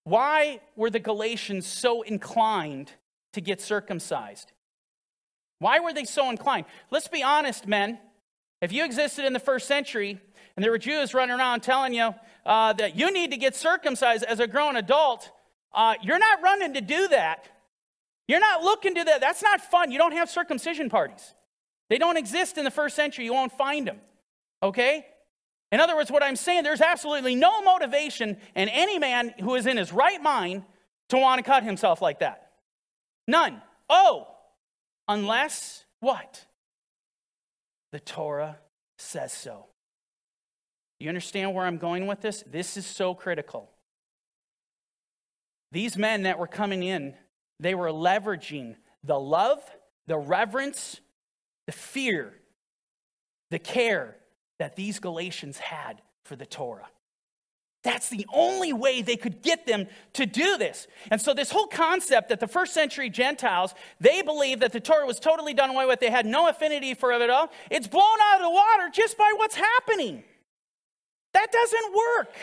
Why 0.04 0.60
were 0.76 0.90
the 0.90 1.00
Galatians 1.00 1.66
so 1.66 2.02
inclined 2.02 2.92
to 3.32 3.40
get 3.40 3.60
circumcised? 3.60 4.52
Why 5.58 5.80
were 5.80 5.92
they 5.92 6.04
so 6.04 6.30
inclined? 6.30 6.66
Let's 6.90 7.08
be 7.08 7.22
honest, 7.22 7.66
men. 7.66 7.98
If 8.60 8.72
you 8.72 8.84
existed 8.84 9.24
in 9.24 9.32
the 9.32 9.38
first 9.38 9.66
century 9.66 10.20
and 10.56 10.62
there 10.62 10.70
were 10.70 10.78
Jews 10.78 11.14
running 11.14 11.36
around 11.38 11.62
telling 11.62 11.94
you 11.94 12.14
uh, 12.44 12.74
that 12.74 12.96
you 12.96 13.12
need 13.12 13.30
to 13.30 13.36
get 13.36 13.56
circumcised 13.56 14.24
as 14.24 14.40
a 14.40 14.46
grown 14.46 14.76
adult, 14.76 15.30
uh, 15.74 15.94
you're 16.02 16.18
not 16.18 16.42
running 16.42 16.74
to 16.74 16.80
do 16.80 17.08
that. 17.08 17.48
You're 18.28 18.40
not 18.40 18.62
looking 18.62 18.94
to 18.94 19.04
that. 19.04 19.20
That's 19.20 19.42
not 19.42 19.60
fun. 19.60 19.90
You 19.90 19.98
don't 19.98 20.12
have 20.12 20.30
circumcision 20.30 20.88
parties. 20.88 21.34
They 21.90 21.98
don't 21.98 22.16
exist 22.16 22.56
in 22.56 22.64
the 22.64 22.70
first 22.70 22.96
century. 22.96 23.24
You 23.24 23.34
won't 23.34 23.52
find 23.52 23.86
them. 23.86 24.00
Okay? 24.62 25.06
In 25.72 25.80
other 25.80 25.96
words, 25.96 26.10
what 26.10 26.22
I'm 26.22 26.36
saying, 26.36 26.62
there's 26.62 26.80
absolutely 26.80 27.34
no 27.34 27.62
motivation 27.62 28.36
in 28.54 28.68
any 28.68 28.98
man 28.98 29.34
who 29.40 29.54
is 29.54 29.66
in 29.66 29.76
his 29.76 29.92
right 29.92 30.22
mind 30.22 30.62
to 31.08 31.18
want 31.18 31.38
to 31.38 31.42
cut 31.42 31.62
himself 31.62 32.00
like 32.00 32.20
that. 32.20 32.52
None. 33.26 33.60
Oh, 33.88 34.28
unless 35.08 35.84
what? 36.00 36.46
The 37.92 38.00
Torah 38.00 38.58
says 38.98 39.32
so. 39.32 39.66
You 41.00 41.08
understand 41.08 41.54
where 41.54 41.66
I'm 41.66 41.78
going 41.78 42.06
with 42.06 42.20
this? 42.20 42.44
This 42.46 42.76
is 42.76 42.86
so 42.86 43.14
critical. 43.14 43.70
These 45.72 45.96
men 45.96 46.22
that 46.22 46.38
were 46.38 46.46
coming 46.46 46.82
in, 46.82 47.14
they 47.58 47.74
were 47.74 47.88
leveraging 47.88 48.76
the 49.02 49.18
love, 49.18 49.60
the 50.06 50.16
reverence, 50.16 51.00
the 51.66 51.72
fear, 51.72 52.32
the 53.50 53.58
care 53.58 54.16
that 54.58 54.76
these 54.76 54.98
Galatians 54.98 55.58
had 55.58 56.00
for 56.24 56.36
the 56.36 56.46
Torah. 56.46 56.88
That's 57.84 58.08
the 58.08 58.26
only 58.32 58.72
way 58.72 59.02
they 59.02 59.16
could 59.16 59.42
get 59.42 59.66
them 59.66 59.86
to 60.14 60.24
do 60.24 60.56
this. 60.56 60.86
And 61.10 61.20
so, 61.20 61.34
this 61.34 61.50
whole 61.50 61.66
concept 61.66 62.30
that 62.30 62.40
the 62.40 62.48
first 62.48 62.72
century 62.72 63.10
Gentiles, 63.10 63.74
they 64.00 64.22
believed 64.22 64.62
that 64.62 64.72
the 64.72 64.80
Torah 64.80 65.06
was 65.06 65.20
totally 65.20 65.52
done 65.52 65.68
away 65.68 65.84
with, 65.84 66.00
they 66.00 66.10
had 66.10 66.24
no 66.24 66.48
affinity 66.48 66.94
for 66.94 67.12
it 67.12 67.20
at 67.20 67.28
all, 67.28 67.50
it's 67.70 67.86
blown 67.86 68.18
out 68.32 68.36
of 68.36 68.42
the 68.42 68.50
water 68.50 68.88
just 68.90 69.18
by 69.18 69.34
what's 69.36 69.54
happening. 69.54 70.24
That 71.34 71.52
doesn't 71.52 71.94
work. 71.94 72.34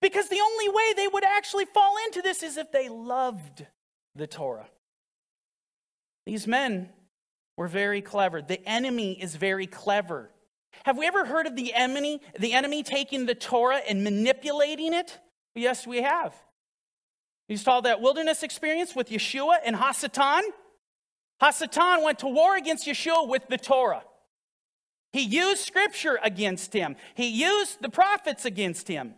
Because 0.00 0.30
the 0.30 0.40
only 0.40 0.70
way 0.70 0.94
they 0.96 1.08
would 1.08 1.24
actually 1.24 1.66
fall 1.66 1.96
into 2.06 2.22
this 2.22 2.42
is 2.42 2.56
if 2.56 2.72
they 2.72 2.88
loved 2.88 3.66
the 4.14 4.26
Torah. 4.26 4.68
These 6.24 6.46
men 6.46 6.88
were 7.58 7.68
very 7.68 8.00
clever. 8.00 8.40
The 8.40 8.66
enemy 8.66 9.20
is 9.20 9.36
very 9.36 9.66
clever. 9.66 10.30
Have 10.84 10.96
we 10.96 11.06
ever 11.06 11.24
heard 11.24 11.46
of 11.46 11.56
the 11.56 11.74
enemy, 11.74 12.20
the 12.38 12.52
enemy 12.52 12.82
taking 12.82 13.26
the 13.26 13.34
Torah 13.34 13.80
and 13.88 14.02
manipulating 14.02 14.92
it? 14.94 15.18
Yes, 15.54 15.86
we 15.86 16.02
have. 16.02 16.34
You 17.48 17.56
saw 17.56 17.80
that 17.80 18.00
wilderness 18.00 18.42
experience 18.42 18.94
with 18.94 19.10
Yeshua 19.10 19.58
and 19.64 19.76
Hasatan. 19.76 20.42
Hasatan 21.42 22.04
went 22.04 22.20
to 22.20 22.28
war 22.28 22.56
against 22.56 22.86
Yeshua 22.86 23.28
with 23.28 23.48
the 23.48 23.58
Torah. 23.58 24.04
He 25.12 25.22
used 25.22 25.62
scripture 25.62 26.18
against 26.22 26.72
him. 26.72 26.94
He 27.14 27.28
used 27.28 27.82
the 27.82 27.88
prophets 27.88 28.44
against 28.44 28.86
him. 28.86 29.14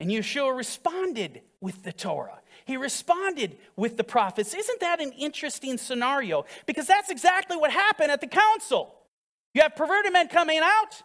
And 0.00 0.10
Yeshua 0.10 0.56
responded 0.56 1.42
with 1.60 1.82
the 1.84 1.92
Torah. 1.92 2.40
He 2.64 2.76
responded 2.76 3.56
with 3.76 3.96
the 3.96 4.04
prophets. 4.04 4.54
Isn't 4.54 4.80
that 4.80 5.00
an 5.00 5.12
interesting 5.12 5.78
scenario? 5.78 6.44
Because 6.66 6.86
that's 6.86 7.10
exactly 7.10 7.56
what 7.56 7.70
happened 7.70 8.10
at 8.10 8.20
the 8.20 8.26
council. 8.26 8.94
You 9.58 9.62
have 9.64 9.74
perverted 9.74 10.12
men 10.12 10.28
coming 10.28 10.60
out. 10.62 11.02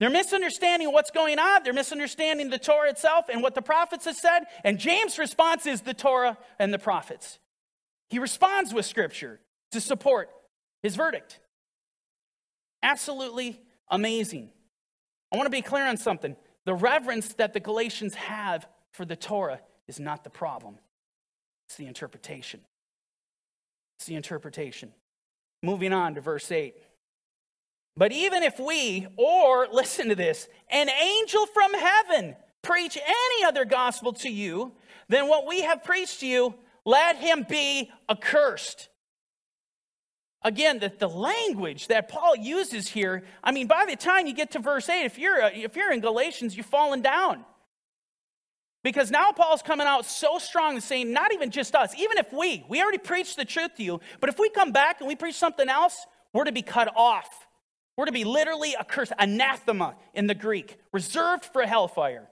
They're 0.00 0.10
misunderstanding 0.10 0.90
what's 0.90 1.12
going 1.12 1.38
on. 1.38 1.62
They're 1.62 1.72
misunderstanding 1.72 2.50
the 2.50 2.58
Torah 2.58 2.90
itself 2.90 3.26
and 3.32 3.40
what 3.40 3.54
the 3.54 3.62
prophets 3.62 4.06
have 4.06 4.16
said. 4.16 4.46
And 4.64 4.80
James' 4.80 5.16
response 5.16 5.64
is 5.64 5.82
the 5.82 5.94
Torah 5.94 6.36
and 6.58 6.74
the 6.74 6.78
prophets. 6.80 7.38
He 8.08 8.18
responds 8.18 8.74
with 8.74 8.84
scripture 8.84 9.38
to 9.70 9.80
support 9.80 10.28
his 10.82 10.96
verdict. 10.96 11.38
Absolutely 12.82 13.60
amazing. 13.88 14.50
I 15.32 15.36
want 15.36 15.46
to 15.46 15.56
be 15.56 15.62
clear 15.62 15.86
on 15.86 15.96
something. 15.96 16.34
The 16.64 16.74
reverence 16.74 17.34
that 17.34 17.52
the 17.52 17.60
Galatians 17.60 18.16
have 18.16 18.66
for 18.90 19.04
the 19.04 19.14
Torah 19.14 19.60
is 19.86 20.00
not 20.00 20.24
the 20.24 20.30
problem, 20.30 20.78
it's 21.68 21.76
the 21.76 21.86
interpretation. 21.86 22.58
It's 23.98 24.06
the 24.06 24.16
interpretation. 24.16 24.92
Moving 25.62 25.92
on 25.92 26.16
to 26.16 26.20
verse 26.20 26.50
8. 26.50 26.74
But 27.96 28.12
even 28.12 28.42
if 28.42 28.58
we, 28.58 29.06
or 29.16 29.68
listen 29.72 30.08
to 30.08 30.14
this, 30.14 30.48
an 30.70 30.88
angel 30.88 31.46
from 31.46 31.74
heaven 31.74 32.36
preach 32.62 32.96
any 32.96 33.44
other 33.44 33.64
gospel 33.64 34.12
to 34.14 34.30
you 34.30 34.72
than 35.08 35.28
what 35.28 35.46
we 35.46 35.62
have 35.62 35.84
preached 35.84 36.20
to 36.20 36.26
you, 36.26 36.54
let 36.84 37.16
him 37.16 37.46
be 37.48 37.90
accursed. 38.08 38.88
Again, 40.42 40.78
the, 40.78 40.92
the 40.98 41.08
language 41.08 41.88
that 41.88 42.08
Paul 42.08 42.36
uses 42.36 42.88
here, 42.88 43.24
I 43.42 43.50
mean, 43.52 43.66
by 43.66 43.86
the 43.88 43.96
time 43.96 44.26
you 44.26 44.34
get 44.34 44.50
to 44.52 44.58
verse 44.58 44.88
8, 44.88 45.04
if 45.04 45.18
you're, 45.18 45.38
if 45.42 45.74
you're 45.74 45.92
in 45.92 46.00
Galatians, 46.00 46.54
you've 46.54 46.66
fallen 46.66 47.00
down. 47.00 47.44
Because 48.82 49.10
now 49.10 49.32
Paul's 49.32 49.62
coming 49.62 49.86
out 49.86 50.04
so 50.04 50.38
strong 50.38 50.74
and 50.74 50.82
saying, 50.82 51.10
not 51.10 51.32
even 51.32 51.50
just 51.50 51.74
us, 51.74 51.94
even 51.98 52.18
if 52.18 52.30
we, 52.30 52.66
we 52.68 52.82
already 52.82 52.98
preached 52.98 53.36
the 53.36 53.46
truth 53.46 53.76
to 53.76 53.82
you, 53.82 54.00
but 54.20 54.28
if 54.28 54.38
we 54.38 54.50
come 54.50 54.72
back 54.72 55.00
and 55.00 55.08
we 55.08 55.16
preach 55.16 55.36
something 55.36 55.70
else, 55.70 56.06
we're 56.34 56.44
to 56.44 56.52
be 56.52 56.60
cut 56.60 56.92
off. 56.94 57.43
We're 57.96 58.06
to 58.06 58.12
be 58.12 58.24
literally 58.24 58.74
a 58.74 58.84
curse, 58.84 59.12
anathema 59.18 59.96
in 60.14 60.26
the 60.26 60.34
Greek, 60.34 60.78
reserved 60.92 61.44
for 61.44 61.62
hellfire, 61.62 62.28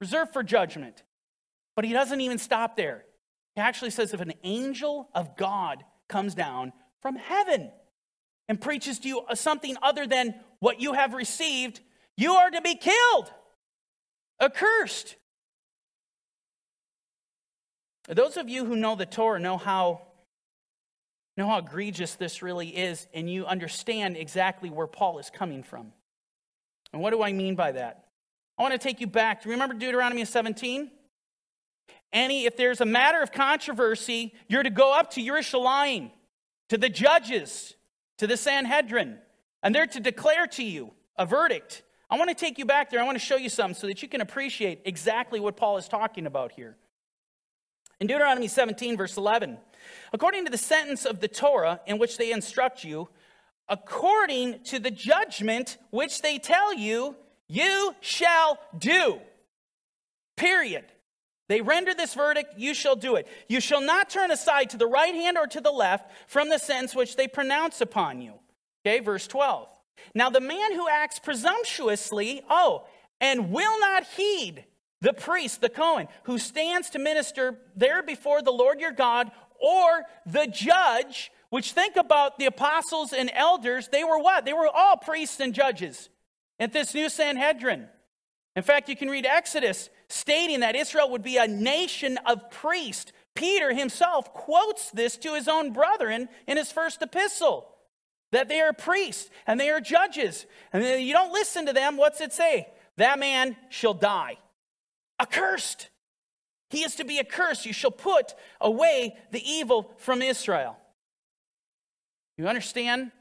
reserved 0.00 0.32
for 0.32 0.42
judgment. 0.42 1.02
But 1.74 1.84
he 1.84 1.92
doesn't 1.92 2.20
even 2.20 2.38
stop 2.38 2.76
there. 2.76 3.04
He 3.54 3.62
actually 3.62 3.90
says 3.90 4.12
if 4.12 4.20
an 4.20 4.34
angel 4.44 5.08
of 5.14 5.36
God 5.36 5.84
comes 6.08 6.34
down 6.34 6.72
from 7.00 7.16
heaven 7.16 7.70
and 8.48 8.60
preaches 8.60 8.98
to 9.00 9.08
you 9.08 9.22
something 9.34 9.76
other 9.82 10.06
than 10.06 10.34
what 10.60 10.80
you 10.80 10.92
have 10.92 11.14
received, 11.14 11.80
you 12.16 12.34
are 12.34 12.50
to 12.50 12.60
be 12.60 12.74
killed, 12.74 13.32
accursed. 14.40 15.16
Those 18.08 18.36
of 18.36 18.48
you 18.48 18.64
who 18.64 18.76
know 18.76 18.94
the 18.94 19.06
Torah 19.06 19.40
know 19.40 19.56
how 19.56 20.02
know 21.36 21.48
how 21.48 21.58
egregious 21.58 22.14
this 22.14 22.42
really 22.42 22.68
is, 22.68 23.06
and 23.12 23.28
you 23.30 23.46
understand 23.46 24.16
exactly 24.16 24.70
where 24.70 24.86
Paul 24.86 25.18
is 25.18 25.30
coming 25.30 25.62
from. 25.62 25.92
And 26.92 27.02
what 27.02 27.10
do 27.10 27.22
I 27.22 27.32
mean 27.32 27.54
by 27.54 27.72
that? 27.72 28.06
I 28.58 28.62
want 28.62 28.72
to 28.72 28.78
take 28.78 29.00
you 29.00 29.06
back. 29.06 29.42
Do 29.42 29.48
you 29.48 29.54
remember 29.54 29.74
Deuteronomy 29.74 30.24
17? 30.24 30.90
Any, 32.12 32.46
if 32.46 32.56
there's 32.56 32.80
a 32.80 32.86
matter 32.86 33.20
of 33.20 33.32
controversy, 33.32 34.32
you're 34.48 34.62
to 34.62 34.70
go 34.70 34.98
up 34.98 35.10
to 35.12 35.22
Jerusalem, 35.22 36.10
to 36.70 36.78
the 36.78 36.88
judges, 36.88 37.74
to 38.18 38.26
the 38.26 38.36
Sanhedrin, 38.36 39.18
and 39.62 39.74
they're 39.74 39.86
to 39.88 40.00
declare 40.00 40.46
to 40.46 40.64
you 40.64 40.92
a 41.16 41.26
verdict. 41.26 41.82
I 42.08 42.16
want 42.16 42.30
to 42.30 42.34
take 42.34 42.58
you 42.58 42.64
back 42.64 42.90
there. 42.90 43.00
I 43.00 43.04
want 43.04 43.18
to 43.18 43.24
show 43.24 43.36
you 43.36 43.48
something 43.48 43.74
so 43.74 43.86
that 43.88 44.00
you 44.00 44.08
can 44.08 44.20
appreciate 44.20 44.82
exactly 44.84 45.40
what 45.40 45.56
Paul 45.56 45.76
is 45.76 45.88
talking 45.88 46.26
about 46.26 46.52
here. 46.52 46.76
In 48.00 48.06
Deuteronomy 48.06 48.48
17, 48.48 48.96
verse 48.96 49.16
11, 49.16 49.56
according 50.12 50.44
to 50.44 50.50
the 50.50 50.58
sentence 50.58 51.04
of 51.04 51.20
the 51.20 51.28
Torah 51.28 51.80
in 51.86 51.98
which 51.98 52.18
they 52.18 52.30
instruct 52.30 52.84
you, 52.84 53.08
according 53.68 54.62
to 54.64 54.78
the 54.78 54.90
judgment 54.90 55.78
which 55.90 56.20
they 56.20 56.38
tell 56.38 56.74
you, 56.74 57.16
you 57.48 57.94
shall 58.00 58.58
do. 58.76 59.18
Period. 60.36 60.84
They 61.48 61.60
render 61.60 61.94
this 61.94 62.12
verdict, 62.12 62.54
you 62.58 62.74
shall 62.74 62.96
do 62.96 63.14
it. 63.14 63.28
You 63.48 63.60
shall 63.60 63.80
not 63.80 64.10
turn 64.10 64.30
aside 64.30 64.70
to 64.70 64.76
the 64.76 64.86
right 64.86 65.14
hand 65.14 65.38
or 65.38 65.46
to 65.46 65.60
the 65.60 65.70
left 65.70 66.10
from 66.26 66.48
the 66.50 66.58
sentence 66.58 66.94
which 66.94 67.16
they 67.16 67.28
pronounce 67.28 67.80
upon 67.80 68.20
you. 68.20 68.34
Okay, 68.84 69.00
verse 69.00 69.26
12. 69.26 69.68
Now, 70.14 70.28
the 70.28 70.40
man 70.40 70.72
who 70.72 70.88
acts 70.88 71.18
presumptuously, 71.18 72.42
oh, 72.50 72.84
and 73.20 73.50
will 73.50 73.80
not 73.80 74.04
heed 74.04 74.64
the 75.06 75.12
priest, 75.12 75.60
the 75.60 75.68
Cohen, 75.68 76.08
who 76.24 76.36
stands 76.36 76.90
to 76.90 76.98
minister 76.98 77.56
there 77.76 78.02
before 78.02 78.42
the 78.42 78.50
Lord 78.50 78.80
your 78.80 78.90
God, 78.90 79.30
or 79.60 80.02
the 80.26 80.48
judge, 80.48 81.30
which 81.48 81.74
think 81.74 81.94
about 81.94 82.40
the 82.40 82.46
apostles 82.46 83.12
and 83.12 83.30
elders, 83.32 83.86
they 83.86 84.02
were 84.02 84.18
what? 84.18 84.44
They 84.44 84.52
were 84.52 84.66
all 84.66 84.96
priests 84.96 85.38
and 85.38 85.54
judges 85.54 86.08
at 86.58 86.72
this 86.72 86.92
new 86.92 87.08
Sanhedrin. 87.08 87.86
In 88.56 88.64
fact, 88.64 88.88
you 88.88 88.96
can 88.96 89.08
read 89.08 89.26
Exodus 89.26 89.90
stating 90.08 90.58
that 90.58 90.74
Israel 90.74 91.08
would 91.10 91.22
be 91.22 91.36
a 91.36 91.46
nation 91.46 92.18
of 92.26 92.50
priests. 92.50 93.12
Peter 93.36 93.72
himself 93.72 94.34
quotes 94.34 94.90
this 94.90 95.16
to 95.18 95.34
his 95.34 95.46
own 95.46 95.72
brethren 95.72 96.28
in 96.48 96.56
his 96.56 96.72
first 96.72 97.00
epistle 97.00 97.68
that 98.32 98.48
they 98.48 98.60
are 98.60 98.72
priests 98.72 99.30
and 99.46 99.60
they 99.60 99.70
are 99.70 99.80
judges. 99.80 100.46
And 100.72 101.00
you 101.00 101.12
don't 101.12 101.32
listen 101.32 101.66
to 101.66 101.72
them, 101.72 101.96
what's 101.96 102.20
it 102.20 102.32
say? 102.32 102.66
That 102.96 103.20
man 103.20 103.56
shall 103.68 103.94
die. 103.94 104.38
Accursed. 105.18 105.88
He 106.70 106.82
is 106.82 106.96
to 106.96 107.04
be 107.04 107.18
accursed. 107.18 107.66
You 107.66 107.72
shall 107.72 107.90
put 107.90 108.34
away 108.60 109.16
the 109.30 109.42
evil 109.48 109.92
from 109.98 110.22
Israel. 110.22 110.76
You 112.36 112.48
understand 112.48 113.12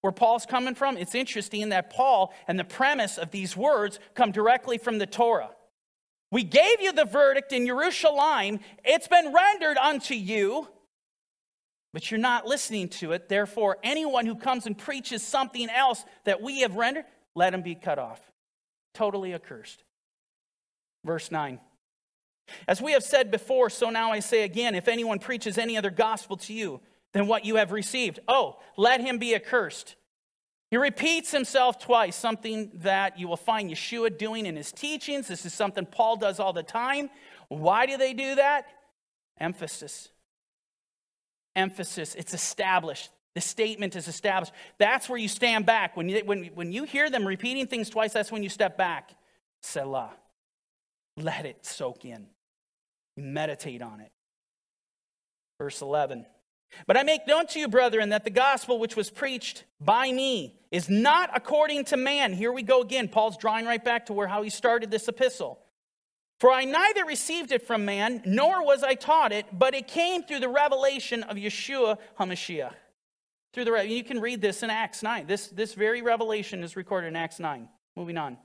where 0.00 0.12
Paul's 0.12 0.46
coming 0.46 0.74
from? 0.74 0.96
It's 0.96 1.14
interesting 1.14 1.68
that 1.70 1.90
Paul 1.90 2.34
and 2.48 2.58
the 2.58 2.64
premise 2.64 3.18
of 3.18 3.30
these 3.30 3.56
words 3.56 3.98
come 4.14 4.32
directly 4.32 4.78
from 4.78 4.98
the 4.98 5.06
Torah. 5.06 5.50
We 6.30 6.42
gave 6.42 6.80
you 6.80 6.92
the 6.92 7.04
verdict 7.04 7.52
in 7.52 7.66
Jerusalem, 7.66 8.58
it's 8.84 9.06
been 9.06 9.32
rendered 9.32 9.76
unto 9.78 10.14
you, 10.14 10.66
but 11.92 12.10
you're 12.10 12.18
not 12.18 12.44
listening 12.44 12.88
to 12.88 13.12
it. 13.12 13.28
Therefore, 13.28 13.78
anyone 13.84 14.26
who 14.26 14.34
comes 14.34 14.66
and 14.66 14.76
preaches 14.76 15.22
something 15.22 15.70
else 15.70 16.04
that 16.24 16.42
we 16.42 16.62
have 16.62 16.74
rendered, 16.74 17.04
let 17.36 17.54
him 17.54 17.62
be 17.62 17.76
cut 17.76 18.00
off. 18.00 18.20
Totally 18.94 19.32
accursed. 19.32 19.84
Verse 21.04 21.30
9. 21.30 21.60
As 22.68 22.80
we 22.80 22.92
have 22.92 23.02
said 23.02 23.30
before, 23.30 23.70
so 23.70 23.90
now 23.90 24.10
I 24.10 24.20
say 24.20 24.42
again 24.42 24.74
if 24.74 24.88
anyone 24.88 25.18
preaches 25.18 25.58
any 25.58 25.76
other 25.76 25.90
gospel 25.90 26.36
to 26.38 26.52
you 26.52 26.80
than 27.12 27.26
what 27.26 27.44
you 27.44 27.56
have 27.56 27.72
received, 27.72 28.20
oh, 28.28 28.58
let 28.76 29.00
him 29.00 29.18
be 29.18 29.34
accursed. 29.34 29.96
He 30.70 30.76
repeats 30.76 31.30
himself 31.30 31.78
twice, 31.78 32.16
something 32.16 32.70
that 32.76 33.18
you 33.18 33.28
will 33.28 33.36
find 33.36 33.70
Yeshua 33.70 34.16
doing 34.16 34.46
in 34.46 34.56
his 34.56 34.72
teachings. 34.72 35.28
This 35.28 35.46
is 35.46 35.54
something 35.54 35.86
Paul 35.86 36.16
does 36.16 36.40
all 36.40 36.52
the 36.52 36.62
time. 36.62 37.10
Why 37.48 37.86
do 37.86 37.96
they 37.96 38.12
do 38.12 38.34
that? 38.34 38.66
Emphasis. 39.38 40.08
Emphasis. 41.54 42.14
It's 42.14 42.34
established. 42.34 43.10
The 43.34 43.40
statement 43.40 43.94
is 43.94 44.08
established. 44.08 44.52
That's 44.78 45.08
where 45.08 45.18
you 45.18 45.28
stand 45.28 45.66
back. 45.66 45.96
When 45.96 46.08
you, 46.08 46.22
when, 46.24 46.46
when 46.54 46.72
you 46.72 46.84
hear 46.84 47.10
them 47.10 47.26
repeating 47.26 47.66
things 47.66 47.90
twice, 47.90 48.12
that's 48.12 48.32
when 48.32 48.42
you 48.42 48.48
step 48.48 48.76
back. 48.76 49.10
Selah. 49.60 50.14
Let 51.16 51.46
it 51.46 51.64
soak 51.64 52.04
in. 52.04 52.26
Meditate 53.16 53.82
on 53.82 54.00
it. 54.00 54.10
Verse 55.58 55.80
11. 55.80 56.26
But 56.86 56.96
I 56.96 57.04
make 57.04 57.26
known 57.26 57.46
to 57.48 57.60
you, 57.60 57.68
brethren, 57.68 58.08
that 58.08 58.24
the 58.24 58.30
gospel 58.30 58.78
which 58.78 58.96
was 58.96 59.10
preached 59.10 59.64
by 59.80 60.10
me 60.10 60.58
is 60.72 60.88
not 60.88 61.30
according 61.34 61.84
to 61.86 61.96
man. 61.96 62.32
Here 62.32 62.52
we 62.52 62.62
go 62.62 62.82
again. 62.82 63.08
Paul's 63.08 63.36
drawing 63.36 63.64
right 63.64 63.82
back 63.82 64.06
to 64.06 64.12
where 64.12 64.26
how 64.26 64.42
he 64.42 64.50
started 64.50 64.90
this 64.90 65.06
epistle. 65.06 65.60
For 66.40 66.50
I 66.50 66.64
neither 66.64 67.04
received 67.04 67.52
it 67.52 67.66
from 67.66 67.84
man, 67.84 68.22
nor 68.26 68.64
was 68.64 68.82
I 68.82 68.94
taught 68.94 69.32
it, 69.32 69.46
but 69.52 69.74
it 69.74 69.86
came 69.86 70.24
through 70.24 70.40
the 70.40 70.48
revelation 70.48 71.22
of 71.22 71.36
Yeshua 71.36 71.98
HaMashiach. 72.18 72.74
Through 73.52 73.64
the 73.66 73.86
you 73.88 74.02
can 74.02 74.20
read 74.20 74.40
this 74.40 74.64
in 74.64 74.70
Acts 74.70 75.02
9. 75.02 75.26
This, 75.28 75.46
this 75.46 75.74
very 75.74 76.02
revelation 76.02 76.64
is 76.64 76.74
recorded 76.74 77.06
in 77.06 77.16
Acts 77.16 77.38
9. 77.38 77.68
Moving 77.96 78.18
on. 78.18 78.36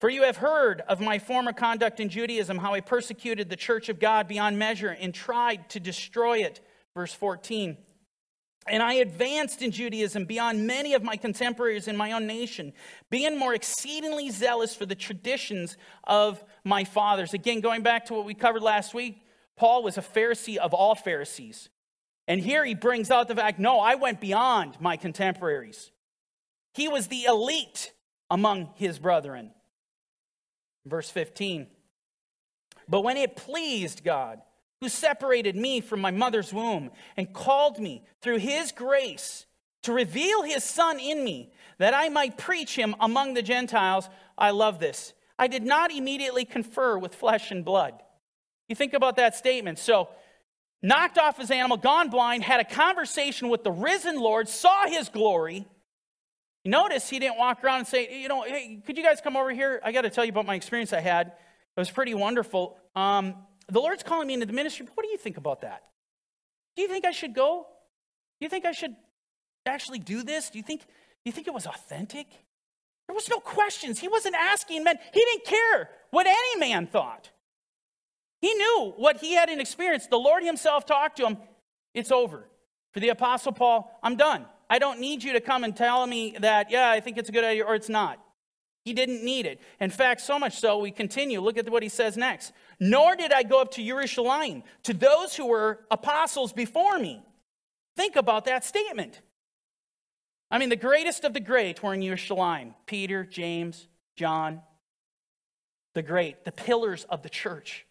For 0.00 0.10
you 0.10 0.22
have 0.24 0.38
heard 0.38 0.82
of 0.82 1.00
my 1.00 1.18
former 1.18 1.52
conduct 1.52 2.00
in 2.00 2.08
Judaism, 2.08 2.58
how 2.58 2.74
I 2.74 2.80
persecuted 2.80 3.48
the 3.48 3.56
church 3.56 3.88
of 3.88 4.00
God 4.00 4.28
beyond 4.28 4.58
measure 4.58 4.96
and 5.00 5.14
tried 5.14 5.68
to 5.70 5.80
destroy 5.80 6.38
it. 6.38 6.60
Verse 6.94 7.12
14. 7.12 7.76
And 8.66 8.82
I 8.82 8.94
advanced 8.94 9.60
in 9.60 9.70
Judaism 9.70 10.24
beyond 10.24 10.66
many 10.66 10.94
of 10.94 11.02
my 11.02 11.16
contemporaries 11.16 11.86
in 11.86 11.96
my 11.96 12.12
own 12.12 12.26
nation, 12.26 12.72
being 13.10 13.38
more 13.38 13.54
exceedingly 13.54 14.30
zealous 14.30 14.74
for 14.74 14.86
the 14.86 14.94
traditions 14.94 15.76
of 16.04 16.42
my 16.64 16.84
fathers. 16.84 17.34
Again, 17.34 17.60
going 17.60 17.82
back 17.82 18.06
to 18.06 18.14
what 18.14 18.24
we 18.24 18.32
covered 18.32 18.62
last 18.62 18.94
week, 18.94 19.22
Paul 19.56 19.82
was 19.82 19.98
a 19.98 20.02
Pharisee 20.02 20.56
of 20.56 20.72
all 20.72 20.94
Pharisees. 20.94 21.68
And 22.26 22.40
here 22.40 22.64
he 22.64 22.74
brings 22.74 23.10
out 23.10 23.28
the 23.28 23.34
fact 23.34 23.58
no, 23.58 23.80
I 23.80 23.96
went 23.96 24.20
beyond 24.20 24.80
my 24.80 24.96
contemporaries. 24.96 25.90
He 26.72 26.88
was 26.88 27.08
the 27.08 27.24
elite 27.24 27.92
among 28.30 28.70
his 28.76 28.98
brethren. 28.98 29.52
Verse 30.86 31.10
15. 31.10 31.66
But 32.88 33.02
when 33.02 33.16
it 33.16 33.36
pleased 33.36 34.04
God, 34.04 34.40
who 34.80 34.88
separated 34.90 35.56
me 35.56 35.80
from 35.80 36.00
my 36.00 36.10
mother's 36.10 36.52
womb 36.52 36.90
and 37.16 37.32
called 37.32 37.78
me 37.78 38.04
through 38.20 38.36
his 38.36 38.70
grace 38.70 39.46
to 39.82 39.94
reveal 39.94 40.42
his 40.42 40.62
son 40.62 40.98
in 40.98 41.24
me 41.24 41.52
that 41.78 41.94
I 41.94 42.10
might 42.10 42.36
preach 42.36 42.76
him 42.76 42.94
among 43.00 43.32
the 43.32 43.42
Gentiles. 43.42 44.10
I 44.36 44.50
love 44.50 44.80
this. 44.80 45.14
I 45.38 45.46
did 45.46 45.62
not 45.62 45.90
immediately 45.90 46.44
confer 46.44 46.98
with 46.98 47.14
flesh 47.14 47.50
and 47.50 47.64
blood. 47.64 47.94
You 48.68 48.76
think 48.76 48.92
about 48.92 49.16
that 49.16 49.34
statement. 49.34 49.78
So, 49.78 50.08
knocked 50.82 51.18
off 51.18 51.38
his 51.38 51.50
animal, 51.50 51.76
gone 51.76 52.10
blind, 52.10 52.44
had 52.44 52.60
a 52.60 52.64
conversation 52.64 53.48
with 53.48 53.64
the 53.64 53.72
risen 53.72 54.18
Lord, 54.18 54.48
saw 54.48 54.86
his 54.86 55.08
glory. 55.08 55.66
Notice 56.64 57.10
he 57.10 57.18
didn't 57.18 57.36
walk 57.36 57.62
around 57.62 57.80
and 57.80 57.86
say, 57.86 58.20
you 58.20 58.28
know, 58.28 58.42
hey, 58.42 58.80
could 58.86 58.96
you 58.96 59.04
guys 59.04 59.20
come 59.20 59.36
over 59.36 59.50
here? 59.50 59.80
I 59.84 59.92
got 59.92 60.02
to 60.02 60.10
tell 60.10 60.24
you 60.24 60.30
about 60.30 60.46
my 60.46 60.54
experience 60.54 60.92
I 60.92 61.00
had. 61.00 61.26
It 61.28 61.80
was 61.80 61.90
pretty 61.90 62.14
wonderful. 62.14 62.78
Um, 62.96 63.34
the 63.68 63.80
Lord's 63.80 64.02
calling 64.02 64.28
me 64.28 64.34
into 64.34 64.46
the 64.46 64.52
ministry. 64.52 64.86
What 64.94 65.04
do 65.04 65.10
you 65.10 65.18
think 65.18 65.36
about 65.36 65.60
that? 65.60 65.82
Do 66.76 66.82
you 66.82 66.88
think 66.88 67.04
I 67.04 67.10
should 67.10 67.34
go? 67.34 67.66
Do 68.40 68.44
you 68.44 68.48
think 68.48 68.64
I 68.64 68.72
should 68.72 68.94
actually 69.66 69.98
do 69.98 70.22
this? 70.22 70.50
Do 70.50 70.58
you 70.58 70.64
think, 70.64 70.80
do 70.80 70.86
you 71.26 71.32
think 71.32 71.46
it 71.46 71.54
was 71.54 71.66
authentic? 71.66 72.28
There 73.06 73.14
was 73.14 73.28
no 73.28 73.40
questions. 73.40 73.98
He 73.98 74.08
wasn't 74.08 74.34
asking 74.34 74.84
men. 74.84 74.98
He 75.12 75.20
didn't 75.20 75.44
care 75.44 75.90
what 76.10 76.26
any 76.26 76.60
man 76.60 76.86
thought. 76.86 77.30
He 78.40 78.52
knew 78.54 78.94
what 78.96 79.18
he 79.18 79.34
had 79.34 79.48
in 79.48 79.60
experience. 79.60 80.06
The 80.06 80.16
Lord 80.16 80.42
himself 80.42 80.86
talked 80.86 81.18
to 81.18 81.26
him. 81.26 81.38
It's 81.92 82.10
over. 82.10 82.48
For 82.92 83.00
the 83.00 83.08
Apostle 83.10 83.52
Paul, 83.52 83.98
I'm 84.02 84.16
done. 84.16 84.46
I 84.68 84.78
don't 84.78 85.00
need 85.00 85.22
you 85.22 85.32
to 85.34 85.40
come 85.40 85.64
and 85.64 85.76
tell 85.76 86.06
me 86.06 86.36
that, 86.40 86.70
yeah, 86.70 86.90
I 86.90 87.00
think 87.00 87.18
it's 87.18 87.28
a 87.28 87.32
good 87.32 87.44
idea 87.44 87.64
or 87.64 87.74
it's 87.74 87.88
not. 87.88 88.20
He 88.84 88.92
didn't 88.92 89.24
need 89.24 89.46
it. 89.46 89.60
In 89.80 89.90
fact, 89.90 90.20
so 90.20 90.38
much 90.38 90.58
so, 90.58 90.78
we 90.78 90.90
continue. 90.90 91.40
Look 91.40 91.56
at 91.56 91.68
what 91.70 91.82
he 91.82 91.88
says 91.88 92.16
next. 92.16 92.52
Nor 92.78 93.16
did 93.16 93.32
I 93.32 93.42
go 93.42 93.60
up 93.60 93.70
to 93.72 93.84
Jerusalem 93.84 94.62
to 94.82 94.92
those 94.92 95.34
who 95.34 95.46
were 95.46 95.80
apostles 95.90 96.52
before 96.52 96.98
me. 96.98 97.22
Think 97.96 98.16
about 98.16 98.44
that 98.44 98.64
statement. 98.64 99.22
I 100.50 100.58
mean, 100.58 100.68
the 100.68 100.76
greatest 100.76 101.24
of 101.24 101.32
the 101.32 101.40
great 101.40 101.82
were 101.82 101.94
in 101.94 102.02
Jerusalem 102.02 102.74
Peter, 102.86 103.24
James, 103.24 103.88
John, 104.16 104.60
the 105.94 106.02
great, 106.02 106.44
the 106.44 106.52
pillars 106.52 107.04
of 107.08 107.22
the 107.22 107.30
church. 107.30 107.86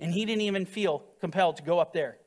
And 0.00 0.12
he 0.12 0.24
didn't 0.26 0.42
even 0.42 0.66
feel 0.66 1.04
compelled 1.20 1.56
to 1.56 1.62
go 1.62 1.78
up 1.78 1.92
there. 1.94 2.18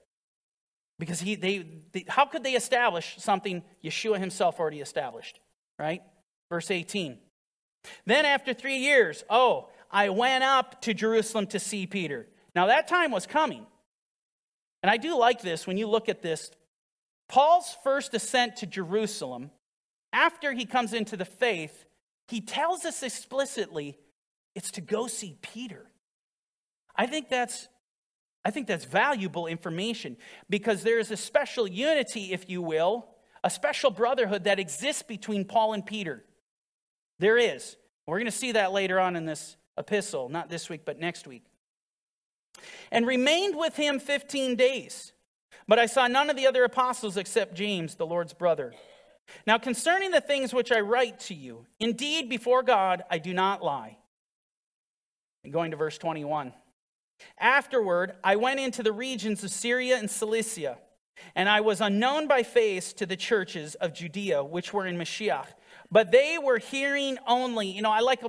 Because 1.00 1.20
he, 1.20 1.36
they, 1.36 1.66
they, 1.92 2.06
how 2.08 2.26
could 2.26 2.44
they 2.44 2.54
establish 2.54 3.16
something 3.20 3.64
Yeshua 3.84 4.20
himself 4.20 4.60
already 4.60 4.82
established? 4.82 5.40
Right? 5.78 6.02
Verse 6.50 6.72
18. 6.72 7.18
Then 8.06 8.26
after 8.26 8.54
three 8.54 8.78
years, 8.78 9.24
oh, 9.30 9.70
I 9.92 10.10
went 10.10 10.44
up 10.44 10.82
to 10.82 10.94
Jerusalem 10.94 11.48
to 11.48 11.60
see 11.60 11.86
Peter. 11.86 12.28
Now 12.56 12.68
that 12.68 12.88
time 12.88 13.12
was 13.12 13.28
coming. 13.28 13.66
And 14.82 14.90
I 14.90 14.98
do 14.98 15.18
like 15.18 15.42
this 15.42 15.68
when 15.68 15.78
you 15.78 15.88
look 15.88 16.10
at 16.10 16.22
this. 16.22 16.52
Paul's 17.30 17.76
first 17.84 18.14
ascent 18.14 18.58
to 18.58 18.66
Jerusalem, 18.66 19.52
after 20.14 20.54
he 20.54 20.66
comes 20.66 20.94
into 20.94 21.18
the 21.18 21.26
faith, 21.26 21.86
he 22.28 22.42
tells 22.42 22.86
us 22.86 23.04
explicitly 23.04 23.98
it's 24.56 24.72
to 24.72 24.82
go 24.82 25.08
see 25.08 25.38
Peter. 25.42 25.86
I 26.96 27.06
think 27.06 27.30
that's 27.30 27.68
I 28.48 28.50
think 28.50 28.66
that's 28.66 28.86
valuable 28.86 29.46
information 29.46 30.16
because 30.50 30.82
there 30.82 31.00
is 31.00 31.12
a 31.12 31.18
special 31.18 31.68
unity, 31.68 32.32
if 32.32 32.50
you 32.50 32.62
will, 32.62 33.10
a 33.44 33.50
special 33.50 33.92
brotherhood 33.92 34.46
that 34.46 34.58
exists 34.58 35.04
between 35.04 35.44
Paul 35.44 35.74
and 35.74 35.86
Peter. 35.86 36.24
There 37.20 37.38
is. 37.38 37.76
We're 38.06 38.20
going 38.20 38.32
to 38.32 38.32
see 38.32 38.54
that 38.54 38.72
later 38.72 39.02
on 39.02 39.18
in 39.18 39.26
this 39.26 39.58
epistle, 39.78 40.30
not 40.30 40.50
this 40.50 40.70
week, 40.70 40.86
but 40.86 40.98
next 40.98 41.28
week. 41.28 41.44
And 42.90 43.06
remained 43.06 43.58
with 43.58 43.76
him 43.76 44.00
15 44.00 44.56
days. 44.56 45.12
But 45.68 45.78
I 45.78 45.86
saw 45.86 46.08
none 46.08 46.30
of 46.30 46.38
the 46.38 46.48
other 46.48 46.64
apostles 46.64 47.18
except 47.18 47.54
James, 47.54 47.96
the 47.96 48.06
Lord's 48.06 48.34
brother. 48.34 48.74
Now, 49.46 49.58
concerning 49.58 50.12
the 50.12 50.22
things 50.22 50.54
which 50.54 50.72
I 50.72 50.80
write 50.80 51.20
to 51.22 51.34
you, 51.34 51.66
indeed, 51.82 52.30
before 52.30 52.64
God, 52.64 53.04
I 53.12 53.18
do 53.18 53.34
not 53.34 53.62
lie. 53.62 53.98
And 55.44 55.52
going 55.52 55.72
to 55.72 55.78
verse 55.78 55.98
21. 55.98 56.54
Afterward, 57.40 58.14
I 58.24 58.36
went 58.36 58.60
into 58.60 58.84
the 58.84 58.92
regions 58.92 59.44
of 59.44 59.52
Syria 59.52 59.98
and 59.98 60.10
Cilicia, 60.10 60.78
and 61.36 61.50
I 61.50 61.62
was 61.62 61.82
unknown 61.82 62.28
by 62.28 62.44
face 62.44 62.94
to 62.94 63.06
the 63.06 63.16
churches 63.16 63.76
of 63.76 63.94
Judea, 63.94 64.44
which 64.44 64.74
were 64.74 64.86
in 64.86 64.98
Mashiach 64.98 65.48
but 65.92 66.12
they 66.12 66.38
were 66.38 66.58
hearing 66.58 67.18
only. 67.28 67.68
You 67.68 67.82
know, 67.82 67.92
I 67.92 68.00
like 68.00 68.22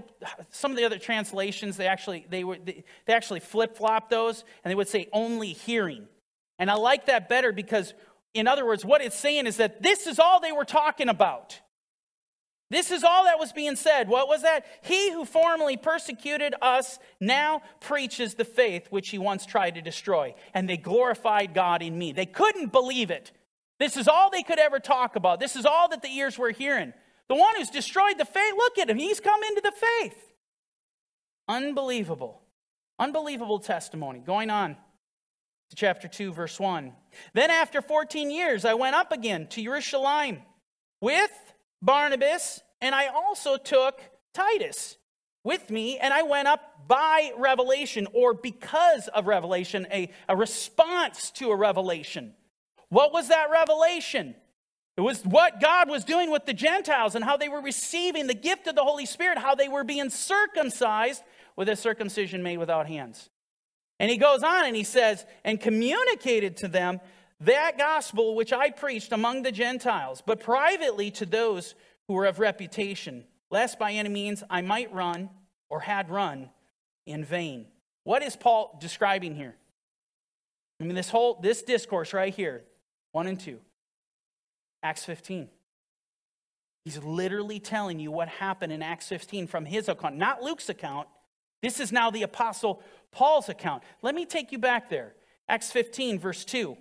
some 0.51 0.71
of 0.71 0.77
the 0.77 0.85
other 0.85 0.99
translations. 0.99 1.77
They 1.77 1.87
actually 1.87 2.27
they 2.29 2.45
were 2.45 2.59
they, 2.63 2.85
they 3.07 3.13
actually 3.13 3.41
flip 3.41 3.77
flop 3.77 4.11
those, 4.11 4.45
and 4.63 4.71
they 4.71 4.75
would 4.75 4.89
say 4.89 5.09
only 5.13 5.53
hearing. 5.53 6.07
And 6.59 6.71
I 6.71 6.75
like 6.75 7.07
that 7.07 7.29
better 7.29 7.53
because, 7.53 7.95
in 8.35 8.47
other 8.47 8.67
words, 8.67 8.85
what 8.85 9.01
it's 9.01 9.19
saying 9.19 9.47
is 9.47 9.57
that 9.59 9.83
this 9.83 10.07
is 10.07 10.19
all 10.19 10.41
they 10.41 10.53
were 10.53 10.65
talking 10.65 11.09
about. 11.09 11.61
This 12.71 12.91
is 12.91 13.03
all 13.03 13.25
that 13.25 13.39
was 13.39 13.53
being 13.53 13.77
said. 13.77 14.09
What 14.09 14.29
was 14.29 14.43
that? 14.43 14.67
He 14.83 15.11
who 15.11 15.25
formerly 15.25 15.79
persecuted 15.79 16.55
us 16.61 16.99
now 17.19 17.63
preaches 17.81 18.35
the 18.35 18.45
faith 18.45 18.89
which 18.91 19.09
he 19.09 19.19
once 19.19 19.47
tried 19.47 19.77
to 19.77 19.83
destroy. 19.83 20.35
And 20.53 20.69
they 20.69 20.77
glorified 20.77 21.55
God 21.55 21.83
in 21.83 21.97
me. 21.97 22.13
They 22.13 22.27
couldn't 22.27 22.73
believe 22.73 23.11
it. 23.11 23.33
This 23.79 23.97
is 23.97 24.07
all 24.07 24.31
they 24.31 24.43
could 24.43 24.59
ever 24.59 24.81
talk 24.81 25.17
about. 25.17 25.41
This 25.41 25.57
is 25.57 25.65
all 25.65 25.89
that 25.89 26.03
the 26.03 26.09
ears 26.09 26.37
were 26.37 26.51
hearing. 26.51 26.93
The 27.29 27.37
one 27.37 27.57
who's 27.57 27.71
destroyed 27.71 28.19
the 28.19 28.25
faith, 28.25 28.55
look 28.57 28.79
at 28.79 28.91
him. 28.91 28.99
He's 28.99 29.21
come 29.21 29.43
into 29.43 29.63
the 29.63 29.73
faith. 29.73 30.33
Unbelievable. 31.49 32.43
Unbelievable 32.99 33.61
testimony. 33.61 34.19
Going 34.19 34.51
on 34.51 34.77
to 35.71 35.77
chapter 35.77 36.09
2, 36.09 36.33
verse 36.33 36.59
1. 36.59 36.93
Then 37.33 37.51
after 37.51 37.81
14 37.81 38.31
years, 38.31 38.65
I 38.65 38.75
went 38.75 38.97
up 38.97 39.13
again 39.13 39.47
to 39.49 39.63
Jerusalem 39.63 40.39
with 41.01 41.31
Barnabas, 41.83 42.63
and 42.81 42.95
I 42.95 43.09
also 43.09 43.57
took 43.57 44.01
Titus 44.35 44.97
with 45.45 45.71
me, 45.71 45.99
and 45.99 46.13
I 46.13 46.23
went 46.23 46.49
up 46.49 46.89
by 46.89 47.33
revelation 47.37 48.07
or 48.13 48.35
because 48.35 49.09
of 49.09 49.27
revelation, 49.27 49.87
a, 49.93 50.11
a 50.29 50.37
response 50.37 51.31
to 51.33 51.51
a 51.51 51.57
revelation. 51.57 52.35
What 52.89 53.13
was 53.13 53.29
that 53.29 53.51
revelation? 53.51 54.35
It 54.97 55.03
was 55.03 55.23
what 55.23 55.61
God 55.61 55.89
was 55.89 56.03
doing 56.05 56.31
with 56.31 56.45
the 56.47 56.53
Gentiles 56.53 57.15
and 57.15 57.25
how 57.25 57.37
they 57.37 57.49
were 57.49 57.61
receiving 57.61 58.27
the 58.27 58.35
gift 58.35 58.67
of 58.67 58.75
the 58.75 58.83
Holy 58.83 59.07
Spirit, 59.07 59.39
how 59.39 59.55
they 59.55 59.69
were 59.69 59.85
being 59.85 60.11
circumcised 60.11 61.23
with 61.55 61.69
a 61.69 61.77
circumcision 61.77 62.43
made 62.43 62.59
without 62.59 62.89
hands. 62.89 63.31
And 64.01 64.11
he 64.11 64.17
goes 64.17 64.43
on 64.43 64.65
and 64.65 64.75
he 64.75 64.85
says, 64.85 65.25
and 65.45 65.61
communicated 65.61 66.57
to 66.59 66.69
them 66.69 67.01
that 67.41 67.79
gospel 67.79 68.35
which 68.35 68.53
I 68.53 68.71
preached 68.71 69.13
among 69.13 69.43
the 69.43 69.53
Gentiles, 69.53 70.23
but 70.25 70.41
privately 70.41 71.11
to 71.13 71.27
those 71.27 71.75
who 72.07 72.15
were 72.15 72.27
of 72.27 72.39
reputation, 72.39 73.25
lest 73.51 73.79
by 73.79 73.93
any 73.93 74.09
means 74.09 74.43
I 74.51 74.61
might 74.61 74.93
run 74.93 75.31
or 75.69 75.81
had 75.81 76.11
run 76.11 76.51
in 77.07 77.25
vain. 77.25 77.67
What 78.05 78.23
is 78.23 78.37
Paul 78.37 78.77
describing 78.81 79.35
here? 79.35 79.55
I 80.81 80.85
mean, 80.85 80.95
this 80.95 81.11
whole 81.11 81.39
this 81.41 81.63
discourse 81.63 82.13
right 82.13 82.35
here, 82.35 82.65
one 83.13 83.27
and 83.27 83.39
two. 83.39 83.59
Acts 84.83 85.05
15. 85.05 85.49
He's 86.85 86.99
literally 86.99 87.61
telling 87.61 87.99
you 87.99 88.11
what 88.11 88.29
happened 88.29 88.73
in 88.73 88.83
Acts 88.83 89.09
15 89.09 89.47
from 89.47 89.65
his 89.65 89.89
account, 89.89 90.17
not 90.17 90.43
Luke's 90.43 90.69
account. 90.69 91.09
This 91.61 91.81
is 91.81 91.93
now 91.93 92.11
the 92.11 92.23
Apostle 92.23 92.83
Paul's 93.11 93.49
account. 93.49 93.83
Let 94.03 94.15
me 94.15 94.25
take 94.25 94.53
you 94.53 94.59
back 94.59 94.89
there. 94.89 95.15
Acts 95.49 95.73
15, 95.73 96.19
verse 96.19 96.45
2. 96.45 96.77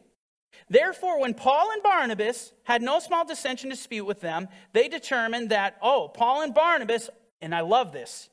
Therefore, 0.69 1.19
when 1.19 1.33
Paul 1.33 1.71
and 1.71 1.83
Barnabas 1.83 2.51
had 2.63 2.81
no 2.81 2.99
small 2.99 3.25
dissension 3.25 3.69
dispute 3.69 4.05
with 4.05 4.21
them, 4.21 4.47
they 4.73 4.87
determined 4.87 5.49
that, 5.49 5.77
oh, 5.81 6.09
Paul 6.13 6.41
and 6.41 6.53
Barnabas, 6.53 7.09
and 7.41 7.53
I 7.53 7.61
love 7.61 7.91
this, 7.93 8.29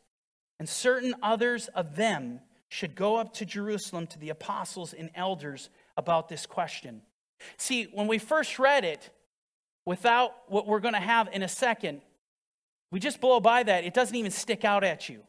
and 0.59 0.69
certain 0.69 1.15
others 1.23 1.69
of 1.69 1.97
them 1.97 2.41
should 2.69 2.95
go 2.95 3.17
up 3.17 3.33
to 3.35 3.45
Jerusalem 3.45 4.07
to 4.09 4.19
the 4.19 4.31
apostles 4.31 4.93
and 4.93 5.11
elders 5.15 5.71
about 5.97 6.29
this 6.29 6.45
question. 6.47 7.03
See, 7.57 7.85
when 7.85 8.09
we 8.09 8.19
first 8.19 8.59
read 8.59 8.85
it, 8.85 9.11
without 9.87 10.33
what 10.49 10.67
we're 10.67 10.81
going 10.81 10.95
to 10.95 11.01
have 11.01 11.29
in 11.33 11.43
a 11.43 11.49
second, 11.49 12.01
we 12.91 13.01
just 13.01 13.21
blow 13.21 13.41
by 13.41 13.62
that. 13.62 13.85
It 13.85 13.95
doesn't 13.95 14.17
even 14.17 14.31
stick 14.31 14.65
out 14.65 14.83
at 14.83 15.09
you. 15.09 15.23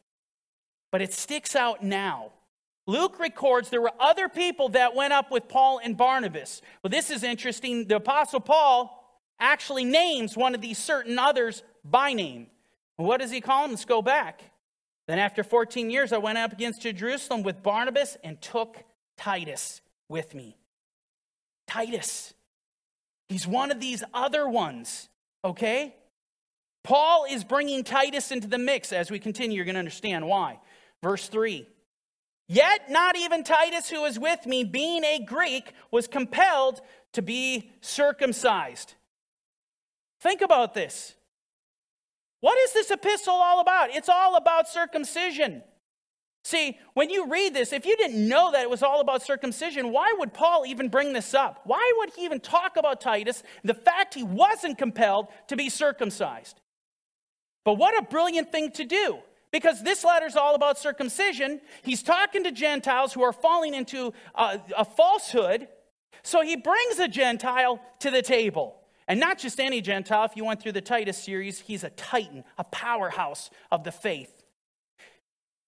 But 0.92 1.02
it 1.02 1.14
sticks 1.14 1.56
out 1.56 1.84
now. 1.84 2.32
Luke 2.88 3.20
records 3.20 3.70
there 3.70 3.82
were 3.82 3.92
other 4.00 4.30
people 4.30 4.70
that 4.70 4.96
went 4.96 5.12
up 5.14 5.32
with 5.32 5.48
Paul 5.48 5.80
and 5.84 5.98
Barnabas. 5.98 6.62
Well, 6.84 6.90
this 6.90 7.10
is 7.10 7.24
interesting. 7.24 7.88
The 7.88 7.96
Apostle 7.96 8.40
Paul 8.40 9.02
actually 9.40 9.86
names 9.86 10.38
one 10.38 10.54
of 10.54 10.62
these 10.62 10.78
certain 10.78 11.18
others 11.18 11.64
by 11.84 12.14
name. 12.14 12.48
What 12.98 13.22
does 13.22 13.32
he 13.32 13.42
call 13.42 13.64
them? 13.64 13.72
Let's 13.72 13.86
go 13.86 14.02
back. 14.02 14.42
Then, 15.08 15.20
after 15.20 15.44
14 15.44 15.90
years, 15.90 16.14
I 16.14 16.18
went 16.18 16.38
up 16.38 16.54
against 16.54 16.82
Jerusalem 16.82 17.44
with 17.44 17.62
Barnabas 17.62 18.18
and 18.24 18.42
took 18.42 18.84
Titus 19.18 19.82
with 20.10 20.34
me. 20.34 20.58
Titus. 21.68 22.34
He's 23.30 23.48
one 23.48 23.72
of 23.72 23.80
these 23.80 24.04
other 24.14 24.48
ones, 24.48 25.10
okay? 25.44 25.96
Paul 26.84 27.26
is 27.30 27.44
bringing 27.44 27.84
Titus 27.84 28.32
into 28.32 28.48
the 28.48 28.58
mix. 28.58 28.94
As 28.94 29.10
we 29.10 29.20
continue, 29.20 29.58
you're 29.58 29.66
going 29.66 29.76
to 29.76 29.80
understand 29.80 30.28
why. 30.28 30.60
Verse 31.02 31.28
3 31.28 31.68
Yet 32.48 32.92
not 32.92 33.18
even 33.18 33.44
Titus, 33.44 33.90
who 33.90 34.02
was 34.02 34.20
with 34.20 34.46
me, 34.46 34.64
being 34.64 35.04
a 35.04 35.20
Greek, 35.20 35.74
was 35.92 36.08
compelled 36.08 36.82
to 37.14 37.22
be 37.22 37.72
circumcised. 37.82 38.94
Think 40.22 40.42
about 40.42 40.74
this. 40.74 41.16
What 42.42 42.58
is 42.60 42.74
this 42.74 42.92
epistle 42.92 43.34
all 43.34 43.60
about? 43.60 43.90
It's 43.96 44.10
all 44.10 44.36
about 44.36 44.68
circumcision. 44.68 45.64
See, 46.44 46.78
when 46.94 47.10
you 47.10 47.28
read 47.28 47.56
this, 47.56 47.74
if 47.74 47.88
you 47.88 47.98
didn't 47.98 48.28
know 48.28 48.52
that 48.52 48.62
it 48.62 48.70
was 48.70 48.84
all 48.84 49.02
about 49.02 49.24
circumcision, 49.24 49.92
why 49.92 50.14
would 50.20 50.32
Paul 50.32 50.64
even 50.68 50.90
bring 50.90 51.12
this 51.12 51.34
up? 51.34 51.62
Why 51.64 51.92
would 51.98 52.12
he 52.16 52.24
even 52.24 52.40
talk 52.40 52.78
about 52.78 53.02
Titus, 53.02 53.42
the 53.64 53.74
fact 53.74 54.14
he 54.14 54.22
wasn't 54.22 54.78
compelled 54.78 55.30
to 55.48 55.56
be 55.56 55.70
circumcised? 55.70 56.62
But 57.64 57.80
what 57.80 57.98
a 57.98 58.06
brilliant 58.06 58.52
thing 58.52 58.70
to 58.74 58.84
do. 58.84 59.18
Because 59.56 59.82
this 59.82 60.04
letter 60.04 60.26
is 60.26 60.36
all 60.36 60.54
about 60.54 60.78
circumcision. 60.78 61.62
He's 61.82 62.04
talking 62.04 62.44
to 62.44 62.52
Gentiles 62.52 63.14
who 63.14 63.24
are 63.24 63.32
falling 63.32 63.74
into 63.74 64.12
a, 64.36 64.60
a 64.78 64.84
falsehood. 64.84 65.70
So 66.24 66.42
he 66.42 66.58
brings 66.58 67.00
a 67.00 67.08
Gentile 67.08 67.80
to 68.00 68.12
the 68.12 68.22
table. 68.22 68.76
And 69.08 69.18
not 69.18 69.40
just 69.40 69.62
any 69.62 69.80
Gentile. 69.80 70.26
If 70.26 70.36
you 70.36 70.44
went 70.44 70.62
through 70.62 70.74
the 70.74 70.82
Titus 70.82 71.18
series, 71.18 71.62
he's 71.62 71.86
a 71.86 71.90
titan, 71.92 72.44
a 72.58 72.66
powerhouse 72.66 73.50
of 73.72 73.86
the 73.86 73.94
faith. 73.94 74.44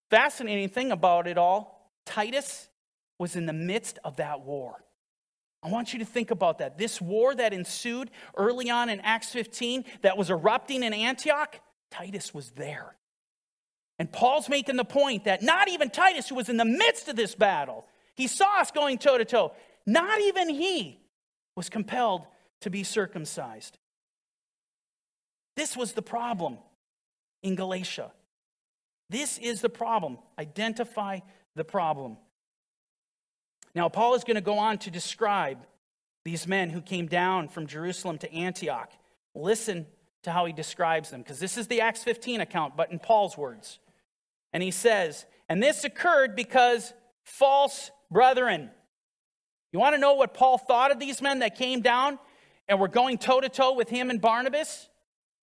Fascinating 0.09 0.67
thing 0.67 0.91
about 0.91 1.25
it 1.25 1.37
all 1.37 1.93
Titus 2.05 2.67
was 3.17 3.37
in 3.37 3.45
the 3.45 3.53
midst 3.53 3.99
of 4.03 4.17
that 4.17 4.41
war. 4.41 4.83
I 5.63 5.69
want 5.69 5.93
you 5.93 5.99
to 5.99 6.05
think 6.05 6.31
about 6.31 6.57
that. 6.57 6.77
This 6.77 6.99
war 6.99 7.33
that 7.35 7.53
ensued 7.53 8.11
early 8.35 8.69
on 8.69 8.89
in 8.89 8.99
Acts 8.99 9.29
15 9.31 9.85
that 10.01 10.17
was 10.17 10.29
erupting 10.29 10.83
in 10.83 10.93
Antioch, 10.93 11.61
Titus 11.89 12.33
was 12.33 12.51
there. 12.51 12.97
And 13.99 14.11
Paul's 14.11 14.47
making 14.47 14.75
the 14.75 14.85
point 14.85 15.25
that 15.25 15.41
not 15.41 15.69
even 15.69 15.89
Titus, 15.89 16.29
who 16.29 16.35
was 16.35 16.49
in 16.49 16.57
the 16.57 16.65
midst 16.65 17.07
of 17.07 17.15
this 17.15 17.33
battle, 17.35 17.85
he 18.15 18.27
saw 18.27 18.59
us 18.59 18.71
going 18.71 18.97
toe 18.97 19.17
to 19.17 19.25
toe, 19.25 19.53
not 19.85 20.21
even 20.21 20.49
he 20.49 20.99
was 21.55 21.69
compelled 21.69 22.25
to 22.61 22.69
be 22.69 22.83
circumcised. 22.83 23.77
This 25.55 25.75
was 25.75 25.93
the 25.93 26.01
problem 26.01 26.57
in 27.41 27.55
Galatia. 27.55 28.11
This 29.09 29.37
is 29.37 29.61
the 29.61 29.69
problem. 29.69 30.19
Identify 30.37 31.19
the 31.55 31.63
problem. 31.63 32.17
Now, 33.73 33.89
Paul 33.89 34.15
is 34.15 34.23
going 34.23 34.35
to 34.35 34.41
go 34.41 34.57
on 34.57 34.77
to 34.79 34.91
describe 34.91 35.65
these 36.25 36.47
men 36.47 36.69
who 36.69 36.81
came 36.81 37.07
down 37.07 37.47
from 37.47 37.67
Jerusalem 37.67 38.17
to 38.19 38.31
Antioch. 38.33 38.91
Listen 39.33 39.87
to 40.23 40.31
how 40.31 40.45
he 40.45 40.53
describes 40.53 41.09
them, 41.09 41.21
because 41.21 41.39
this 41.39 41.57
is 41.57 41.67
the 41.67 41.81
Acts 41.81 42.03
15 42.03 42.41
account, 42.41 42.75
but 42.75 42.91
in 42.91 42.99
Paul's 42.99 43.37
words. 43.37 43.79
And 44.53 44.63
he 44.63 44.71
says, 44.71 45.25
And 45.49 45.61
this 45.61 45.83
occurred 45.83 46.35
because 46.35 46.93
false 47.23 47.91
brethren. 48.09 48.71
You 49.71 49.79
want 49.79 49.95
to 49.95 50.01
know 50.01 50.13
what 50.13 50.33
Paul 50.33 50.57
thought 50.57 50.91
of 50.91 50.99
these 50.99 51.21
men 51.21 51.39
that 51.39 51.55
came 51.55 51.81
down 51.81 52.19
and 52.67 52.79
were 52.79 52.87
going 52.87 53.17
toe 53.17 53.41
to 53.41 53.49
toe 53.49 53.73
with 53.73 53.89
him 53.89 54.09
and 54.09 54.21
Barnabas? 54.21 54.89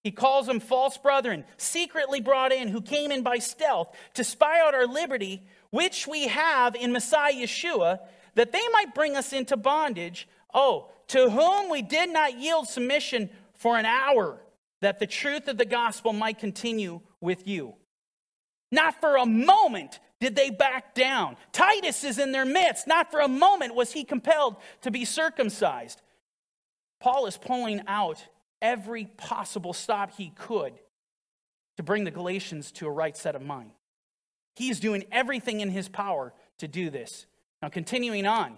He 0.03 0.11
calls 0.11 0.47
them 0.47 0.61
false 0.61 0.99
brethren, 0.99 1.45
secretly 1.57 2.21
brought 2.21 2.53
in, 2.53 2.69
who 2.69 2.83
came 2.83 3.11
in 3.11 3.23
by 3.23 3.39
stealth 3.39 3.97
to 4.15 4.23
spy 4.23 4.61
out 4.61 4.75
our 4.75 4.87
liberty, 4.87 5.43
which 5.71 6.07
we 6.07 6.29
have 6.29 6.75
in 6.75 6.93
Messiah 6.93 7.33
Yeshua, 7.33 8.01
that 8.35 8.53
they 8.53 8.69
might 8.73 8.95
bring 8.95 9.17
us 9.17 9.33
into 9.33 9.57
bondage. 9.57 10.29
Oh, 10.53 10.91
to 11.09 11.31
whom 11.31 11.71
we 11.71 11.81
did 11.81 12.11
not 12.11 12.39
yield 12.39 12.69
submission 12.69 13.31
for 13.55 13.79
an 13.79 13.87
hour, 13.87 14.43
that 14.83 14.99
the 14.99 15.07
truth 15.07 15.49
of 15.49 15.57
the 15.57 15.65
gospel 15.65 16.13
might 16.13 16.39
continue 16.39 17.01
with 17.21 17.49
you. 17.49 17.75
Not 18.71 19.01
for 19.01 19.17
a 19.17 19.27
moment 19.27 20.01
did 20.21 20.37
they 20.37 20.51
back 20.51 20.95
down. 20.95 21.37
Titus 21.53 22.03
is 22.05 22.19
in 22.19 22.33
their 22.33 22.45
midst. 22.45 22.87
Not 22.87 23.11
for 23.11 23.21
a 23.21 23.29
moment 23.29 23.75
was 23.75 23.93
he 23.93 24.05
compelled 24.05 24.57
to 24.83 24.91
be 24.91 25.05
circumcised. 25.05 26.01
Paul 27.01 27.27
is 27.27 27.37
pulling 27.37 27.83
out 27.87 28.25
every 28.63 29.05
possible 29.05 29.73
stop 29.73 30.13
he 30.17 30.31
could 30.31 30.73
to 31.77 31.83
bring 31.83 32.05
the 32.05 32.11
Galatians 32.11 32.73
to 32.73 32.87
a 32.87 32.91
right 32.91 33.17
set 33.17 33.37
of 33.37 33.43
mind. 33.43 33.73
He's 34.57 34.81
doing 34.81 35.05
everything 35.13 35.61
in 35.61 35.71
his 35.71 35.89
power 35.89 36.33
to 36.59 36.69
do 36.69 36.89
this. 36.89 37.27
Now, 37.61 37.69
continuing 37.69 38.27
on. 38.27 38.57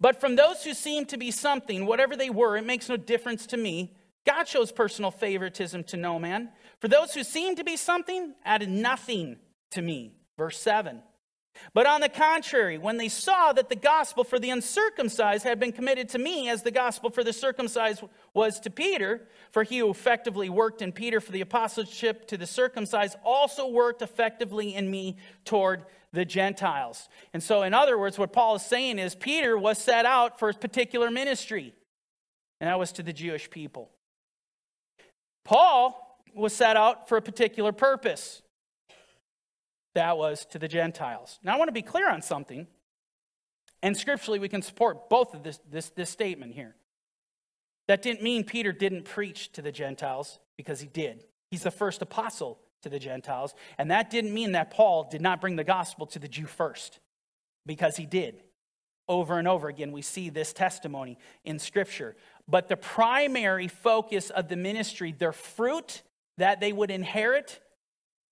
But 0.00 0.20
from 0.20 0.36
those 0.36 0.64
who 0.64 0.74
seem 0.74 1.06
to 1.06 1.16
be 1.16 1.30
something, 1.30 1.86
whatever 1.86 2.16
they 2.16 2.30
were, 2.30 2.56
it 2.56 2.66
makes 2.66 2.88
no 2.88 2.96
difference 2.96 3.46
to 3.48 3.56
me. 3.56 3.94
God 4.26 4.46
shows 4.46 4.70
personal 4.70 5.10
favoritism 5.10 5.84
to 5.84 5.96
no 5.96 6.18
man. 6.18 6.50
For 6.80 6.88
those 6.88 7.14
who 7.14 7.24
seem 7.24 7.56
to 7.56 7.64
be 7.64 7.76
something, 7.76 8.34
added 8.44 8.68
nothing 8.68 9.36
to 9.72 9.82
me. 9.82 10.14
Verse 10.38 10.58
7. 10.58 11.02
But 11.74 11.86
on 11.86 12.00
the 12.00 12.08
contrary, 12.08 12.78
when 12.78 12.96
they 12.96 13.08
saw 13.08 13.52
that 13.52 13.68
the 13.68 13.76
gospel 13.76 14.24
for 14.24 14.38
the 14.38 14.50
uncircumcised 14.50 15.44
had 15.44 15.60
been 15.60 15.72
committed 15.72 16.08
to 16.10 16.18
me, 16.18 16.48
as 16.48 16.62
the 16.62 16.70
gospel 16.70 17.10
for 17.10 17.22
the 17.22 17.32
circumcised 17.32 18.02
was 18.32 18.60
to 18.60 18.70
Peter, 18.70 19.28
for 19.50 19.62
he 19.62 19.78
who 19.78 19.90
effectively 19.90 20.48
worked 20.48 20.80
in 20.80 20.92
Peter 20.92 21.20
for 21.20 21.32
the 21.32 21.40
apostleship 21.40 22.26
to 22.28 22.38
the 22.38 22.46
circumcised 22.46 23.16
also 23.24 23.68
worked 23.68 24.00
effectively 24.00 24.74
in 24.74 24.90
me 24.90 25.16
toward 25.44 25.84
the 26.12 26.24
Gentiles. 26.24 27.08
And 27.32 27.42
so, 27.42 27.62
in 27.62 27.74
other 27.74 27.98
words, 27.98 28.18
what 28.18 28.32
Paul 28.32 28.56
is 28.56 28.62
saying 28.62 28.98
is 28.98 29.14
Peter 29.14 29.58
was 29.58 29.78
set 29.78 30.06
out 30.06 30.38
for 30.38 30.48
his 30.48 30.56
particular 30.56 31.10
ministry, 31.10 31.74
and 32.60 32.68
that 32.68 32.78
was 32.78 32.92
to 32.92 33.02
the 33.02 33.12
Jewish 33.12 33.50
people. 33.50 33.90
Paul 35.44 36.09
was 36.34 36.54
set 36.54 36.76
out 36.76 37.08
for 37.08 37.16
a 37.16 37.22
particular 37.22 37.72
purpose 37.72 38.42
that 39.94 40.16
was 40.16 40.46
to 40.46 40.58
the 40.58 40.68
Gentiles. 40.68 41.38
Now, 41.42 41.54
I 41.54 41.58
want 41.58 41.68
to 41.68 41.72
be 41.72 41.82
clear 41.82 42.10
on 42.10 42.22
something, 42.22 42.66
and 43.82 43.96
scripturally, 43.96 44.38
we 44.38 44.48
can 44.48 44.62
support 44.62 45.08
both 45.08 45.34
of 45.34 45.42
this, 45.42 45.58
this, 45.70 45.90
this 45.90 46.10
statement 46.10 46.54
here. 46.54 46.76
That 47.88 48.02
didn't 48.02 48.22
mean 48.22 48.44
Peter 48.44 48.72
didn't 48.72 49.04
preach 49.04 49.50
to 49.52 49.62
the 49.62 49.72
Gentiles, 49.72 50.38
because 50.56 50.80
he 50.80 50.86
did. 50.86 51.24
He's 51.50 51.62
the 51.62 51.70
first 51.70 52.02
apostle 52.02 52.60
to 52.82 52.88
the 52.88 52.98
Gentiles, 52.98 53.54
and 53.78 53.90
that 53.90 54.10
didn't 54.10 54.32
mean 54.32 54.52
that 54.52 54.70
Paul 54.70 55.08
did 55.10 55.20
not 55.20 55.40
bring 55.40 55.56
the 55.56 55.64
gospel 55.64 56.06
to 56.06 56.18
the 56.18 56.28
Jew 56.28 56.46
first, 56.46 57.00
because 57.66 57.96
he 57.96 58.06
did. 58.06 58.42
Over 59.08 59.40
and 59.40 59.48
over 59.48 59.68
again, 59.68 59.90
we 59.90 60.02
see 60.02 60.30
this 60.30 60.52
testimony 60.52 61.18
in 61.44 61.58
Scripture. 61.58 62.14
But 62.46 62.68
the 62.68 62.76
primary 62.76 63.66
focus 63.66 64.30
of 64.30 64.48
the 64.48 64.56
ministry, 64.56 65.10
their 65.10 65.32
fruit 65.32 66.02
that 66.40 66.58
they 66.60 66.72
would 66.72 66.90
inherit, 66.90 67.60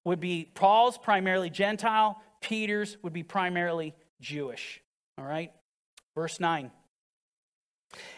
would 0.05 0.21
be 0.21 0.51
Paul's 0.55 0.97
primarily 0.99 1.51
Gentile, 1.51 2.21
Peter's 2.41 2.97
would 3.03 3.13
be 3.13 3.23
primarily 3.23 3.95
Jewish. 4.21 4.81
All 5.19 5.25
right? 5.25 5.53
Verse 6.15 6.41
9. 6.41 6.71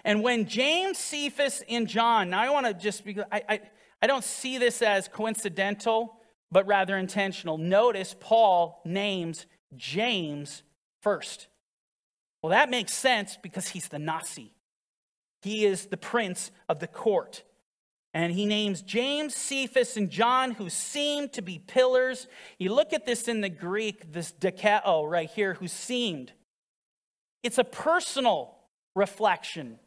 And 0.05 0.22
when 0.22 0.47
James, 0.47 0.97
Cephas, 0.99 1.62
and 1.68 1.88
John, 1.88 2.30
now 2.30 2.41
I 2.41 2.51
want 2.51 2.66
to 2.66 2.74
just, 2.74 3.03
I, 3.32 3.43
I, 3.49 3.61
I 4.01 4.07
don't 4.07 4.24
see 4.24 4.59
this 4.59 4.80
as 4.80 5.09
coincidental, 5.09 6.16
but 6.53 6.66
rather 6.66 6.97
intentional. 6.97 7.59
Notice 7.59 8.14
Paul 8.18 8.80
names 8.84 9.47
James 9.76 10.62
first. 11.01 11.49
Well, 12.43 12.51
that 12.51 12.70
makes 12.70 12.93
sense 12.93 13.38
because 13.43 13.68
he's 13.68 13.88
the 13.88 13.99
Nasi. 13.99 14.53
He 15.43 15.66
is 15.66 15.86
the 15.86 15.97
prince 15.97 16.51
of 16.68 16.78
the 16.78 16.86
court. 16.86 17.43
And 18.12 18.32
he 18.32 18.44
names 18.44 18.82
James, 18.82 19.34
Cephas, 19.36 19.96
and 19.96 20.11
John, 20.11 20.52
who 20.52 20.68
seemed 20.68 21.32
to 21.34 21.42
be 21.42 21.58
pillars. 21.58 22.26
You 22.58 22.74
look 22.74 22.92
at 22.92 23.06
this 23.06 23.28
in 23.28 23.40
the 23.40 23.48
Greek, 23.48 24.12
this 24.12 24.32
dekao 24.32 25.08
right 25.08 25.30
here, 25.30 25.54
who 25.54 25.68
seemed. 25.68 26.32
It's 27.42 27.58
a 27.58 27.64
personal 27.64 28.56
reflection. 28.96 29.78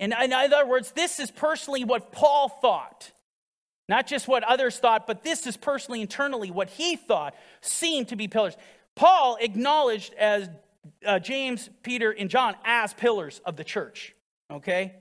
And 0.00 0.14
in 0.22 0.32
other 0.32 0.66
words, 0.66 0.92
this 0.92 1.20
is 1.20 1.30
personally 1.30 1.84
what 1.84 2.12
Paul 2.12 2.48
thought. 2.48 3.12
Not 3.88 4.06
just 4.06 4.26
what 4.26 4.42
others 4.44 4.78
thought, 4.78 5.06
but 5.06 5.22
this 5.22 5.46
is 5.46 5.58
personally, 5.58 6.00
internally, 6.00 6.50
what 6.50 6.70
he 6.70 6.96
thought 6.96 7.34
seemed 7.60 8.08
to 8.08 8.16
be 8.16 8.28
pillars. 8.28 8.56
Paul 8.94 9.36
acknowledged 9.40 10.14
as 10.14 10.48
uh, 11.04 11.18
James, 11.18 11.68
Peter, 11.82 12.10
and 12.10 12.30
John 12.30 12.56
as 12.64 12.94
pillars 12.94 13.40
of 13.44 13.56
the 13.56 13.64
church. 13.64 14.14
Okay? 14.50 14.94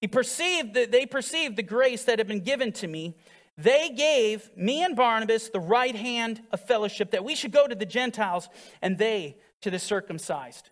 He 0.00 0.08
perceived 0.08 0.74
that 0.74 0.92
they 0.92 1.06
perceived 1.06 1.56
the 1.56 1.62
grace 1.62 2.04
that 2.04 2.18
had 2.18 2.26
been 2.26 2.40
given 2.40 2.72
to 2.72 2.86
me. 2.86 3.16
They 3.56 3.90
gave 3.90 4.50
me 4.56 4.82
and 4.82 4.96
Barnabas 4.96 5.50
the 5.50 5.60
right 5.60 5.94
hand 5.94 6.42
of 6.50 6.60
fellowship 6.60 7.10
that 7.10 7.24
we 7.24 7.34
should 7.34 7.52
go 7.52 7.66
to 7.66 7.74
the 7.74 7.84
Gentiles 7.84 8.48
and 8.80 8.96
they 8.96 9.36
to 9.60 9.70
the 9.70 9.78
circumcised. 9.78 10.70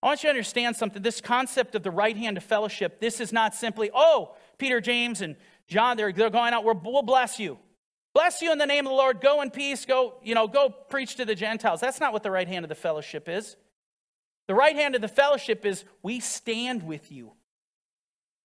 I 0.00 0.06
want 0.06 0.22
you 0.22 0.28
to 0.28 0.30
understand 0.30 0.76
something. 0.76 1.02
This 1.02 1.20
concept 1.20 1.74
of 1.74 1.82
the 1.82 1.90
right 1.90 2.16
hand 2.16 2.36
of 2.36 2.44
fellowship, 2.44 3.00
this 3.00 3.20
is 3.20 3.32
not 3.32 3.54
simply, 3.54 3.90
oh, 3.92 4.36
Peter, 4.56 4.80
James, 4.80 5.20
and 5.22 5.34
John, 5.66 5.96
they're, 5.96 6.12
they're 6.12 6.30
going 6.30 6.54
out, 6.54 6.64
we'll 6.64 7.02
bless 7.02 7.40
you. 7.40 7.58
Bless 8.14 8.40
you 8.40 8.52
in 8.52 8.58
the 8.58 8.66
name 8.66 8.86
of 8.86 8.90
the 8.90 8.96
Lord. 8.96 9.20
Go 9.20 9.42
in 9.42 9.50
peace. 9.50 9.84
Go, 9.84 10.14
you 10.22 10.34
know, 10.34 10.48
go 10.48 10.70
preach 10.70 11.16
to 11.16 11.24
the 11.24 11.34
Gentiles. 11.34 11.80
That's 11.80 12.00
not 12.00 12.12
what 12.12 12.22
the 12.22 12.30
right 12.30 12.48
hand 12.48 12.64
of 12.64 12.68
the 12.68 12.74
fellowship 12.74 13.28
is. 13.28 13.56
The 14.46 14.54
right 14.54 14.74
hand 14.74 14.94
of 14.94 15.00
the 15.00 15.08
fellowship 15.08 15.66
is 15.66 15.84
we 16.02 16.20
stand 16.20 16.82
with 16.82 17.12
you. 17.12 17.32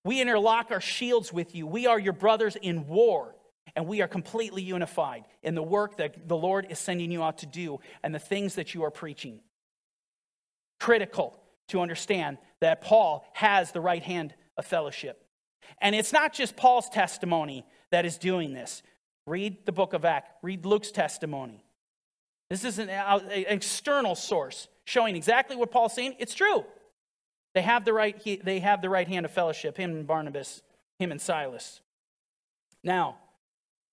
We 0.06 0.22
interlock 0.22 0.72
our 0.72 0.82
shields 0.82 1.32
with 1.32 1.56
you. 1.56 1.66
We 1.66 1.88
are 1.88 1.99
your 1.99 2.14
brothers 2.14 2.56
in 2.56 2.88
war, 2.88 3.36
and 3.76 3.88
we 3.88 4.01
are 4.01 4.08
completely 4.08 4.62
unified 4.62 5.24
in 5.41 5.56
the 5.56 5.64
work 5.64 5.97
that 5.97 6.28
the 6.28 6.36
Lord 6.36 6.68
is 6.70 6.80
sending 6.80 7.12
you 7.12 7.24
out 7.24 7.39
to 7.39 7.45
do 7.45 7.80
and 8.04 8.14
the 8.14 8.20
things 8.20 8.56
that 8.56 8.74
you 8.74 8.84
are 8.84 8.91
preaching. 8.91 9.39
Critical 10.80 11.39
to 11.70 11.80
understand 11.80 12.38
that 12.60 12.82
Paul 12.82 13.26
has 13.34 13.72
the 13.72 13.82
right 13.82 14.04
hand 14.04 14.34
of 14.58 14.66
fellowship. 14.66 15.26
And 15.82 15.95
it's 15.95 16.12
not 16.12 16.34
just 16.34 16.56
Paul's 16.56 16.89
testimony 16.89 17.66
that 17.91 18.06
is 18.06 18.18
doing 18.18 18.54
this. 18.54 18.84
Read 19.26 19.66
the 19.66 19.72
book 19.72 19.93
of 19.93 20.04
Acts, 20.04 20.30
read 20.41 20.66
Luke's 20.66 20.91
testimony. 20.91 21.64
This 22.49 22.66
is 22.66 22.78
an, 22.78 22.89
uh, 22.89 23.20
external 23.32 24.16
source 24.16 24.68
showing 24.84 25.16
exactly 25.16 25.56
what 25.56 25.72
Paul's 25.72 25.93
saying. 25.93 26.16
It's 26.20 26.34
true. 26.36 26.66
They 27.54 27.62
have 27.62 27.86
the 27.86 27.93
right, 27.93 28.43
they 28.43 28.60
have 28.60 28.82
the 28.82 28.89
right 28.89 29.08
hand 29.08 29.26
of 29.26 29.32
fellowship, 29.32 29.78
him 29.78 29.91
and 29.91 30.08
Barnabas, 30.08 30.62
him 30.99 31.12
and 31.12 31.22
Silas. 31.22 31.82
Now, 32.84 33.18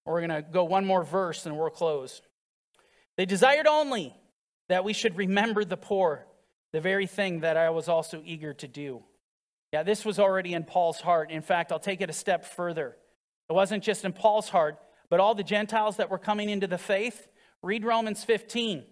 we're 0.06 0.26
going 0.26 0.42
to 0.42 0.42
go 0.42 0.64
one 0.64 0.86
more 0.86 1.04
verse 1.04 1.46
and 1.46 1.56
we'll 1.56 1.70
close. 1.70 2.22
They 3.16 3.26
desired 3.26 3.66
only 3.66 4.14
that 4.68 4.84
we 4.84 4.92
should 4.92 5.16
remember 5.16 5.64
the 5.64 5.76
poor, 5.76 6.26
the 6.72 6.80
very 6.80 7.06
thing 7.06 7.40
that 7.40 7.56
I 7.56 7.70
was 7.70 7.88
also 7.88 8.22
eager 8.24 8.54
to 8.54 8.68
do. 8.68 9.02
Yeah, 9.72 9.82
this 9.82 10.04
was 10.04 10.18
already 10.18 10.54
in 10.54 10.64
Paul's 10.64 11.00
heart. 11.00 11.30
In 11.30 11.42
fact, 11.42 11.70
I'll 11.70 11.78
take 11.78 12.00
it 12.00 12.10
a 12.10 12.14
step 12.14 12.44
further. 12.44 12.96
It 13.48 13.52
wasn't 13.52 13.84
just 13.84 14.04
in 14.04 14.12
Paul's 14.12 14.48
heart, 14.48 14.78
but 15.08 15.20
all 15.20 15.34
the 15.34 15.44
Gentiles 15.44 15.96
that 15.96 16.10
were 16.10 16.18
coming 16.18 16.48
into 16.48 16.66
the 16.66 16.78
faith. 16.78 17.28
Read 17.62 17.84
Romans 17.84 18.24
15. 18.24 18.84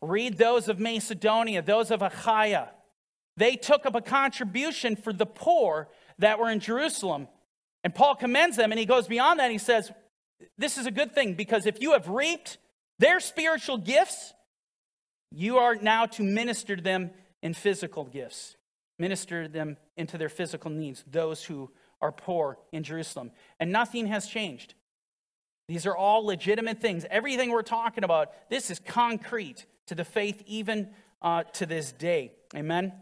Read 0.00 0.38
those 0.38 0.68
of 0.68 0.78
Macedonia, 0.78 1.62
those 1.62 1.90
of 1.90 2.00
Achaia. 2.02 2.70
They 3.36 3.56
took 3.56 3.86
up 3.86 3.94
a 3.94 4.00
contribution 4.00 4.96
for 4.96 5.12
the 5.12 5.26
poor 5.26 5.88
that 6.18 6.38
were 6.38 6.50
in 6.50 6.60
Jerusalem. 6.60 7.28
And 7.82 7.94
Paul 7.94 8.14
commends 8.14 8.56
them, 8.56 8.72
and 8.72 8.78
he 8.78 8.86
goes 8.86 9.06
beyond 9.06 9.40
that. 9.40 9.50
he 9.50 9.58
says, 9.58 9.90
This 10.56 10.78
is 10.78 10.86
a 10.86 10.90
good 10.90 11.14
thing 11.14 11.34
because 11.34 11.66
if 11.66 11.80
you 11.80 11.92
have 11.92 12.08
reaped 12.08 12.58
their 12.98 13.20
spiritual 13.20 13.78
gifts, 13.78 14.32
you 15.30 15.58
are 15.58 15.74
now 15.74 16.06
to 16.06 16.22
minister 16.22 16.76
to 16.76 16.82
them 16.82 17.10
in 17.42 17.54
physical 17.54 18.04
gifts 18.04 18.56
minister 18.98 19.48
them 19.48 19.76
into 19.96 20.18
their 20.18 20.28
physical 20.28 20.70
needs, 20.70 21.04
those 21.10 21.44
who 21.44 21.70
are 22.00 22.12
poor 22.12 22.58
in 22.72 22.82
Jerusalem. 22.82 23.30
And 23.58 23.72
nothing 23.72 24.06
has 24.08 24.26
changed. 24.26 24.74
These 25.68 25.86
are 25.86 25.96
all 25.96 26.24
legitimate 26.24 26.80
things. 26.80 27.06
Everything 27.10 27.50
we're 27.50 27.62
talking 27.62 28.04
about, 28.04 28.32
this 28.50 28.70
is 28.70 28.78
concrete 28.78 29.66
to 29.86 29.94
the 29.94 30.04
faith 30.04 30.42
even 30.46 30.90
uh, 31.22 31.44
to 31.54 31.66
this 31.66 31.92
day. 31.92 32.32
Amen? 32.54 32.92